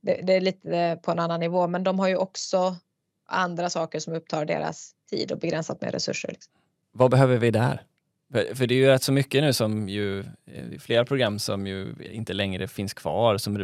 det, 0.00 0.20
det, 0.22 0.32
är 0.32 0.40
lite 0.40 0.98
på 1.02 1.10
en 1.10 1.18
annan 1.18 1.40
nivå, 1.40 1.66
men 1.66 1.84
de 1.84 1.98
har 1.98 2.08
ju 2.08 2.16
också 2.16 2.76
andra 3.26 3.70
saker 3.70 4.00
som 4.00 4.14
upptar 4.14 4.44
deras 4.44 4.94
tid 5.10 5.32
och 5.32 5.38
begränsat 5.38 5.80
med 5.80 5.92
resurser. 5.92 6.28
Liksom. 6.28 6.52
Vad 6.92 7.10
behöver 7.10 7.36
vi 7.36 7.50
där? 7.50 7.82
För, 8.32 8.54
för 8.54 8.66
det 8.66 8.74
är 8.74 8.76
ju 8.76 8.86
rätt 8.86 9.02
så 9.02 9.12
mycket 9.12 9.42
nu 9.42 9.52
som 9.52 9.88
ju, 9.88 10.18
eh, 10.20 10.78
flera 10.78 11.04
program 11.04 11.38
som 11.38 11.66
ju 11.66 11.94
inte 12.10 12.32
längre 12.32 12.68
finns 12.68 12.94
kvar 12.94 13.38
som 13.38 13.56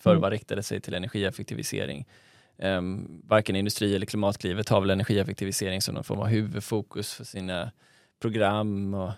förr 0.00 0.10
mm. 0.10 0.20
var 0.20 0.30
riktade 0.30 0.62
sig 0.62 0.80
till 0.80 0.94
energieffektivisering. 0.94 2.06
Um, 2.58 3.22
varken 3.24 3.56
industri 3.56 3.94
eller 3.94 4.06
klimatklivet 4.06 4.68
har 4.68 4.80
väl 4.80 4.90
energieffektivisering 4.90 5.82
som 5.82 5.94
någon 5.94 6.04
form 6.04 6.20
av 6.20 6.26
huvudfokus 6.26 7.14
för 7.14 7.24
sina 7.24 7.72
program. 8.20 8.94
Och, 8.94 9.12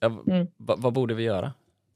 ja, 0.00 0.22
mm. 0.26 0.46
vad 0.56 0.92
borde 0.92 1.14
vi 1.14 1.22
göra? 1.22 1.52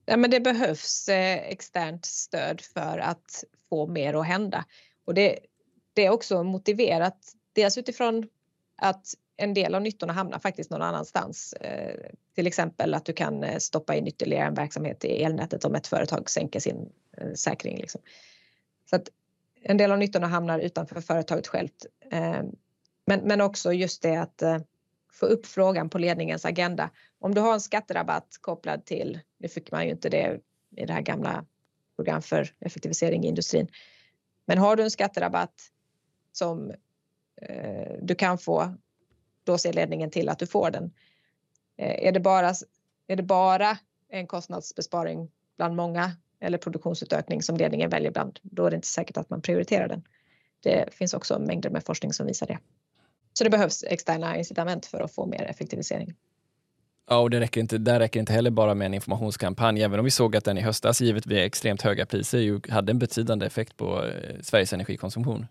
Ja, 0.07 0.17
men 0.17 0.31
det 0.31 0.41
behövs 0.41 1.09
eh, 1.09 1.49
externt 1.49 2.05
stöd 2.05 2.61
för 2.61 2.99
att 2.99 3.45
få 3.69 3.87
mer 3.87 4.15
att 4.15 4.27
hända. 4.27 4.65
Och 5.05 5.15
det, 5.15 5.39
det 5.93 6.07
är 6.07 6.11
också 6.11 6.43
motiverat, 6.43 7.17
dels 7.53 7.79
utifrån 7.79 8.29
att 8.77 9.15
en 9.37 9.55
del 9.55 9.75
av 9.75 9.83
nyttorna 9.83 10.13
hamnar 10.13 10.39
faktiskt 10.39 10.71
någon 10.71 10.83
annanstans. 10.83 11.53
Eh, 11.53 12.11
till 12.35 12.47
exempel 12.47 12.95
att 12.95 13.05
du 13.05 13.13
kan 13.13 13.45
eh, 13.45 13.59
stoppa 13.59 13.95
in 13.95 14.07
ytterligare 14.07 14.47
en 14.47 14.55
verksamhet 14.55 15.05
i 15.05 15.23
elnätet 15.23 15.65
om 15.65 15.75
ett 15.75 15.87
företag 15.87 16.31
sänker 16.31 16.61
sin 16.61 16.93
eh, 17.17 17.33
säkring. 17.33 17.77
Liksom. 17.77 18.01
Så 18.91 18.97
att 18.97 19.09
en 19.63 19.77
del 19.77 19.93
av 19.93 19.99
nyttorna 19.99 20.27
hamnar 20.27 20.59
utanför 20.59 21.01
företaget 21.01 21.47
självt. 21.47 21.87
Men, 23.07 23.21
men 23.21 23.41
också 23.41 23.73
just 23.73 24.03
det 24.03 24.17
att 24.17 24.43
få 25.13 25.27
upp 25.27 25.47
frågan 25.47 25.91
på 25.91 25.99
ledningens 25.99 26.45
agenda. 26.45 26.91
Om 27.19 27.35
du 27.35 27.41
har 27.41 27.53
en 27.53 27.61
skatterabatt 27.61 28.39
kopplad 28.41 28.85
till, 28.85 29.21
nu 29.39 29.49
fick 29.49 29.73
man 29.73 29.85
ju 29.85 29.91
inte 29.91 30.09
det 30.09 30.41
i 30.77 30.87
det 30.87 30.93
här 30.93 31.01
gamla 31.01 31.45
program 31.97 32.23
för 32.23 32.49
effektivisering 32.61 33.25
i 33.25 33.29
industrin. 33.29 33.69
Men 34.47 34.59
har 34.59 34.77
du 34.77 34.83
en 34.83 34.91
skatterabatt 34.91 35.55
som 36.33 36.71
eh, 37.43 37.93
du 38.03 38.15
kan 38.15 38.39
få, 38.39 38.75
då 39.47 39.59
ser 39.59 39.73
ledningen 39.73 40.11
till 40.11 40.29
att 40.29 40.39
du 40.39 40.47
får 40.47 40.71
den. 40.71 40.85
Eh, 41.77 42.09
är, 42.09 42.13
det 42.13 42.21
bara, 42.21 42.55
är 43.07 43.17
det 43.17 43.23
bara 43.23 43.79
en 44.09 44.27
kostnadsbesparing 44.27 45.31
bland 45.57 45.77
många 45.77 46.13
eller 46.41 46.59
produktionsutökning 46.59 47.43
som 47.43 47.57
ledningen 47.57 47.91
väljer 47.91 48.11
bland, 48.11 48.39
då 48.43 48.67
är 48.67 48.71
det 48.71 48.77
inte 48.77 48.89
säkert 48.89 49.17
att 49.17 49.31
man 49.31 49.43
prioriterar 49.43 49.89
den. 49.89 50.03
Det 50.63 50.95
finns 50.95 51.15
också 51.15 51.39
mängder 51.39 51.71
med 51.71 51.85
forskning 51.85 52.13
som 52.13 52.27
visar 52.27 52.47
det. 52.47 52.59
Så 53.33 53.45
det 53.45 53.51
behövs 53.51 53.85
externa 53.85 54.37
incitament 54.37 54.87
för 54.87 55.01
att 55.01 55.15
få 55.15 55.27
mer 55.27 55.43
effektivisering. 55.43 56.15
Ja, 57.09 57.19
och 57.19 57.31
det 57.31 57.41
räcker 57.41 57.61
inte, 57.61 57.79
där 57.79 58.01
räcker 58.01 58.21
inte 58.21 58.33
heller 58.33 58.51
bara 58.51 58.75
med 58.75 58.87
en 58.87 58.95
informationskampanj, 58.95 59.83
även 59.83 59.99
om 59.99 60.05
vi 60.05 60.11
såg 60.11 60.37
att 60.37 60.45
den 60.45 60.59
i 60.59 60.61
höstas, 60.61 61.01
givet 61.01 61.27
vid 61.27 61.39
extremt 61.39 61.83
höga 61.83 62.07
priser, 62.07 62.39
ju 62.39 62.61
hade 62.69 62.93
en 62.93 62.99
betydande 62.99 63.47
effekt 63.47 63.77
på 63.77 64.05
eh, 64.05 64.41
Sveriges 64.43 64.73
energikonsumtion. 64.73 65.47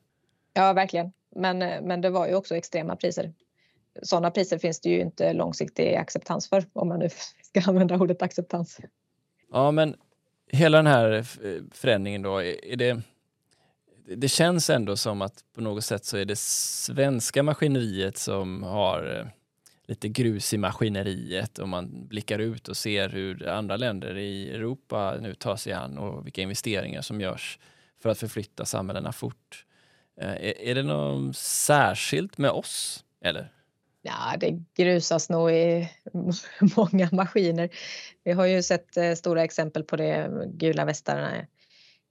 Ja, 0.54 0.74
verkligen. 0.74 1.12
Men, 1.36 1.62
eh, 1.62 1.82
men 1.82 2.02
det 2.02 2.10
var 2.10 2.28
ju 2.28 2.36
också 2.36 2.56
extrema 2.56 2.96
priser. 2.96 3.34
Sådana 4.04 4.32
priser 4.32 4.58
finns 4.58 4.80
det 4.80 4.90
ju 4.90 5.02
inte 5.02 5.34
långsiktig 5.34 5.96
acceptans 5.96 6.50
för, 6.50 6.66
om 6.74 6.88
man 6.88 7.00
nu 7.00 7.10
ska 7.42 7.70
använda 7.70 7.96
ordet 7.96 8.22
acceptans. 8.22 8.80
Ja, 9.52 9.72
men 9.72 9.96
hela 10.52 10.78
den 10.78 10.88
här 10.88 11.26
förändringen 11.72 12.22
då, 12.22 12.44
är 12.44 12.76
det 12.76 13.02
det 14.08 14.28
känns 14.28 14.70
ändå 14.70 14.98
som 14.98 15.22
att 15.22 15.44
på 15.56 15.62
något 15.62 15.86
sätt 15.86 16.06
så 16.06 16.18
är 16.18 16.26
det 16.26 16.40
svenska 16.40 17.44
maskineriet 17.44 18.18
som 18.18 18.64
har 18.64 19.20
eh, 19.20 19.28
lite 19.88 20.08
grus 20.08 20.54
i 20.54 20.58
maskineriet 20.58 21.60
om 21.60 21.70
man 21.70 22.08
blickar 22.08 22.40
ut 22.40 22.68
och 22.68 22.78
ser 22.78 23.10
hur 23.10 23.48
andra 23.48 23.78
länder 23.78 24.18
i 24.18 24.50
Europa 24.50 25.18
nu 25.22 25.34
tar 25.34 25.56
sig 25.56 25.74
an 25.74 25.98
och 25.98 26.26
vilka 26.26 26.42
investeringar 26.42 27.02
som 27.02 27.22
görs 27.22 27.60
för 28.02 28.10
att 28.10 28.20
förflytta 28.20 28.66
samhällena 28.66 29.12
fort. 29.12 29.66
Eh, 30.22 30.70
är 30.70 30.76
det 30.76 30.84
något 30.84 31.36
särskilt 31.38 32.38
med 32.38 32.52
oss, 32.52 33.06
eller? 33.22 33.52
Ja, 34.08 34.38
det 34.40 34.60
grusas 34.74 35.30
nog 35.30 35.52
i 35.52 35.90
många 36.78 37.10
maskiner. 37.12 37.70
Vi 38.24 38.32
har 38.32 38.46
ju 38.46 38.64
sett 38.64 38.98
eh, 38.98 39.14
stora 39.14 39.44
exempel 39.44 39.84
på 39.84 39.96
det, 39.96 40.30
gula 40.48 40.86
västarna 40.86 41.46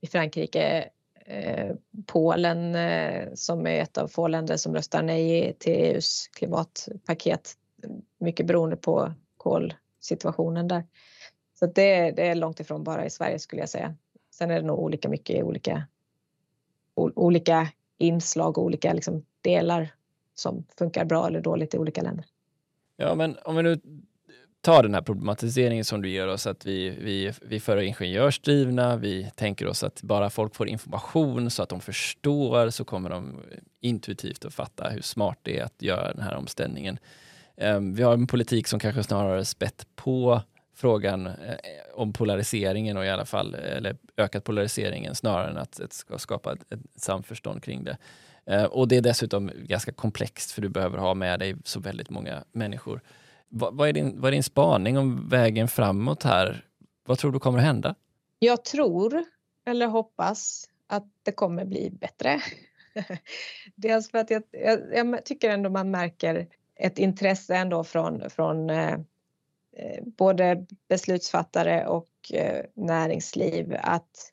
i 0.00 0.06
Frankrike 0.06 0.88
eh, 1.26 1.74
Polen 2.06 2.74
eh, 2.74 3.28
som 3.34 3.66
är 3.66 3.82
ett 3.82 3.98
av 3.98 4.08
få 4.08 4.28
länder 4.28 4.56
som 4.56 4.74
röstar 4.74 5.02
nej 5.02 5.56
till 5.58 5.72
EUs 5.72 6.28
klimatpaket. 6.28 7.52
Mycket 8.20 8.46
beroende 8.46 8.76
på 8.76 9.12
kolsituationen 9.36 10.68
där. 10.68 10.84
Så 11.58 11.66
det, 11.66 12.10
det, 12.10 12.28
är 12.28 12.34
långt 12.34 12.60
ifrån 12.60 12.84
bara 12.84 13.06
i 13.06 13.10
Sverige 13.10 13.38
skulle 13.38 13.62
jag 13.62 13.68
säga. 13.68 13.94
Sen 14.34 14.50
är 14.50 14.60
det 14.60 14.66
nog 14.66 14.78
olika 14.78 15.08
mycket 15.08 15.36
i 15.36 15.42
olika, 15.42 15.86
olika 16.94 17.68
inslag 17.98 18.58
och 18.58 18.64
olika 18.64 18.92
liksom 18.92 19.26
delar 19.40 19.94
som 20.34 20.64
funkar 20.78 21.04
bra 21.04 21.26
eller 21.26 21.40
dåligt 21.40 21.74
i 21.74 21.78
olika 21.78 22.02
länder. 22.02 22.24
Ja, 22.96 23.14
men 23.14 23.36
om 23.44 23.56
vi 23.56 23.62
nu 23.62 23.80
tar 24.60 24.82
den 24.82 24.94
här 24.94 25.02
problematiseringen 25.02 25.84
som 25.84 26.02
du 26.02 26.08
ger 26.08 26.28
oss, 26.28 26.46
att 26.46 26.66
vi, 26.66 26.90
vi, 26.90 27.32
vi 27.42 27.60
för 27.60 27.76
ingenjörsdrivna, 27.76 28.96
vi 28.96 29.30
tänker 29.36 29.66
oss 29.66 29.84
att 29.84 30.02
bara 30.02 30.30
folk 30.30 30.54
får 30.54 30.68
information 30.68 31.50
så 31.50 31.62
att 31.62 31.68
de 31.68 31.80
förstår 31.80 32.70
så 32.70 32.84
kommer 32.84 33.10
de 33.10 33.40
intuitivt 33.80 34.44
att 34.44 34.54
fatta 34.54 34.88
hur 34.88 35.00
smart 35.00 35.38
det 35.42 35.58
är 35.58 35.64
att 35.64 35.82
göra 35.82 36.12
den 36.12 36.22
här 36.22 36.36
omställningen. 36.36 36.98
Ehm, 37.56 37.94
vi 37.94 38.02
har 38.02 38.12
en 38.12 38.26
politik 38.26 38.66
som 38.68 38.80
kanske 38.80 39.02
snarare 39.02 39.44
spett 39.44 39.86
på 39.94 40.42
frågan 40.74 41.26
eh, 41.26 41.34
om 41.94 42.12
polariseringen 42.12 42.96
och 42.96 43.04
i 43.04 43.08
alla 43.08 43.24
fall, 43.24 43.54
eller 43.54 43.96
ökat 44.16 44.44
polariseringen 44.44 45.14
snarare 45.14 45.50
än 45.50 45.56
att, 45.56 46.04
skapa 46.16 46.52
ett, 46.52 46.72
ett 46.72 46.80
samförstånd 46.96 47.62
kring 47.62 47.84
det. 47.84 47.96
Eh, 48.46 48.64
och 48.64 48.88
det 48.88 48.96
är 48.96 49.00
dessutom 49.00 49.50
ganska 49.56 49.92
komplext 49.92 50.50
för 50.50 50.62
du 50.62 50.68
behöver 50.68 50.98
ha 50.98 51.14
med 51.14 51.38
dig 51.38 51.56
så 51.64 51.80
väldigt 51.80 52.10
många 52.10 52.44
människor. 52.52 53.00
Vad, 53.48 53.76
vad, 53.76 53.88
är 53.88 53.92
din, 53.92 54.20
vad 54.20 54.28
är 54.28 54.32
din 54.32 54.42
spaning 54.42 54.98
om 54.98 55.28
vägen 55.28 55.68
framåt 55.68 56.22
här? 56.22 56.64
Vad 57.06 57.18
tror 57.18 57.32
du 57.32 57.38
kommer 57.38 57.58
att 57.58 57.64
hända? 57.64 57.94
Jag 58.38 58.64
tror, 58.64 59.24
eller 59.66 59.86
hoppas, 59.86 60.68
att 60.86 61.06
det 61.22 61.32
kommer 61.32 61.64
bli 61.64 61.90
bättre. 61.90 62.40
Dels 63.74 64.10
för 64.10 64.18
att 64.18 64.30
jag, 64.30 64.42
jag, 64.50 64.80
jag, 64.94 65.24
tycker 65.24 65.50
ändå 65.50 65.70
man 65.70 65.90
märker 65.90 66.48
ett 66.76 66.98
intresse 66.98 67.56
ändå 67.56 67.84
från, 67.84 68.30
från 68.30 68.70
eh, 68.70 68.92
eh 69.76 70.04
både 70.04 70.66
beslutsfattare 70.88 71.86
och 71.86 72.32
eh, 72.32 72.64
näringsliv 72.74 73.76
att 73.82 74.32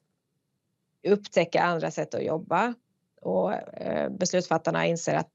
upptäcka 1.07 1.64
andra 1.64 1.91
sätt 1.91 2.14
att 2.14 2.26
jobba. 2.26 2.74
Och 3.22 3.53
eh, 3.53 4.09
beslutsfattarna 4.09 4.86
inser 4.86 5.15
att 5.15 5.32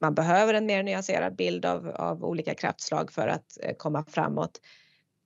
man 0.00 0.14
behöver 0.14 0.54
en 0.54 0.66
mer 0.66 0.82
nyanserad 0.82 1.36
bild 1.36 1.66
av, 1.66 1.88
av 1.88 2.24
olika 2.24 2.54
kraftslag 2.54 3.12
för 3.12 3.28
att 3.28 3.58
eh, 3.62 3.74
komma 3.76 4.04
framåt. 4.04 4.60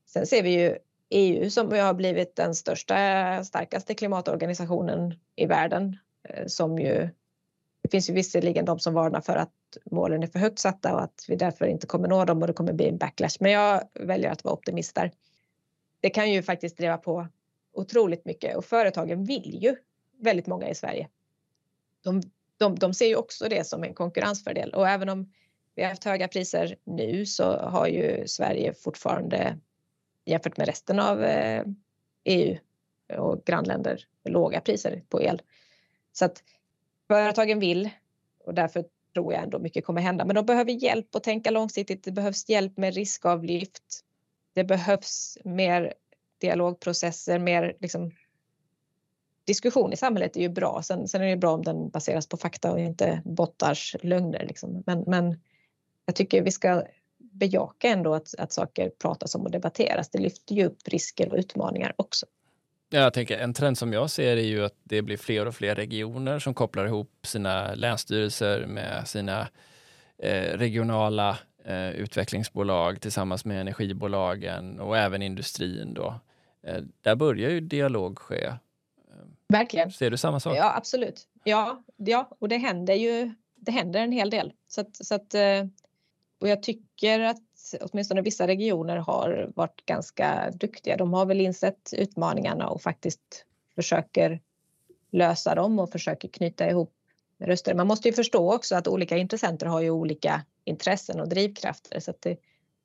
Sen 0.07 0.27
ser 0.27 0.43
vi 0.43 0.51
ju 0.51 0.79
EU 1.11 1.51
som 1.51 1.73
har 1.73 1.95
blivit 1.95 2.37
den 2.37 2.55
största, 2.55 3.45
starkaste 3.45 3.95
klimatorganisationen 3.95 5.15
i 5.37 5.47
världen 5.47 5.97
eh, 6.29 6.47
som 6.47 6.79
ju 6.79 7.09
det 7.87 7.91
finns 7.91 8.11
ju 8.11 8.15
visserligen 8.15 8.65
de 8.65 8.79
som 8.79 8.95
varnar 8.95 9.21
för 9.21 9.37
att 9.37 9.53
målen 9.91 10.23
är 10.23 10.27
för 10.27 10.39
högt 10.39 10.59
satta 10.59 10.95
och 10.95 11.03
att 11.03 11.25
vi 11.29 11.37
därför 11.37 11.67
inte 11.67 11.87
kommer 11.87 12.09
nå 12.09 12.25
dem 12.25 12.43
och 12.43 12.47
det 12.47 12.53
kommer 12.53 12.73
bli 12.73 12.89
en 12.89 12.99
backlash. 12.99 13.37
Men 13.41 13.53
jag 13.53 13.83
väljer 13.95 14.31
att 14.31 14.45
vara 14.45 14.55
optimist 14.55 14.95
där. 14.95 15.13
Det 16.01 16.11
kan 16.11 16.33
ju 16.33 16.43
faktiskt 16.43 16.77
driva 16.77 16.97
på 16.97 17.27
otroligt 17.73 18.25
mycket 18.25 18.57
och 18.57 18.65
företagen 18.65 19.25
vill 19.25 19.63
ju 19.63 19.77
väldigt 20.21 20.47
många 20.47 20.69
i 20.69 20.75
Sverige. 20.75 21.09
De 22.07 22.23
de, 22.59 22.75
de 22.75 22.95
ser 22.95 23.07
ju 23.07 23.17
också 23.17 23.49
det 23.49 23.65
som 23.65 23.85
en 23.85 23.95
konkurrensfördel 23.95 24.71
och 24.71 24.89
även 24.89 25.09
om 25.09 25.33
vi 25.75 25.83
har 25.83 25.91
haft 25.91 26.05
höga 26.05 26.29
priser 26.29 26.77
nu 26.85 27.27
så 27.27 27.59
har 27.59 27.87
ju 27.87 28.27
Sverige 28.27 28.75
fortfarande 28.75 29.59
jämfört 30.25 30.57
med 30.57 30.67
resten 30.67 31.01
av 31.01 31.25
eh, 31.25 31.65
EU 32.25 32.59
och 33.19 33.45
grannländer 33.45 34.05
låga 34.25 34.61
priser 34.61 35.03
på 35.09 35.23
el. 35.23 35.43
Så 36.13 36.25
att 36.25 36.43
företagen 37.09 37.61
vill 37.61 37.91
och 38.45 38.55
därför 38.55 38.85
tror 39.15 39.33
jag 39.33 39.43
ändå 39.43 39.59
mycket 39.59 39.85
kommer 39.85 40.01
hända. 40.01 40.25
Men 40.25 40.37
de 40.37 40.47
behöver 40.47 40.73
hjälp 40.73 41.15
att 41.15 41.25
tänka 41.25 41.51
långsiktigt. 41.51 42.05
Det 42.05 42.13
behövs 42.13 42.49
hjälp 42.49 42.77
med 42.77 42.95
riskavlyft. 42.95 44.01
Det 44.55 44.65
behövs 44.65 45.39
mer 45.45 45.95
dialogprocesser, 46.41 47.39
mer 47.39 47.77
liksom 47.81 48.11
diskussion 49.47 49.93
i 49.93 49.97
samhället 49.97 50.37
är 50.37 50.41
ju 50.41 50.49
bra. 50.49 50.83
Sen, 50.83 51.09
sen 51.09 51.23
är 51.23 51.27
det 51.27 51.37
bra 51.37 51.55
om 51.55 51.63
den 51.63 51.89
baseras 51.89 52.29
på 52.29 52.37
fakta 52.37 52.73
och 52.73 52.81
inte 52.81 53.23
bottars 53.25 53.97
lögner. 54.03 54.47
Liksom. 54.49 54.83
Men, 54.87 55.05
men 55.07 55.41
jag 56.07 56.15
tycker 56.15 56.43
vi 56.43 56.51
ska 56.51 56.83
bejaka 57.19 57.89
ändå 57.89 58.15
att, 58.15 58.35
att 58.39 58.53
saker 58.53 58.91
pratas 58.91 59.35
om 59.35 59.43
och 59.43 59.51
debatteras. 59.51 60.09
Det 60.11 60.19
lyfter 60.19 60.55
ju 60.55 60.65
upp 60.65 60.79
risker 60.89 61.33
och 61.33 61.39
utmaningar 61.39 61.95
också. 61.97 62.27
Jag 62.91 63.13
tänker 63.13 63.39
en 63.39 63.55
trend 63.55 63.79
som 63.79 63.93
jag 63.93 64.11
ser 64.11 64.37
är 64.37 64.43
ju 64.43 64.65
att 64.65 64.77
det 64.83 65.03
blir 65.03 65.17
fler 65.17 65.47
och 65.47 65.55
fler 65.55 65.75
regioner 65.75 66.39
som 66.39 66.55
kopplar 66.55 66.87
ihop 66.87 67.27
sina 67.27 67.75
länsstyrelser 67.75 68.67
med 68.67 69.09
sina 69.09 69.49
eh, 70.19 70.59
regionala 70.59 71.39
eh, 71.65 71.91
utvecklingsbolag 71.91 73.01
tillsammans 73.01 73.45
med 73.45 73.61
energibolagen 73.61 74.81
och 74.81 74.99
även 74.99 75.23
industrin. 75.23 75.95
Då. 75.95 76.21
Eh, 76.63 76.83
där 77.01 77.15
börjar 77.15 77.51
ju 77.51 77.61
dialog 77.61 78.19
ske 78.19 78.53
Verkligen. 79.49 79.91
Ser 79.91 80.11
du 80.11 80.17
samma 80.17 80.41
sak? 80.41 80.57
Ja, 80.57 80.77
absolut. 80.77 81.29
Ja, 81.45 81.85
ja 81.97 82.37
och 82.39 82.49
det 82.49 82.57
händer 82.57 82.95
ju 82.95 83.35
det 83.67 83.73
händer 83.73 84.01
en 84.01 84.13
hel 84.13 84.31
del. 84.31 84.53
Så 84.69 84.81
att, 84.81 84.97
så 84.97 85.15
att, 85.15 85.35
eh, 85.35 85.65
och 86.41 86.49
jag 86.49 86.63
tycker 86.63 87.21
att 87.21 87.43
åtminstone 87.81 88.23
vissa 88.23 88.47
regioner 88.47 88.97
har 88.97 89.53
varit 89.55 89.87
ganska 89.87 90.51
duktiga. 90.51 90.97
De 90.97 91.13
har 91.13 91.27
väl 91.27 91.41
insett 91.41 91.91
utmaningarna 91.93 92.69
och 92.69 92.83
faktiskt 92.83 93.45
försöker 93.75 94.41
lösa 95.11 95.55
dem 95.55 95.79
och 95.79 95.93
försöker 95.93 96.29
knyta 96.29 96.71
ihop 96.71 96.93
röster. 97.39 97.75
Man 97.75 97.87
måste 97.87 98.09
ju 98.09 98.15
förstå 98.15 98.55
också 98.55 98.77
att 98.77 98.89
olika 98.89 99.17
intressenter 99.17 99.67
har 99.67 99.81
ju 99.81 99.91
olika 99.91 100.45
intressen 100.65 101.21
och 101.21 101.29
drivkrafter 101.29 102.01
så 102.01 102.11
att 102.11 102.23
det, 102.23 102.37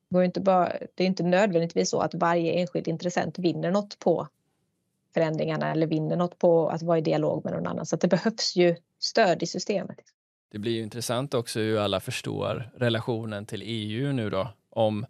går 0.10 0.24
inte 0.24 0.42
bara, 0.42 0.74
det 0.96 1.04
är 1.04 1.08
inte 1.08 1.24
nödvändigtvis 1.24 1.90
så 1.90 2.00
att 2.00 2.14
varje 2.14 2.52
enskild 2.52 2.88
intressent 2.88 3.40
vinner 3.40 3.72
något 3.72 4.00
på 4.00 4.28
förändringarna 5.14 5.72
eller 5.72 5.88
vinner 5.88 6.16
något 6.16 6.40
på 6.40 6.70
att 6.70 6.82
vara 6.82 6.98
i 6.98 7.02
dialog 7.02 7.44
med 7.46 7.54
någon 7.54 7.68
annan. 7.68 7.86
Så 7.86 7.96
det 7.96 8.08
behövs 8.08 8.56
ju 8.56 8.76
stöd 9.00 9.44
i 9.44 9.48
systemet. 9.48 10.00
Det 10.52 10.60
blir 10.60 10.72
ju 10.72 10.82
intressant 10.82 11.34
också 11.34 11.60
hur 11.60 11.80
alla 11.80 12.00
förstår 12.00 12.72
relationen 12.76 13.46
till 13.46 13.62
EU 13.66 14.12
nu 14.14 14.30
då. 14.30 14.48
Om 14.70 15.06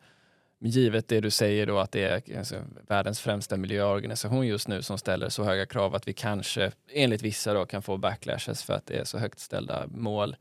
givet 0.60 1.08
det 1.08 1.20
du 1.20 1.30
säger 1.30 1.68
då 1.68 1.80
att 1.80 1.92
det 1.92 2.04
är 2.04 2.38
alltså, 2.38 2.56
världens 2.88 3.20
främsta 3.20 3.58
miljöorganisation 3.58 4.48
just 4.48 4.68
nu 4.68 4.82
som 4.82 4.98
ställer 4.98 5.30
så 5.30 5.44
höga 5.44 5.66
krav 5.66 5.96
att 5.96 6.08
vi 6.08 6.14
kanske 6.14 6.72
enligt 6.94 7.22
vissa 7.22 7.54
då 7.54 7.66
kan 7.66 7.82
få 7.82 7.98
backlashes 7.98 8.64
för 8.64 8.74
att 8.74 8.86
det 8.86 8.98
är 9.00 9.04
så 9.04 9.18
högt 9.18 9.40
ställda 9.40 9.88
mål. 9.88 10.36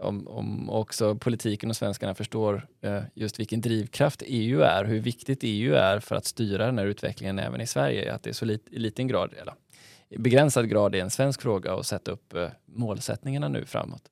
Om, 0.00 0.28
om 0.28 0.70
också 0.70 1.14
politiken 1.14 1.70
och 1.70 1.76
svenskarna 1.76 2.14
förstår 2.14 2.68
eh, 2.80 3.02
just 3.14 3.40
vilken 3.40 3.60
drivkraft 3.60 4.22
EU 4.26 4.60
är, 4.60 4.84
hur 4.84 5.00
viktigt 5.00 5.38
EU 5.42 5.74
är 5.74 6.00
för 6.00 6.16
att 6.16 6.24
styra 6.24 6.66
den 6.66 6.78
här 6.78 6.86
utvecklingen 6.86 7.38
även 7.38 7.60
i 7.60 7.66
Sverige, 7.66 8.14
att 8.14 8.22
det 8.22 8.30
är 8.30 8.34
så 8.34 8.44
lit, 8.44 8.68
i 8.70 8.78
liten 8.78 9.08
grad, 9.08 9.34
eller 9.40 9.54
i 10.08 10.18
begränsad 10.18 10.68
grad 10.68 10.94
är 10.94 11.00
en 11.00 11.10
svensk 11.10 11.42
fråga 11.42 11.74
att 11.74 11.86
sätta 11.86 12.10
upp 12.10 12.34
eh, 12.34 12.48
målsättningarna 12.66 13.48
nu 13.48 13.64
framåt. 13.64 14.02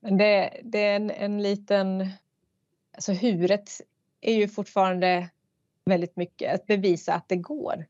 Men 0.00 0.16
det, 0.16 0.60
det 0.62 0.78
är 0.78 0.96
en, 0.96 1.10
en 1.10 1.42
liten... 1.42 2.08
Alltså 2.94 3.12
huret 3.12 3.80
är 4.20 4.34
ju 4.34 4.48
fortfarande 4.48 5.28
väldigt 5.84 6.16
mycket 6.16 6.54
att 6.54 6.66
bevisa 6.66 7.14
att 7.14 7.28
det 7.28 7.36
går. 7.36 7.86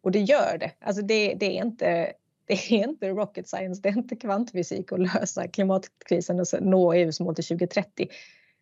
Och 0.00 0.12
det 0.12 0.20
gör 0.20 0.58
det. 0.58 0.72
Alltså 0.80 1.02
det, 1.02 1.34
det, 1.34 1.58
är 1.58 1.64
inte, 1.64 2.12
det 2.50 2.72
är 2.72 2.88
inte 2.88 3.08
rocket 3.08 3.48
science, 3.48 3.82
det 3.82 3.88
är 3.88 3.98
inte 3.98 4.16
kvantfysik 4.16 4.92
att 4.92 5.00
lösa 5.00 5.48
klimatkrisen 5.48 6.40
och 6.40 6.46
nå 6.60 6.92
EUs 6.92 7.20
mål 7.20 7.34
till 7.34 7.44
2030. 7.44 8.08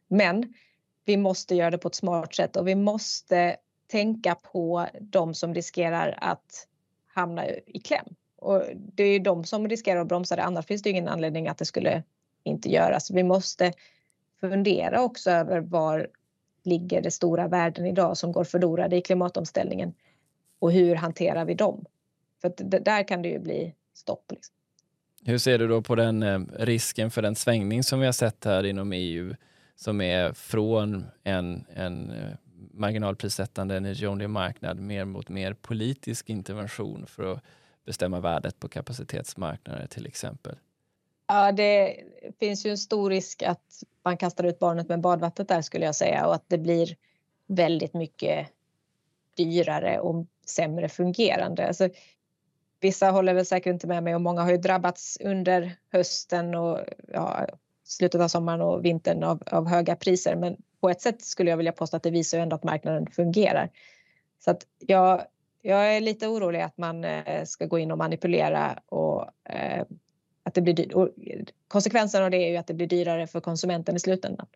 Men 0.09 0.55
vi 1.05 1.17
måste 1.17 1.55
göra 1.55 1.71
det 1.71 1.79
på 1.79 1.89
ett 1.89 1.95
smart 1.95 2.35
sätt 2.35 2.57
och 2.57 2.69
vi 2.69 2.75
måste 2.75 3.57
tänka 3.87 4.35
på 4.35 4.87
de 5.01 5.35
som 5.35 5.55
riskerar 5.55 6.19
att 6.21 6.67
hamna 7.07 7.49
i 7.49 7.81
kläm. 7.85 8.05
Och 8.37 8.63
det 8.75 9.05
är 9.05 9.21
de 9.21 9.45
som 9.45 9.69
riskerar 9.69 10.01
att 10.01 10.09
bromsa 10.09 10.37
det, 10.37 10.43
annars 10.43 10.67
finns 10.67 10.83
det 10.83 10.91
ingen 10.91 11.09
anledning 11.09 11.49
att 11.49 11.59
det 11.59 11.65
skulle 11.65 12.03
inte 12.45 12.71
göras. 12.71 13.11
Vi 13.11 13.23
måste 13.23 13.73
fundera 14.41 15.03
också 15.03 15.31
över 15.31 15.61
var 15.61 16.09
ligger 16.63 17.03
det 17.03 17.11
stora 17.11 17.49
värden 17.49 17.87
idag 17.87 18.17
som 18.17 18.33
går 18.33 18.45
förlorade 18.45 18.97
i 18.97 19.01
klimatomställningen 19.01 19.95
och 20.59 20.73
hur 20.73 20.95
hanterar 20.95 21.45
vi 21.45 21.55
dem? 21.55 21.85
För 22.41 22.49
där 22.81 23.09
kan 23.09 23.23
det 23.23 23.29
ju 23.29 23.39
bli 23.39 23.75
stopp. 23.99 24.25
Liksom. 24.31 24.55
Hur 25.25 25.39
ser 25.39 25.59
du 25.59 25.69
då 25.69 25.83
på 25.83 25.95
den 25.95 26.23
eh, 26.23 26.41
risken 26.59 27.11
för 27.11 27.23
den 27.23 27.35
svängning 27.35 27.83
som 27.83 28.01
vi 28.01 28.07
har 28.07 28.13
sett 28.13 28.45
här 28.45 28.67
inom 28.67 28.93
EU 28.93 29.35
som 29.77 30.01
är 30.01 30.33
från 30.33 31.07
en, 31.25 31.67
en 31.75 32.11
eh, 32.11 32.33
marginalprissättande 32.73 33.77
energy 33.77 34.27
marknad 34.27 34.81
mer 34.81 35.05
mot 35.05 35.29
mer 35.29 35.55
politisk 35.55 36.31
intervention 36.31 37.07
för 37.07 37.33
att 37.33 37.43
bestämma 37.85 38.21
värdet 38.21 38.61
på 38.61 38.69
kapacitetsmarknader 38.69 39.87
till 39.87 40.07
exempel? 40.07 40.57
Ja, 41.27 41.53
det 41.53 41.97
finns 42.41 42.67
ju 42.67 42.71
en 42.71 42.79
stor 42.79 43.11
risk 43.11 43.43
att 43.43 43.83
man 44.05 44.17
kastar 44.17 44.45
ut 44.45 44.59
barnet 44.59 44.89
med 44.89 45.01
badvattnet 45.01 45.49
där 45.49 45.63
skulle 45.63 45.85
jag 45.85 45.95
säga 45.95 46.27
och 46.27 46.35
att 46.35 46.45
det 46.49 46.59
blir 46.59 46.97
väldigt 47.47 47.95
mycket 47.95 48.47
dyrare 49.37 50.01
och 50.01 50.27
sämre 50.47 50.89
fungerande. 50.89 51.69
Alltså, 51.69 51.89
vissa 52.81 53.11
håller 53.11 53.35
väl 53.35 53.47
säkert 53.47 53.73
inte 53.73 53.87
med 53.87 54.03
mig 54.03 54.15
och 54.15 54.21
många 54.21 54.43
har 54.43 54.51
ju 54.51 54.57
drabbats 54.57 55.19
under 55.21 55.77
hösten 55.93 56.55
och 56.55 56.79
ja, 57.13 57.47
slutet 57.85 58.21
av 58.21 58.29
sommaren 58.29 58.61
och 58.61 58.85
vintern 58.85 59.23
av, 59.23 59.43
av, 59.47 59.69
höga 59.69 59.97
priser. 59.97 60.37
Men 60.37 60.57
på 60.81 60.91
ett 60.91 61.01
sätt 61.01 61.23
skulle 61.23 61.51
jag 61.51 61.57
vilja 61.57 61.73
påstå 61.73 61.97
att 61.97 62.03
det 62.03 62.11
visar 62.11 62.39
ju 62.39 62.43
ändå 62.43 62.57
att 62.57 62.65
marknaden 62.65 63.07
fungerar. 63.07 63.71
Så 64.39 64.51
att 64.51 64.67
jag, 64.79 65.23
jag 65.63 65.97
är 65.97 66.01
lite 66.01 66.29
orolig 66.29 66.61
att 66.61 66.79
man 66.79 67.05
eh, 67.05 67.45
ska 67.45 67.67
gå 67.67 67.79
in 67.79 67.93
och 67.93 67.99
manipulera 67.99 68.79
och 68.87 69.31
eh, 69.45 69.85
att 70.43 70.55
det 70.55 70.61
blir 70.61 70.75
dyrt. 70.75 70.93
Och 70.93 71.09
konsekvensen 71.69 72.23
av 72.23 72.31
det 72.31 72.37
är 72.37 72.51
ju 72.51 72.57
att 72.57 72.67
det 72.67 72.75
blir 72.75 72.87
dyrare 72.87 73.27
för 73.27 73.41
konsumenten 73.41 73.97
i 73.97 74.01
slutändan. 74.01 74.47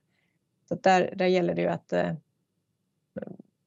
Så 0.68 0.74
där, 0.74 1.12
där 1.16 1.26
gäller 1.26 1.54
det 1.54 1.62
ju 1.62 1.68
att 1.68 1.92
eh, 1.92 2.12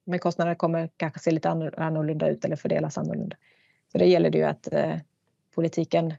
med 0.04 0.20
kostnaderna 0.20 0.54
kommer 0.54 0.90
kanske 0.96 1.20
se 1.20 1.30
lite 1.30 1.48
annorlunda 1.76 2.28
ut 2.28 2.44
eller 2.44 2.56
fördelas 2.56 2.98
annorlunda. 2.98 3.36
Så 3.96 3.98
det 3.98 4.06
gäller 4.06 4.30
det 4.30 4.38
ju 4.38 4.44
att 4.44 4.72
eh, 4.72 4.96
politiken 5.54 6.14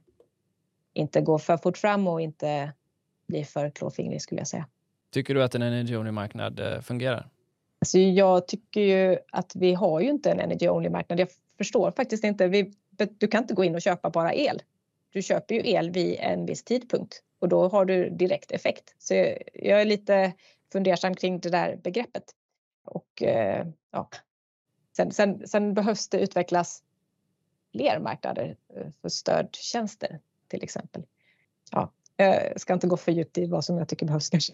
inte 0.94 1.22
går 1.22 1.38
för 1.38 1.58
fort 1.58 1.78
fram 1.78 2.08
och 2.08 2.22
inte 2.22 2.74
blir 3.28 3.44
för 3.44 3.70
klåfingrig 3.70 4.22
skulle 4.22 4.42
jag 4.42 4.48
säga. 4.48 4.68
Tycker 5.12 5.34
du 5.34 5.44
att 5.44 5.56
en 5.56 5.62
energy 5.62 5.96
only-marknad 5.96 6.60
eh, 6.60 6.82
fungerar? 6.82 7.30
Alltså 7.80 8.00
jag 8.00 8.48
tycker 8.48 8.82
ju 8.82 9.18
att 9.32 9.56
vi 9.56 9.74
har 9.74 10.00
ju 10.00 10.10
inte 10.10 10.32
en 10.32 10.40
energy 10.40 10.70
only-marknad. 10.70 11.20
Jag 11.20 11.30
förstår 11.58 11.92
faktiskt 11.92 12.24
inte. 12.24 12.48
Vi, 12.48 12.74
du 13.18 13.28
kan 13.28 13.44
inte 13.44 13.54
gå 13.54 13.64
in 13.64 13.76
och 13.76 13.82
köpa 13.82 14.10
bara 14.10 14.34
el 14.34 14.62
du 15.18 15.22
köper 15.22 15.56
ju 15.56 15.62
el 15.70 15.92
vid 15.92 16.16
en 16.20 16.46
viss 16.46 16.64
tidpunkt 16.64 17.24
och 17.40 17.50
då 17.50 17.68
har 17.68 17.86
du 17.86 18.10
direkt 18.10 18.52
effekt. 18.52 18.96
Så 18.98 19.14
jag 19.54 19.82
är 19.82 19.86
lite 19.86 20.34
fundersam 20.72 21.16
kring 21.16 21.40
det 21.40 21.50
där 21.50 21.76
begreppet. 21.76 22.24
Och 22.86 23.24
eh, 23.24 23.68
ja, 23.92 24.10
sen, 24.96 25.12
sen, 25.12 25.48
sen, 25.48 25.74
behövs 25.74 26.10
det 26.10 26.20
utvecklas 26.20 26.84
fler 27.72 28.00
marknader 28.00 28.56
eh, 28.76 28.88
för 29.02 29.10
stödtjänster 29.10 30.20
till 30.48 30.64
exempel. 30.64 31.04
Ja, 31.72 31.92
jag 32.16 32.62
ska 32.62 32.74
inte 32.74 32.88
gå 32.88 32.98
för 32.98 33.12
djupt 33.12 33.38
i 33.38 33.46
vad 33.46 33.66
som 33.66 33.78
jag 33.78 33.88
tycker 33.88 34.06
behövs 34.06 34.30
kanske. 34.30 34.54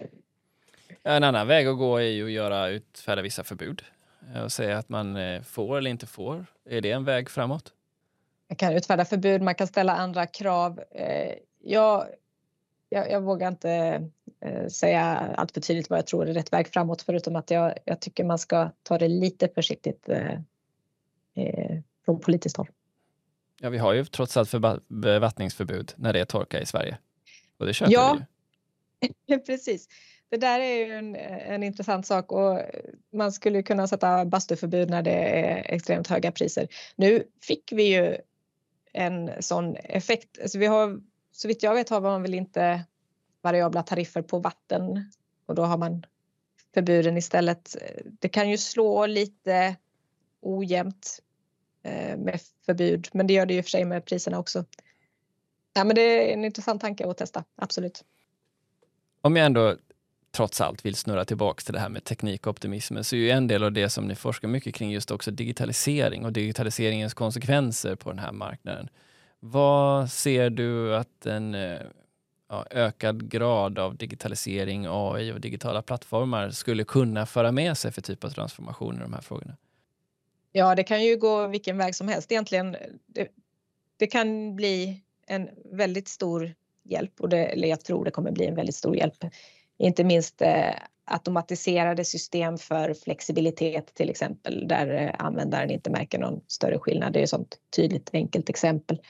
En 1.03 1.23
annan 1.23 1.47
väg 1.47 1.67
att 1.67 1.77
gå 1.77 1.97
är 1.97 2.01
ju 2.01 2.25
att 2.25 2.31
göra, 2.31 2.69
utfärda 2.69 3.21
vissa 3.21 3.43
förbud 3.43 3.83
och 4.43 4.51
säga 4.51 4.77
att 4.77 4.89
man 4.89 5.15
eh, 5.15 5.41
får 5.41 5.77
eller 5.77 5.89
inte 5.89 6.05
får. 6.05 6.45
Är 6.69 6.81
det 6.81 6.91
en 6.91 7.05
väg 7.05 7.29
framåt? 7.29 7.73
Man 8.49 8.55
kan 8.55 8.73
utfärda 8.73 9.05
förbud, 9.05 9.41
man 9.41 9.55
kan 9.55 9.67
ställa 9.67 9.95
andra 9.95 10.25
krav. 10.25 10.83
Eh, 10.91 11.33
jag, 11.61 12.07
jag, 12.89 13.11
jag 13.11 13.21
vågar 13.21 13.47
inte 13.47 14.03
säga 14.69 15.03
allt 15.35 15.51
för 15.51 15.61
tydligt 15.61 15.89
vad 15.89 15.99
jag 15.99 16.07
tror 16.07 16.29
är 16.29 16.33
rätt 16.33 16.53
väg 16.53 16.67
framåt 16.67 17.01
förutom 17.01 17.35
att 17.35 17.51
jag, 17.51 17.73
jag 17.85 17.99
tycker 17.99 18.23
man 18.23 18.39
ska 18.39 18.69
ta 18.83 18.97
det 18.97 19.07
lite 19.07 19.47
försiktigt 19.47 20.09
eh, 20.09 20.39
från 22.05 22.19
politiskt 22.19 22.57
håll. 22.57 22.67
Ja, 23.63 23.69
vi 23.69 23.77
har 23.77 23.93
ju 23.93 24.05
trots 24.05 24.37
allt 24.37 24.53
bevattningsförbud 24.87 25.93
när 25.95 26.13
det 26.13 26.19
är 26.19 26.25
torka 26.25 26.61
i 26.61 26.65
Sverige. 26.65 26.97
Och 27.57 27.65
det 27.65 27.73
köper 27.73 27.93
ja, 27.93 28.17
vi 29.01 29.07
ju. 29.07 29.39
precis. 29.45 29.87
Det 30.29 30.37
där 30.37 30.59
är 30.59 30.85
ju 30.85 30.93
en, 30.93 31.15
en 31.15 31.63
intressant 31.63 32.07
sak 32.07 32.31
och 32.31 32.61
man 33.13 33.31
skulle 33.31 33.63
kunna 33.63 33.87
sätta 33.87 34.25
bastuförbud 34.25 34.89
när 34.89 35.01
det 35.01 35.11
är 35.11 35.73
extremt 35.73 36.07
höga 36.07 36.31
priser. 36.31 36.67
Nu 36.95 37.23
fick 37.41 37.71
vi 37.71 37.83
ju 37.83 38.17
en 38.93 39.31
sån 39.39 39.75
effekt. 39.75 40.39
Alltså 40.41 40.57
vi 40.57 40.65
har, 40.65 41.01
så 41.31 41.47
vitt 41.47 41.63
jag 41.63 41.73
vet 41.73 41.89
har 41.89 42.01
man 42.01 42.21
väl 42.21 42.33
inte 42.33 42.83
variabla 43.41 43.83
tariffer 43.83 44.21
på 44.21 44.39
vatten 44.39 45.11
och 45.45 45.55
då 45.55 45.63
har 45.63 45.77
man 45.77 46.05
förbuden 46.73 47.17
istället. 47.17 47.75
Det 48.19 48.29
kan 48.29 48.49
ju 48.49 48.57
slå 48.57 49.05
lite 49.05 49.75
ojämnt 50.41 51.19
Eh, 51.83 52.17
med 52.17 52.39
förbud, 52.65 53.09
men 53.13 53.27
det 53.27 53.33
gör 53.33 53.45
det 53.45 53.53
ju 53.53 53.63
för 53.63 53.69
sig 53.69 53.85
med 53.85 54.05
priserna 54.05 54.39
också. 54.39 54.65
Ja, 55.73 55.83
men 55.83 55.95
det 55.95 56.01
är 56.01 56.33
en 56.33 56.45
intressant 56.45 56.81
tanke 56.81 57.07
att 57.07 57.17
testa, 57.17 57.43
absolut. 57.55 58.03
Om 59.21 59.35
jag 59.35 59.45
ändå 59.45 59.75
trots 60.31 60.61
allt 60.61 60.85
vill 60.85 60.95
snurra 60.95 61.25
tillbaks 61.25 61.65
till 61.65 61.73
det 61.73 61.79
här 61.79 61.89
med 61.89 62.03
teknikoptimismen 62.03 63.03
så 63.03 63.15
är 63.15 63.19
ju 63.19 63.29
en 63.29 63.47
del 63.47 63.63
av 63.63 63.71
det 63.71 63.89
som 63.89 64.07
ni 64.07 64.15
forskar 64.15 64.47
mycket 64.47 64.75
kring 64.75 64.91
just 64.91 65.11
också 65.11 65.31
digitalisering 65.31 66.25
och 66.25 66.33
digitaliseringens 66.33 67.13
konsekvenser 67.13 67.95
på 67.95 68.09
den 68.09 68.19
här 68.19 68.31
marknaden. 68.31 68.89
Vad 69.39 70.11
ser 70.11 70.49
du 70.49 70.95
att 70.95 71.25
en 71.25 71.55
eh, 71.55 71.79
ja, 72.49 72.65
ökad 72.69 73.29
grad 73.29 73.79
av 73.79 73.97
digitalisering, 73.97 74.85
AI 74.89 75.31
och 75.31 75.41
digitala 75.41 75.81
plattformar 75.81 76.49
skulle 76.49 76.83
kunna 76.83 77.25
föra 77.25 77.51
med 77.51 77.77
sig 77.77 77.91
för 77.91 78.01
typ 78.01 78.23
av 78.23 78.29
transformation 78.29 78.95
i 78.95 78.99
de 78.99 79.13
här 79.13 79.21
frågorna? 79.21 79.55
Ja, 80.55 80.75
det 80.75 80.83
kan 80.83 81.03
ju 81.03 81.17
gå 81.17 81.47
vilken 81.47 81.77
väg 81.77 81.95
som 81.95 82.07
helst 82.07 82.31
egentligen. 82.31 82.75
Eh, 82.75 82.87
det, 83.05 83.27
det 83.97 84.07
kan 84.07 84.55
bli 84.55 85.03
en 85.27 85.49
väldigt 85.65 86.07
stor 86.07 86.53
hjälp 86.83 87.21
och 87.21 87.29
det, 87.29 87.45
eller 87.45 87.67
jag 87.67 87.81
tror 87.81 88.05
det 88.05 88.11
kommer 88.11 88.31
bli 88.31 88.45
en 88.45 88.55
väldigt 88.55 88.75
stor 88.75 88.95
hjälp 88.95 89.25
inte 89.77 90.03
minst 90.03 90.41
eh, 90.41 90.73
automatiserade 91.05 92.05
system 92.05 92.57
för 92.57 92.93
flexibilitet 92.93 93.93
till 93.93 94.09
exempel 94.09 94.67
där 94.67 94.87
eh, 94.87 95.25
användaren 95.25 95.71
inte 95.71 95.89
märker 95.89 96.19
någon 96.19 96.41
större 96.47 96.79
skillnad. 96.79 97.13
Det 97.13 97.19
är 97.19 97.23
ett 97.23 97.29
sånt 97.29 97.57
tydligt 97.75 98.09
enkelt 98.13 98.49
exempel. 98.49 99.01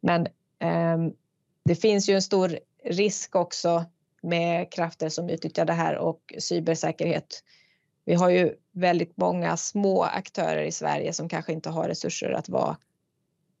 Men 0.00 0.26
eh, 0.58 1.12
det 1.64 1.74
finns 1.74 2.08
ju 2.08 2.14
en 2.14 2.22
stor 2.22 2.58
risk 2.84 3.36
också 3.36 3.84
med 4.22 4.72
krafter 4.72 5.08
som 5.08 5.28
utnyttjar 5.28 5.64
det 5.64 5.72
här 5.72 5.96
och 5.96 6.34
cybersäkerhet. 6.38 7.44
Vi 8.04 8.14
har 8.14 8.30
ju 8.30 8.54
väldigt 8.72 9.16
många 9.16 9.56
små 9.56 10.02
aktörer 10.02 10.62
i 10.62 10.72
Sverige 10.72 11.12
som 11.12 11.28
kanske 11.28 11.52
inte 11.52 11.70
har 11.70 11.88
resurser 11.88 12.30
att 12.30 12.48
vara 12.48 12.76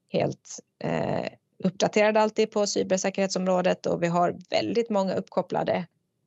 helt 0.08 0.60
eh, 0.78 1.28
uppdaterade 1.64 2.20
alltid 2.20 2.50
på 2.50 2.66
cybersäkerhetsområdet 2.66 3.86
och 3.86 4.02
vi 4.02 4.06
har 4.06 4.36
väldigt 4.50 4.90
många 4.90 5.14
uppkopplade 5.14 5.86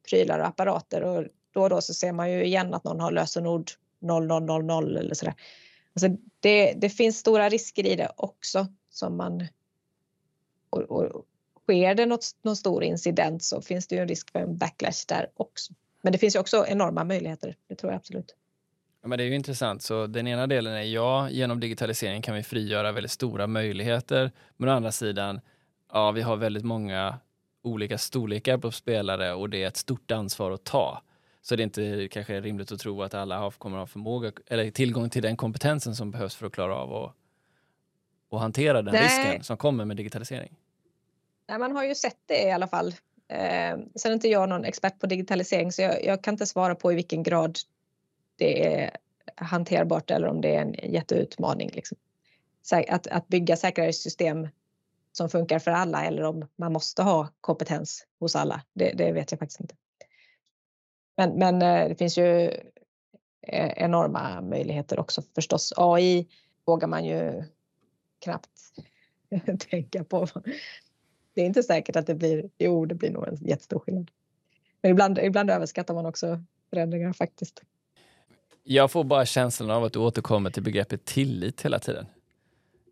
prylar 0.09 0.39
och 0.39 0.47
apparater 0.47 1.03
och 1.03 1.23
då 1.53 1.63
och 1.63 1.69
då 1.69 1.81
så 1.81 1.93
ser 1.93 2.11
man 2.11 2.31
ju 2.31 2.45
igen 2.45 2.73
att 2.73 2.83
någon 2.83 2.99
har 2.99 3.11
lösenord 3.11 3.71
0000 3.99 4.97
eller 4.97 5.15
sådär. 5.15 5.35
Alltså 5.93 6.21
det, 6.39 6.73
det 6.73 6.89
finns 6.89 7.17
stora 7.17 7.49
risker 7.49 7.85
i 7.85 7.95
det 7.95 8.11
också 8.15 8.67
som 8.89 9.17
man... 9.17 9.47
Och, 10.69 10.81
och, 10.81 11.25
sker 11.63 11.95
det 11.95 12.05
något, 12.05 12.25
någon 12.41 12.55
stor 12.55 12.83
incident 12.83 13.43
så 13.43 13.61
finns 13.61 13.87
det 13.87 13.95
ju 13.95 14.01
en 14.01 14.07
risk 14.07 14.31
för 14.31 14.39
en 14.39 14.57
backlash 14.57 15.05
där 15.07 15.29
också. 15.33 15.73
Men 16.05 16.11
det 16.11 16.17
finns 16.17 16.35
ju 16.35 16.39
också 16.39 16.65
enorma 16.67 17.03
möjligheter, 17.03 17.55
det 17.67 17.75
tror 17.75 17.91
jag 17.91 17.97
absolut. 17.97 18.35
Ja, 19.01 19.07
men 19.07 19.17
det 19.17 19.23
är 19.23 19.25
ju 19.25 19.35
intressant. 19.35 19.81
Så 19.81 20.07
den 20.07 20.27
ena 20.27 20.47
delen 20.47 20.73
är 20.73 20.81
ja, 20.81 21.29
genom 21.29 21.59
digitalisering 21.59 22.21
kan 22.21 22.35
vi 22.35 22.43
frigöra 22.43 22.91
väldigt 22.91 23.11
stora 23.11 23.47
möjligheter. 23.47 24.31
Men 24.57 24.69
å 24.69 24.71
andra 24.71 24.91
sidan, 24.91 25.41
ja, 25.93 26.11
vi 26.11 26.21
har 26.21 26.35
väldigt 26.35 26.63
många 26.63 27.17
olika 27.63 27.97
storlekar 27.97 28.57
på 28.57 28.71
spelare 28.71 29.33
och 29.33 29.49
det 29.49 29.63
är 29.63 29.67
ett 29.67 29.77
stort 29.77 30.11
ansvar 30.11 30.51
att 30.51 30.63
ta. 30.63 31.01
Så 31.41 31.55
det 31.55 31.61
är 31.61 31.63
inte 31.63 32.07
kanske 32.11 32.41
rimligt 32.41 32.71
att 32.71 32.79
tro 32.79 33.01
att 33.01 33.13
alla 33.13 33.37
har, 33.37 33.51
kommer 33.51 33.77
att 33.77 33.81
ha 33.81 33.87
förmåga 33.87 34.31
eller 34.47 34.71
tillgång 34.71 35.09
till 35.09 35.21
den 35.21 35.37
kompetensen 35.37 35.95
som 35.95 36.11
behövs 36.11 36.35
för 36.35 36.47
att 36.47 36.53
klara 36.53 36.75
av 36.75 36.93
att, 36.93 37.15
att 38.31 38.39
hantera 38.39 38.81
den 38.81 38.93
Nej. 38.93 39.03
risken 39.03 39.43
som 39.43 39.57
kommer 39.57 39.85
med 39.85 39.97
digitalisering. 39.97 40.55
Nej, 41.49 41.59
man 41.59 41.75
har 41.75 41.83
ju 41.83 41.95
sett 41.95 42.19
det 42.25 42.43
i 42.43 42.51
alla 42.51 42.67
fall. 42.67 42.93
Eh, 43.27 43.77
sen 43.95 44.11
är 44.11 44.13
inte 44.13 44.27
jag 44.27 44.49
någon 44.49 44.65
expert 44.65 44.99
på 44.99 45.07
digitalisering 45.07 45.71
så 45.71 45.81
jag, 45.81 46.05
jag, 46.05 46.23
kan 46.23 46.33
inte 46.33 46.45
svara 46.45 46.75
på 46.75 46.91
i 46.91 46.95
vilken 46.95 47.23
grad 47.23 47.57
det 48.35 48.73
är 48.73 48.97
hanterbart 49.35 50.11
eller 50.11 50.27
om 50.27 50.41
det 50.41 50.55
är 50.55 50.61
en 50.61 50.73
jätteutmaning. 50.73 51.69
Liksom. 51.73 51.97
Att, 52.89 53.07
att 53.07 53.27
bygga 53.27 53.57
säkrare 53.57 53.93
system 53.93 54.47
som 55.11 55.29
funkar 55.29 55.59
för 55.59 55.71
alla 55.71 56.05
eller 56.05 56.23
om 56.23 56.47
man 56.55 56.73
måste 56.73 57.03
ha 57.03 57.27
kompetens 57.41 58.05
hos 58.19 58.35
alla, 58.35 58.61
det, 58.73 58.91
det 58.91 59.11
vet 59.11 59.31
jag 59.31 59.39
faktiskt 59.39 59.61
inte. 59.61 59.75
Men, 61.17 61.39
men 61.39 61.61
eh, 61.61 61.89
det 61.89 61.95
finns 61.95 62.17
ju 62.17 62.51
e-, 63.47 63.73
enorma 63.77 64.41
möjligheter 64.41 64.99
också 64.99 65.21
förstås. 65.35 65.73
AI 65.77 66.27
vågar 66.65 66.87
man 66.87 67.05
ju 67.05 67.43
knappt 68.19 68.49
tänka 69.69 70.03
på. 70.03 70.27
Det 71.35 71.41
är 71.41 71.45
inte 71.45 71.63
säkert 71.63 71.95
att 71.95 72.07
det 72.07 72.15
blir, 72.15 72.49
jo 72.57 72.85
det 72.85 72.95
blir 72.95 73.11
nog 73.11 73.27
en 73.27 73.35
jättestor 73.35 73.79
skillnad. 73.79 74.11
Men 74.81 74.91
ibland, 74.91 75.19
ibland 75.19 75.49
överskattar 75.49 75.93
man 75.93 76.05
också 76.05 76.43
förändringar 76.69 77.13
faktiskt. 77.13 77.61
Jag 78.63 78.91
får 78.91 79.03
bara 79.03 79.25
känslan 79.25 79.71
av 79.71 79.83
att 79.83 79.93
du 79.93 79.99
återkommer 79.99 80.49
till 80.49 80.63
begreppet 80.63 81.05
tillit 81.05 81.61
hela 81.61 81.79
tiden. 81.79 82.05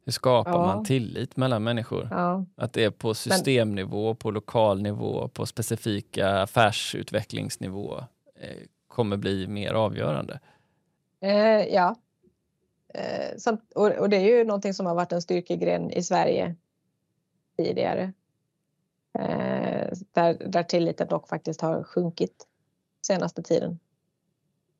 Hur 0.05 0.11
skapar 0.11 0.51
ja. 0.51 0.65
man 0.65 0.85
tillit 0.85 1.37
mellan 1.37 1.63
människor? 1.63 2.07
Ja. 2.11 2.45
Att 2.55 2.73
det 2.73 2.83
är 2.83 2.89
på 2.89 3.13
systemnivå, 3.13 4.15
på 4.15 4.31
lokal 4.31 4.81
nivå, 4.81 5.27
på 5.27 5.45
specifika 5.45 6.29
affärsutvecklingsnivå 6.29 7.97
eh, 8.35 8.67
kommer 8.87 9.17
bli 9.17 9.47
mer 9.47 9.73
avgörande. 9.73 10.39
Eh, 11.21 11.73
ja. 11.73 11.95
Eh, 12.93 13.37
samt, 13.37 13.71
och, 13.75 13.91
och, 13.91 14.09
det 14.09 14.17
är 14.17 14.37
ju 14.37 14.43
någonting 14.43 14.73
som 14.73 14.85
har 14.85 14.95
varit 14.95 15.11
en 15.11 15.21
styrkegren 15.21 15.91
i 15.91 16.03
Sverige 16.03 16.55
tidigare. 17.57 18.13
Eh, 19.19 19.87
där, 20.11 20.47
där 20.47 20.63
tilliten 20.63 21.07
dock 21.07 21.27
faktiskt 21.27 21.61
har 21.61 21.83
sjunkit 21.83 22.47
senaste 23.01 23.43
tiden. 23.43 23.79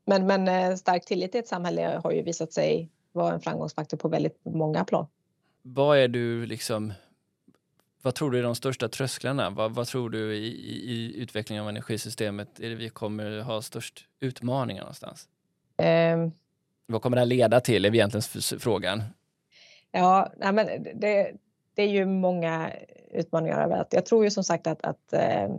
Men, 0.05 0.27
men 0.27 0.47
eh, 0.47 0.75
stark 0.75 1.05
tillit 1.05 1.35
i 1.35 1.37
ett 1.37 1.47
samhälle 1.47 2.01
har 2.03 2.11
ju 2.11 2.21
visat 2.21 2.53
sig 2.53 2.89
vara 3.11 3.33
en 3.33 3.41
framgångsfaktor 3.41 3.97
på 3.97 4.07
väldigt 4.07 4.39
många 4.45 4.85
plan. 4.85 5.07
Vad 5.61 5.97
är 5.97 6.07
du 6.07 6.45
liksom 6.45 6.93
vad 8.03 8.15
tror 8.15 8.31
du 8.31 8.39
är 8.39 8.43
de 8.43 8.55
största 8.55 8.89
trösklarna? 8.89 9.49
Vad, 9.49 9.71
vad 9.71 9.87
tror 9.87 10.09
du 10.09 10.35
i, 10.35 10.47
i, 10.47 10.91
i, 10.93 11.21
utvecklingen 11.21 11.63
av 11.63 11.69
energisystemet 11.69 12.59
är 12.59 12.69
det 12.69 12.75
vi 12.75 12.89
kommer 12.89 13.41
ha 13.41 13.61
störst 13.61 14.07
utmaningar 14.19 14.81
någonstans? 14.81 15.27
Um, 15.77 16.31
vad 16.85 17.01
kommer 17.01 17.17
det 17.17 17.21
här 17.21 17.25
leda 17.25 17.59
till 17.59 17.85
är 17.85 17.95
egentligen 17.95 18.59
frågan. 18.59 19.03
Ja, 19.91 20.33
nej 20.37 20.53
men 20.53 20.67
det, 20.95 21.31
det 21.75 21.83
är 21.83 21.87
ju 21.87 22.05
många 22.05 22.71
utmaningar. 23.11 23.85
Jag 23.89 24.05
tror 24.05 24.23
ju 24.23 24.31
som 24.31 24.43
sagt 24.43 24.67
att, 24.67 24.85
att 24.85 25.13
eh, 25.13 25.49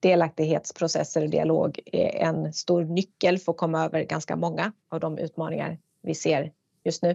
delaktighetsprocesser 0.00 1.22
och 1.22 1.30
dialog 1.30 1.80
är 1.86 2.26
en 2.26 2.52
stor 2.52 2.84
nyckel 2.84 3.38
för 3.38 3.52
att 3.52 3.58
komma 3.58 3.84
över 3.84 4.02
ganska 4.02 4.36
många 4.36 4.72
av 4.88 5.00
de 5.00 5.18
utmaningar 5.18 5.78
vi 6.02 6.14
ser 6.14 6.52
just 6.84 7.02
nu. 7.02 7.14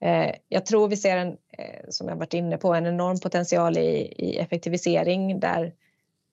Eh, 0.00 0.34
jag 0.48 0.66
tror 0.66 0.88
vi 0.88 0.96
ser 0.96 1.16
en, 1.16 1.28
eh, 1.28 1.84
som 1.88 2.08
jag 2.08 2.16
varit 2.16 2.34
inne 2.34 2.56
på, 2.56 2.74
en 2.74 2.86
enorm 2.86 3.20
potential 3.20 3.78
i, 3.78 4.14
i 4.18 4.38
effektivisering 4.38 5.40
där, 5.40 5.74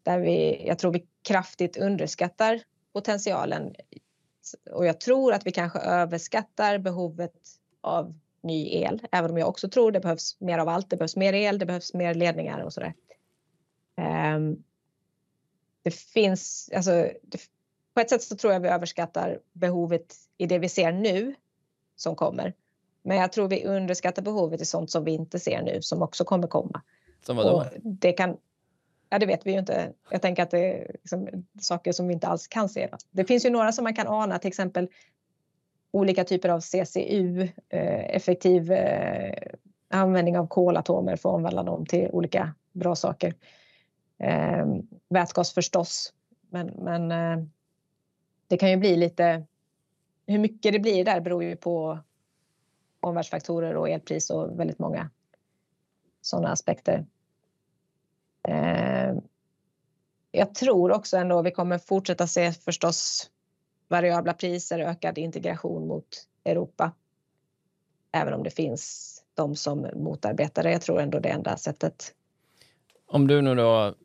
där 0.04 0.20
vi, 0.20 0.68
jag 0.68 0.80
tror 0.80 0.94
vi 0.94 1.06
kraftigt 1.28 1.78
underskattar 1.78 2.62
potentialen. 2.94 3.76
Och 4.72 4.86
jag 4.86 5.00
tror 5.00 5.34
att 5.34 5.48
vi 5.48 5.52
kanske 5.52 5.80
överskattar 5.80 6.78
behovet 6.78 7.34
av 7.82 8.20
ny 8.46 8.76
el, 8.76 9.02
även 9.12 9.32
om 9.32 9.38
jag 9.38 9.50
också 9.50 9.70
tror 9.70 9.92
det 9.92 10.00
behövs 10.00 10.40
mer 10.40 10.58
av 10.58 10.70
allt. 10.70 10.90
Det 10.90 10.98
behövs 10.98 11.16
mer 11.16 11.34
el, 11.34 11.60
det 11.60 11.66
behövs 11.66 11.94
mer 11.94 12.14
ledningar 12.14 12.60
och 12.60 12.74
sådär. 12.74 12.94
Um, 14.36 14.64
det 15.82 15.92
finns, 15.92 16.70
alltså, 16.76 16.92
det, 17.22 17.40
på 17.94 18.02
ett 18.02 18.10
sätt 18.10 18.24
så 18.24 18.36
tror 18.36 18.54
jag 18.54 18.60
vi 18.60 18.70
överskattar 18.70 19.40
behovet 19.54 20.16
i 20.38 20.46
det 20.46 20.60
vi 20.60 20.70
ser 20.70 20.92
nu 20.92 21.36
som 21.96 22.16
kommer. 22.16 22.54
Men 23.04 23.18
jag 23.18 23.32
tror 23.32 23.48
vi 23.48 23.66
underskattar 23.66 24.22
behovet 24.22 24.62
i 24.62 24.66
sånt 24.66 24.92
som 24.92 25.04
vi 25.04 25.12
inte 25.12 25.40
ser 25.40 25.62
nu 25.62 25.82
som 25.82 26.02
också 26.02 26.24
kommer 26.24 26.48
komma. 26.48 26.82
Som 27.26 27.38
vadå? 27.38 27.66
det 27.82 28.12
kan, 28.12 28.38
ja, 29.10 29.20
det 29.20 29.26
vet 29.26 29.46
vi 29.46 29.52
ju 29.52 29.60
inte. 29.60 29.94
Jag 30.10 30.22
tänker 30.22 30.44
att 30.44 30.52
det 30.52 30.60
är 30.60 30.92
liksom 30.94 31.46
saker 31.60 31.92
som 31.92 32.08
vi 32.08 32.14
inte 32.14 32.28
alls 32.28 32.48
kan 32.48 32.70
se. 32.70 32.90
Det 33.12 33.26
finns 33.26 33.46
ju 33.46 33.50
några 33.50 33.72
som 33.72 33.84
man 33.84 33.96
kan 33.96 34.08
ana, 34.08 34.40
till 34.40 34.48
exempel 34.48 34.90
olika 35.92 36.24
typer 36.24 36.50
av 36.50 36.60
CCU, 36.60 37.42
eh, 37.70 38.16
effektiv 38.16 38.72
eh, 38.72 39.34
användning 39.90 40.38
av 40.38 40.48
kolatomer 40.48 41.16
för 41.16 41.30
att 41.30 41.36
omvandla 41.36 41.64
dem 41.64 41.86
till 41.86 42.10
olika 42.12 42.54
bra 42.72 42.96
saker. 42.96 43.34
Eh, 44.20 44.66
vätgas 45.10 45.54
förstås, 45.54 46.14
men, 46.50 46.68
men 46.68 47.12
eh, 47.12 47.46
det 48.48 48.58
kan 48.58 48.70
ju 48.70 48.78
bli 48.78 48.96
lite... 48.96 49.46
Hur 50.28 50.40
mycket 50.40 50.74
det 50.74 50.80
blir 50.80 51.06
där 51.06 51.22
beror 51.22 51.44
ju 51.44 51.56
på 51.56 52.00
omvärldsfaktorer 53.00 53.76
och 53.76 53.90
elpris 53.90 54.30
och 54.30 54.60
väldigt 54.60 54.80
många 54.80 55.10
sådana 56.22 56.52
aspekter. 56.52 57.06
Eh, 58.48 59.14
jag 60.32 60.56
tror 60.56 60.92
också 60.92 61.18
ändå 61.18 61.42
vi 61.42 61.52
kommer 61.52 61.78
fortsätta 61.78 62.28
se 62.28 62.52
förstås 62.52 63.30
variabla 63.88 64.34
priser, 64.34 64.80
ökad 64.80 65.18
integration 65.18 65.88
mot 65.88 66.28
Europa. 66.46 66.92
Även 68.12 68.34
om 68.34 68.44
det 68.44 68.50
finns 68.50 69.12
de 69.34 69.56
som 69.56 69.88
motarbetar 69.96 70.64
det. 70.64 70.72
Jag 70.72 70.82
tror 70.82 71.02
ändå 71.02 71.20
det 71.20 71.30
enda 71.30 71.58
sättet. 71.58 72.14
Om 73.08 73.28
du 73.28 73.42
nu 73.42 73.56
då 73.56 73.96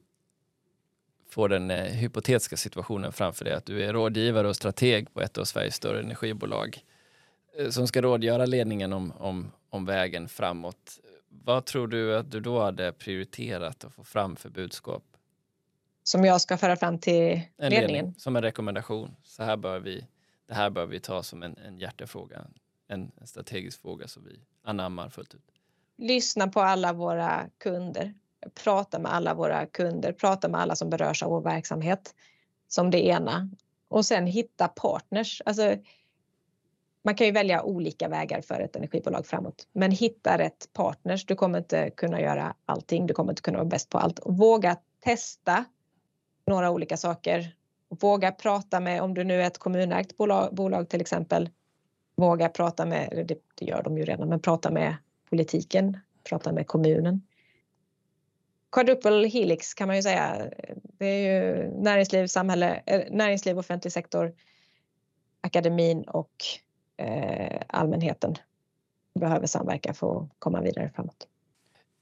får 1.30 1.48
den 1.48 1.70
eh, 1.70 1.84
hypotetiska 1.84 2.56
situationen 2.56 3.12
framför 3.12 3.44
dig 3.44 3.54
att 3.54 3.66
du 3.66 3.84
är 3.84 3.92
rådgivare 3.92 4.48
och 4.48 4.56
strateg 4.56 5.14
på 5.14 5.20
ett 5.20 5.38
av 5.38 5.44
Sveriges 5.44 5.74
större 5.74 6.00
energibolag 6.00 6.84
eh, 7.58 7.68
som 7.68 7.86
ska 7.86 8.02
rådgöra 8.02 8.46
ledningen 8.46 8.92
om, 8.92 9.12
om, 9.18 9.52
om 9.70 9.84
vägen 9.84 10.28
framåt. 10.28 11.00
Vad 11.28 11.66
tror 11.66 11.88
du 11.88 12.16
att 12.16 12.30
du 12.30 12.40
då 12.40 12.60
hade 12.60 12.92
prioriterat 12.92 13.84
att 13.84 13.94
få 13.94 14.04
fram 14.04 14.36
för 14.36 14.50
budskap? 14.50 15.04
Som 16.10 16.24
jag 16.24 16.40
ska 16.40 16.56
föra 16.56 16.76
fram 16.76 16.98
till 16.98 17.32
en 17.32 17.42
ledningen? 17.56 17.90
Ledning, 17.90 18.14
som 18.18 18.36
en 18.36 18.42
rekommendation. 18.42 19.16
Så 19.22 19.42
här 19.42 19.56
bör 19.56 19.78
vi, 19.78 20.06
det 20.48 20.54
här 20.54 20.70
bör 20.70 20.86
vi 20.86 21.00
ta 21.00 21.22
som 21.22 21.42
en, 21.42 21.56
en 21.56 21.78
hjärtefråga, 21.78 22.46
en, 22.88 23.12
en 23.20 23.26
strategisk 23.26 23.82
fråga 23.82 24.08
som 24.08 24.24
vi 24.24 24.40
anammar 24.64 25.08
fullt 25.08 25.34
ut. 25.34 25.44
Lyssna 25.96 26.48
på 26.48 26.60
alla 26.60 26.92
våra 26.92 27.48
kunder 27.58 28.14
prata 28.64 28.98
med 28.98 29.12
alla 29.12 29.34
våra 29.34 29.66
kunder, 29.66 30.12
prata 30.12 30.48
med 30.48 30.60
alla 30.60 30.76
som 30.76 30.90
berörs 30.90 31.22
av 31.22 31.30
vår 31.30 31.40
verksamhet 31.40 32.14
som 32.68 32.90
det 32.90 33.06
ena. 33.06 33.50
Och 33.88 34.06
sen 34.06 34.26
hitta 34.26 34.68
partners. 34.68 35.42
Alltså, 35.44 35.76
man 37.04 37.14
kan 37.14 37.26
ju 37.26 37.32
välja 37.32 37.62
olika 37.62 38.08
vägar 38.08 38.40
för 38.40 38.60
ett 38.60 38.76
energibolag 38.76 39.26
framåt, 39.26 39.68
men 39.72 39.90
hitta 39.90 40.38
rätt 40.38 40.68
partners. 40.72 41.26
Du 41.26 41.34
kommer 41.34 41.58
inte 41.58 41.90
kunna 41.90 42.20
göra 42.20 42.54
allting. 42.66 43.06
Du 43.06 43.14
kommer 43.14 43.32
inte 43.32 43.42
kunna 43.42 43.58
vara 43.58 43.68
bäst 43.68 43.88
på 43.88 43.98
allt. 43.98 44.20
våga 44.24 44.76
testa 45.04 45.64
några 46.50 46.70
olika 46.70 46.96
saker. 46.96 47.54
Våga 47.88 48.32
prata 48.32 48.80
med, 48.80 49.02
om 49.02 49.14
du 49.14 49.24
nu 49.24 49.42
är 49.42 49.46
ett 49.46 49.58
kommunägt 49.58 50.16
bolag, 50.16 50.54
bolag 50.54 50.88
till 50.88 51.00
exempel, 51.00 51.48
våga 52.16 52.48
prata 52.48 52.86
med, 52.86 53.24
det, 53.28 53.38
det 53.54 53.64
gör 53.64 53.82
de 53.82 53.98
ju 53.98 54.04
redan, 54.04 54.28
men 54.28 54.40
prata 54.40 54.70
med 54.70 54.96
politiken, 55.30 55.98
prata 56.24 56.52
med 56.52 56.66
kommunen 56.66 57.22
quadruple 58.72 59.28
helix 59.28 59.74
kan 59.74 59.86
man 59.86 59.96
ju 59.96 60.02
säga. 60.02 60.50
Det 60.98 61.06
är 61.06 61.32
ju 61.32 61.70
näringsliv, 61.70 62.26
samhälle, 62.26 62.82
eh, 62.86 63.02
näringsliv, 63.10 63.58
offentlig 63.58 63.92
sektor, 63.92 64.34
akademin 65.40 66.02
och 66.02 66.32
eh, 66.96 67.62
allmänheten 67.66 68.34
behöver 69.14 69.46
samverka 69.46 69.94
för 69.94 70.22
att 70.22 70.28
komma 70.38 70.60
vidare 70.60 70.90
framåt. 70.94 71.28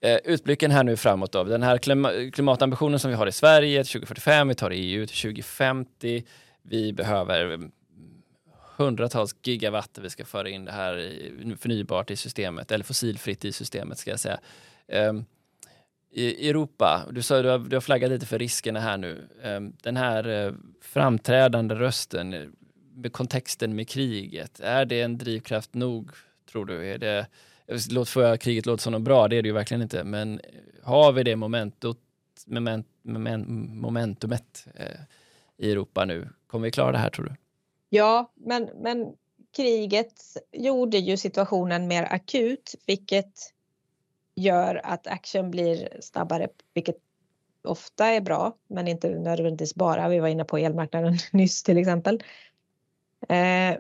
Eh, 0.01 0.19
utblicken 0.25 0.71
här 0.71 0.85
nu 0.85 0.97
framåt 0.97 1.33
då. 1.33 1.45
Den 1.45 1.63
här 1.63 1.79
klimatambitionen 2.31 2.99
som 2.99 3.11
vi 3.11 3.17
har 3.17 3.27
i 3.27 3.33
Sverige 3.33 3.85
till 3.85 3.93
2045, 3.93 4.49
vi 4.49 4.55
tar 4.55 4.71
EU 4.71 5.07
till 5.07 5.17
2050. 5.17 6.25
vi 6.63 6.93
behöver 6.93 7.45
mm, 7.45 7.71
hundratals 8.77 9.37
gigawatt 9.43 9.99
vi 10.03 10.11
ska 10.11 10.25
föra 10.25 10.49
in 10.49 10.65
det 10.65 10.73
här 10.73 11.13
förnybart 11.61 12.11
i 12.11 12.17
systemet, 12.17 12.73
eller 12.73 12.85
fossilfritt 12.85 13.45
i 13.45 13.53
systemet 13.53 13.99
ska 13.99 14.11
jag 14.11 14.21
säga. 14.21 14.41
Um, 14.87 15.25
i 16.11 16.49
Europa, 16.49 17.07
du 17.11 17.23
sa 17.23 17.43
du 17.43 17.49
har, 17.49 17.59
du 17.59 17.77
har 17.77 17.81
flaggat 17.81 18.11
lite 18.11 18.27
för 18.27 18.39
riskerna 18.39 18.81
här 18.81 18.97
nu. 18.97 19.29
Um, 19.45 19.77
den 19.83 19.97
här 19.97 20.29
uh, 20.29 20.55
framträdande 20.81 21.75
rösten, 21.75 22.35
eh, 22.35 22.43
med 22.95 23.13
kontexten 23.13 23.77
med 23.77 23.89
kriget, 23.89 24.61
är 24.61 24.85
det 24.85 25.01
en 25.01 25.19
drivkraft 25.19 25.75
nog, 25.75 26.11
tror 26.51 26.65
du? 26.65 26.87
Är 26.87 26.99
det, 26.99 27.27
låt 27.91 28.09
få 28.09 28.37
kriget 28.37 28.67
låta 28.67 28.83
som 28.83 28.93
något 28.93 29.03
bra, 29.03 29.29
det 29.29 29.37
är 29.37 29.43
det 29.43 29.49
ju 29.49 29.55
verkligen 29.55 29.83
inte, 29.83 30.05
men 30.05 30.41
har 30.83 31.13
vi 31.13 31.23
det 31.23 31.37
momentot, 31.37 31.99
moment, 32.47 32.87
moment, 33.03 33.49
momentumet 33.75 34.67
eh, 34.75 35.01
i 35.57 35.73
Europa 35.73 36.05
nu? 36.05 36.29
Kommer 36.47 36.65
vi 36.65 36.71
klara 36.71 36.93
det 36.93 36.99
här 36.99 37.11
tror 37.11 37.25
du? 37.25 37.35
Ja, 37.89 38.33
men, 38.35 38.71
men 38.83 39.13
kriget 39.57 40.13
gjorde 40.53 40.99
ju 40.99 41.17
situationen 41.17 41.89
mer 41.89 42.03
akut, 42.03 42.75
vilket 42.87 43.33
gör 44.35 44.81
att 44.85 45.07
action 45.07 45.51
blir 45.51 45.89
snabbare, 46.01 46.49
vilket 46.75 46.97
ofta 47.63 48.07
är 48.07 48.21
bra, 48.21 48.57
men 48.69 48.89
inte 48.89 49.09
nödvändigtvis 49.09 49.75
bara. 49.75 50.09
Vi 50.09 50.19
var 50.19 50.29
inne 50.29 50.45
på 50.45 50.59
elmarknaden 50.59 51.17
nyss 51.33 51.63
till 51.63 51.79
exempel. 51.79 52.23
Eh, 53.29 53.77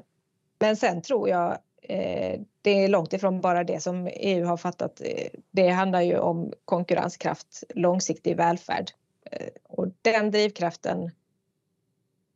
men 0.58 0.76
sen 0.76 1.02
tror 1.02 1.28
jag 1.28 1.58
Eh, 1.82 2.40
det 2.62 2.70
är 2.70 2.88
långt 2.88 3.12
ifrån 3.12 3.40
bara 3.40 3.64
det 3.64 3.80
som 3.80 4.08
EU 4.12 4.46
har 4.46 4.56
fattat. 4.56 5.00
Eh, 5.00 5.28
det 5.50 5.68
handlar 5.68 6.00
ju 6.00 6.18
om 6.18 6.52
konkurrenskraft, 6.64 7.64
långsiktig 7.74 8.36
välfärd 8.36 8.90
eh, 9.30 9.48
och 9.68 9.88
den 10.02 10.30
drivkraften 10.30 11.10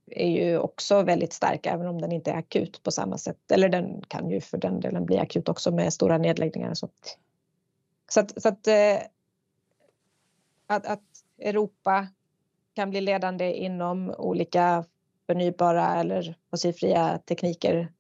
är 0.07 0.28
ju 0.28 0.59
också 0.59 1.03
väldigt 1.03 1.32
stark 1.32 1.66
även 1.66 1.86
om 1.86 2.01
den 2.01 2.12
inte 2.12 2.30
är 2.30 2.36
akut 2.36 2.82
på 2.82 2.90
samma 2.90 3.18
sätt. 3.18 3.51
Eller 3.51 3.68
den 3.68 4.03
kan 4.09 4.30
ju 4.30 4.40
för 4.40 4.59
den 4.59 4.80
delen 4.80 5.07
bli 5.07 5.18
akut 5.18 5.49
också 5.49 5.70
med 5.70 5.93
stora 5.93 6.18
nedläggningar 6.18 6.70
och 6.70 6.78
så. 6.78 6.88
Så 8.11 8.20
att, 8.20 8.43
så 8.43 8.49
att, 8.49 8.68
att, 10.66 10.86
att 10.86 11.03
Europa 11.38 12.09
kan 12.74 12.90
bli 12.90 13.01
ledande 13.01 13.53
inom 13.53 14.11
olika 14.11 14.84
förnybara 15.26 16.01
eller 16.01 16.36
fossilfria 16.51 17.18
tekniker 17.18 17.93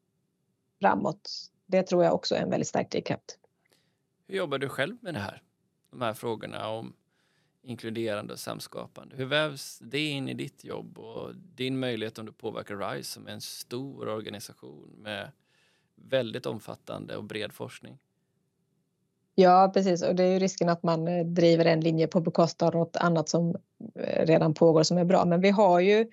framåt. 0.82 1.30
Det 1.66 1.82
tror 1.82 2.04
jag 2.04 2.14
också 2.14 2.34
är 2.34 2.42
en 2.42 2.50
väldigt 2.50 2.68
stark 2.68 2.90
drivkraft. 2.90 3.38
Hur 4.26 4.36
jobbar 4.36 4.58
du 4.58 4.68
själv 4.68 4.96
med 5.00 5.14
det 5.14 5.20
här? 5.20 5.42
De 5.90 6.02
här 6.02 6.14
frågorna 6.14 6.68
om 6.68 6.92
inkluderande 7.62 8.32
och 8.32 8.38
samskapande. 8.38 9.16
Hur 9.16 9.24
vävs 9.24 9.78
det 9.78 9.98
in 9.98 10.28
i 10.28 10.34
ditt 10.34 10.64
jobb 10.64 10.98
och 10.98 11.34
din 11.34 11.78
möjlighet 11.78 12.18
om 12.18 12.26
du 12.26 12.32
påverkar 12.32 12.76
RISE 12.76 13.10
som 13.10 13.26
är 13.26 13.32
en 13.32 13.40
stor 13.40 14.08
organisation 14.08 14.94
med 14.98 15.30
väldigt 15.94 16.46
omfattande 16.46 17.16
och 17.16 17.24
bred 17.24 17.52
forskning? 17.52 17.98
Ja, 19.34 19.70
precis. 19.74 20.02
Och 20.02 20.14
det 20.14 20.24
är 20.24 20.32
ju 20.32 20.38
risken 20.38 20.68
att 20.68 20.82
man 20.82 21.08
eh, 21.08 21.24
driver 21.24 21.64
en 21.64 21.80
linje 21.80 22.06
på 22.06 22.20
bekostnad 22.20 22.74
av 22.74 22.80
något 22.80 22.96
annat 22.96 23.28
som 23.28 23.56
eh, 23.94 24.26
redan 24.26 24.54
pågår 24.54 24.82
som 24.82 24.98
är 24.98 25.04
bra. 25.04 25.24
Men 25.24 25.40
vi 25.40 25.50
har 25.50 25.80
ju, 25.80 26.10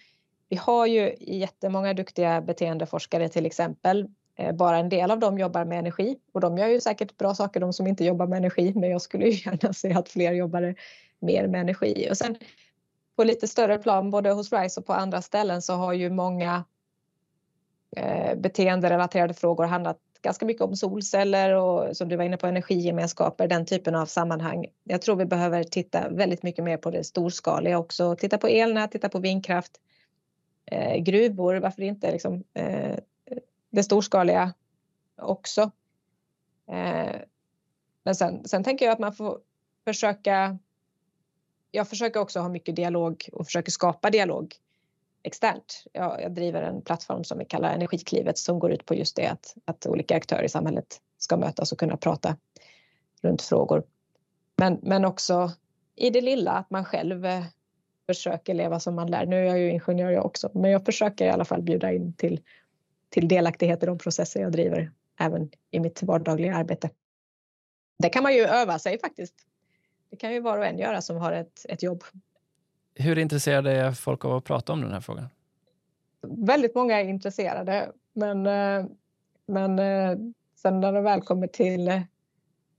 vi 0.50 0.56
har 0.56 0.86
ju 0.86 1.16
jättemånga 1.20 1.94
duktiga 1.94 2.42
beteendeforskare 2.42 3.30
till 3.30 3.46
exempel. 3.46 4.08
Eh, 4.40 4.52
bara 4.56 4.78
en 4.78 4.90
del 4.90 5.12
av 5.12 5.20
dem 5.20 5.38
jobbar 5.40 5.66
med 5.66 5.80
energi 5.80 6.18
och 6.34 6.42
de 6.42 6.58
gör 6.58 6.68
ju 6.68 6.82
säkert 6.82 7.18
bra 7.18 7.36
saker, 7.36 7.60
de 7.60 7.74
som 7.74 7.88
inte 7.88 8.06
jobbar 8.06 8.28
med 8.28 8.38
energi. 8.38 8.74
Men 8.76 8.90
jag 8.90 9.02
skulle 9.02 9.26
ju 9.26 9.32
gärna 9.46 9.74
se 9.74 9.94
att 9.94 10.10
fler 10.10 10.32
jobbade 10.34 10.76
mer 11.20 11.48
med 11.48 11.62
energi. 11.62 12.08
Och 12.12 12.18
sen 12.18 12.36
på 13.16 13.24
lite 13.24 13.48
större 13.48 13.78
plan, 13.78 14.12
både 14.12 14.32
hos 14.32 14.54
RISE 14.54 14.80
och 14.80 14.86
på 14.86 14.94
andra 14.94 15.22
ställen, 15.22 15.62
så 15.62 15.74
har 15.74 15.94
ju 15.94 16.10
många 16.10 16.64
eh, 17.98 18.36
beteenderelaterade 18.36 19.34
frågor 19.34 19.66
handlat 19.66 19.98
ganska 20.22 20.46
mycket 20.46 20.62
om 20.62 20.76
solceller 20.76 21.54
och 21.54 21.98
som 21.98 22.10
du 22.10 22.16
var 22.16 22.24
inne 22.24 22.38
på 22.38 22.48
energigemenskaper, 22.48 23.48
den 23.48 23.66
typen 23.66 23.96
av 23.96 24.06
sammanhang. 24.06 24.66
Jag 24.84 25.02
tror 25.02 25.16
vi 25.16 25.26
behöver 25.26 25.64
titta 25.64 26.10
väldigt 26.10 26.44
mycket 26.44 26.64
mer 26.64 26.78
på 26.78 26.92
det 26.92 27.04
storskaliga 27.04 27.78
också. 27.78 28.16
Titta 28.16 28.38
på 28.38 28.48
elnät, 28.48 28.92
titta 28.92 29.10
på 29.10 29.20
vindkraft, 29.20 29.72
eh, 30.66 30.98
gruvor, 30.98 31.56
varför 31.56 31.82
inte 31.82 32.12
liksom, 32.12 32.44
eh, 32.54 32.96
det 33.70 33.84
storskaliga 33.84 34.54
också. 35.16 35.72
Eh, 36.68 37.16
men 38.04 38.16
sen, 38.16 38.48
sen 38.48 38.64
tänker 38.64 38.86
jag 38.86 38.94
att 38.94 39.00
man 39.00 39.14
får 39.14 39.40
försöka 39.86 40.60
jag 41.72 41.88
försöker 41.88 42.20
också 42.20 42.40
ha 42.40 42.50
mycket 42.50 42.76
dialog 42.76 43.30
och 43.34 43.46
försöker 43.46 43.72
skapa 43.72 44.10
dialog 44.10 44.56
externt. 45.24 45.84
Jag, 45.94 46.22
jag, 46.22 46.32
driver 46.32 46.62
en 46.62 46.82
plattform 46.82 47.24
som 47.24 47.38
vi 47.38 47.46
kallar 47.46 47.74
Energiklivet 47.74 48.38
som 48.38 48.60
går 48.60 48.72
ut 48.72 48.86
på 48.86 48.96
just 48.96 49.16
det 49.16 49.28
att, 49.28 49.56
att 49.66 49.86
olika 49.86 50.16
aktörer 50.16 50.44
i 50.44 50.50
samhället 50.50 51.02
ska 51.18 51.38
mötas 51.38 51.72
och 51.72 51.80
kunna 51.80 51.98
prata 51.98 52.38
runt 53.22 53.42
frågor. 53.42 53.84
Men, 54.56 54.80
men 54.82 55.06
också 55.06 55.52
i 55.96 56.10
det 56.10 56.22
lilla 56.22 56.52
att 56.52 56.70
man 56.70 56.86
själv 56.86 57.26
eh, 57.26 57.44
försöker 58.06 58.54
leva 58.54 58.80
som 58.80 58.96
man 58.96 59.12
lär. 59.12 59.26
Nu 59.26 59.36
är 59.36 59.46
jag 59.46 59.60
ju 59.60 59.72
ingenjör 59.72 60.12
jag 60.12 60.26
också, 60.26 60.52
men 60.54 60.72
jag 60.72 60.86
försöker 60.86 61.26
i 61.26 61.30
alla 61.30 61.46
fall 61.46 61.62
bjuda 61.62 61.92
in 61.92 62.14
till, 62.14 62.42
till 63.10 63.28
delaktighet 63.28 63.84
i 63.84 63.86
de 63.86 63.98
processer 63.98 64.42
jag 64.42 64.52
driver 64.52 64.92
även 65.20 65.50
i 65.72 65.80
mitt 65.80 66.04
vardagliga 66.04 66.56
arbete. 66.56 66.90
Det 68.00 68.10
kan 68.10 68.24
man 68.24 68.34
ju 68.34 68.42
öva 68.42 68.80
sig 68.80 69.00
faktiskt 69.00 69.36
det 70.10 70.16
kan 70.16 70.34
ju 70.34 70.40
var 70.40 70.58
och 70.58 70.66
en 70.66 70.78
göra 70.78 71.02
som 71.02 71.18
har 71.18 71.32
ett, 71.32 71.66
ett 71.70 71.84
jobb. 71.84 72.04
Hur 72.96 73.18
intresserade 73.18 73.72
är 73.72 73.92
folk 73.92 74.26
av 74.26 74.34
att 74.34 74.44
prata 74.44 74.74
om 74.74 74.82
den 74.82 74.92
här 74.92 75.02
frågan? 75.02 75.30
Väldigt 76.22 76.76
många 76.76 77.00
är 77.00 77.04
intresserade, 77.04 77.92
men, 78.14 78.48
eh, 78.48 78.86
men 79.46 79.80
eh, 79.80 80.18
sen 80.56 80.80
när 80.80 80.94
det 80.94 81.02
väl 81.02 81.22
kommer 81.22 81.48
till 81.48 82.02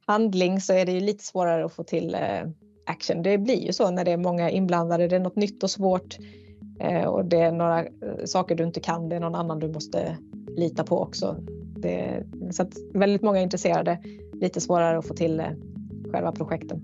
handling 0.07 0.61
så 0.61 0.73
är 0.73 0.87
det 0.87 0.93
ju 0.93 1.01
lite 1.01 1.25
svårare 1.25 1.65
att 1.65 1.73
få 1.73 1.85
till 1.85 2.15
eh, 2.15 2.49
action. 2.87 3.23
Det 3.23 3.39
blir 3.39 3.67
ju 3.67 3.73
så 3.73 3.91
när 3.91 4.05
det 4.05 4.13
är 4.13 4.17
många 4.17 4.51
inblandade. 4.51 5.09
Det 5.09 5.17
är 5.17 5.21
något 5.21 5.37
nytt 5.37 5.63
och 5.63 5.71
svårt 5.71 6.17
Eh, 6.81 7.05
och 7.05 7.25
det 7.25 7.41
är 7.41 7.53
några 7.53 7.81
eh, 7.81 7.89
saker 8.25 8.55
du 8.55 8.65
inte 8.65 8.81
kan. 8.81 9.09
Det 9.09 9.17
är 9.17 9.21
någon 9.21 9.35
annan 9.35 9.59
du 9.59 9.69
måste 9.69 10.17
lita 10.57 10.85
på 10.85 11.03
också. 11.03 11.37
Det, 11.77 12.25
så 12.51 12.63
att 12.63 12.73
väldigt 12.95 13.23
många 13.23 13.39
är 13.39 13.43
intresserade. 13.43 13.99
Lite 14.33 14.61
svårare 14.61 14.99
att 14.99 15.07
få 15.07 15.15
till 15.15 15.41
eh, 15.41 15.47
själva 16.13 16.33
projekten. 16.33 16.83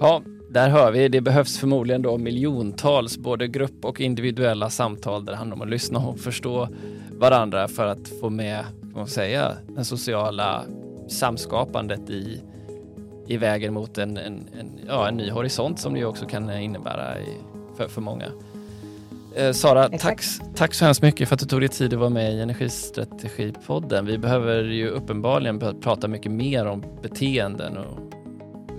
Ja, 0.00 0.22
där 0.50 0.68
hör 0.68 0.92
vi. 0.92 1.08
Det 1.08 1.20
behövs 1.20 1.58
förmodligen 1.58 2.02
då 2.02 2.18
miljontals 2.18 3.18
både 3.18 3.48
grupp 3.48 3.84
och 3.84 4.00
individuella 4.00 4.70
samtal 4.70 5.24
där 5.24 5.32
det 5.32 5.38
handlar 5.38 5.56
om 5.56 5.62
att 5.62 5.68
lyssna 5.68 5.98
och 5.98 6.18
förstå 6.18 6.68
varandra 7.12 7.68
för 7.68 7.86
att 7.86 8.08
få 8.08 8.30
med, 8.30 8.64
vad 8.80 8.96
man 8.96 9.06
säga, 9.06 9.52
det 9.76 9.84
sociala 9.84 10.62
samskapandet 11.08 12.10
i, 12.10 12.42
i 13.26 13.36
vägen 13.36 13.74
mot 13.74 13.98
en, 13.98 14.16
en, 14.16 14.48
en, 14.60 14.70
ja, 14.88 15.08
en 15.08 15.16
ny 15.16 15.30
horisont 15.30 15.78
som 15.78 15.94
det 15.94 16.04
också 16.04 16.26
kan 16.26 16.58
innebära 16.58 17.20
i, 17.20 17.53
för, 17.76 17.88
för 17.88 18.00
många. 18.00 18.26
Eh, 19.34 19.52
Sara, 19.52 19.88
tack, 19.88 20.22
tack 20.54 20.74
så 20.74 20.84
hemskt 20.84 21.02
mycket 21.02 21.28
för 21.28 21.34
att 21.34 21.40
du 21.40 21.46
tog 21.46 21.60
dig 21.60 21.68
tid 21.68 21.92
att 21.94 21.98
vara 21.98 22.10
med 22.10 22.32
i 22.32 22.40
Energistrategipodden. 22.40 24.06
Vi 24.06 24.18
behöver 24.18 24.62
ju 24.62 24.88
uppenbarligen 24.88 25.58
prata 25.58 26.08
mycket 26.08 26.32
mer 26.32 26.66
om 26.66 26.84
beteenden 27.02 27.76
och 27.76 27.98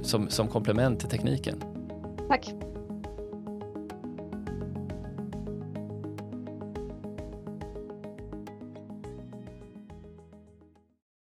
som, 0.02 0.30
som 0.30 0.48
komplement 0.48 1.00
till 1.00 1.10
tekniken. 1.10 1.64
Tack. 2.28 2.54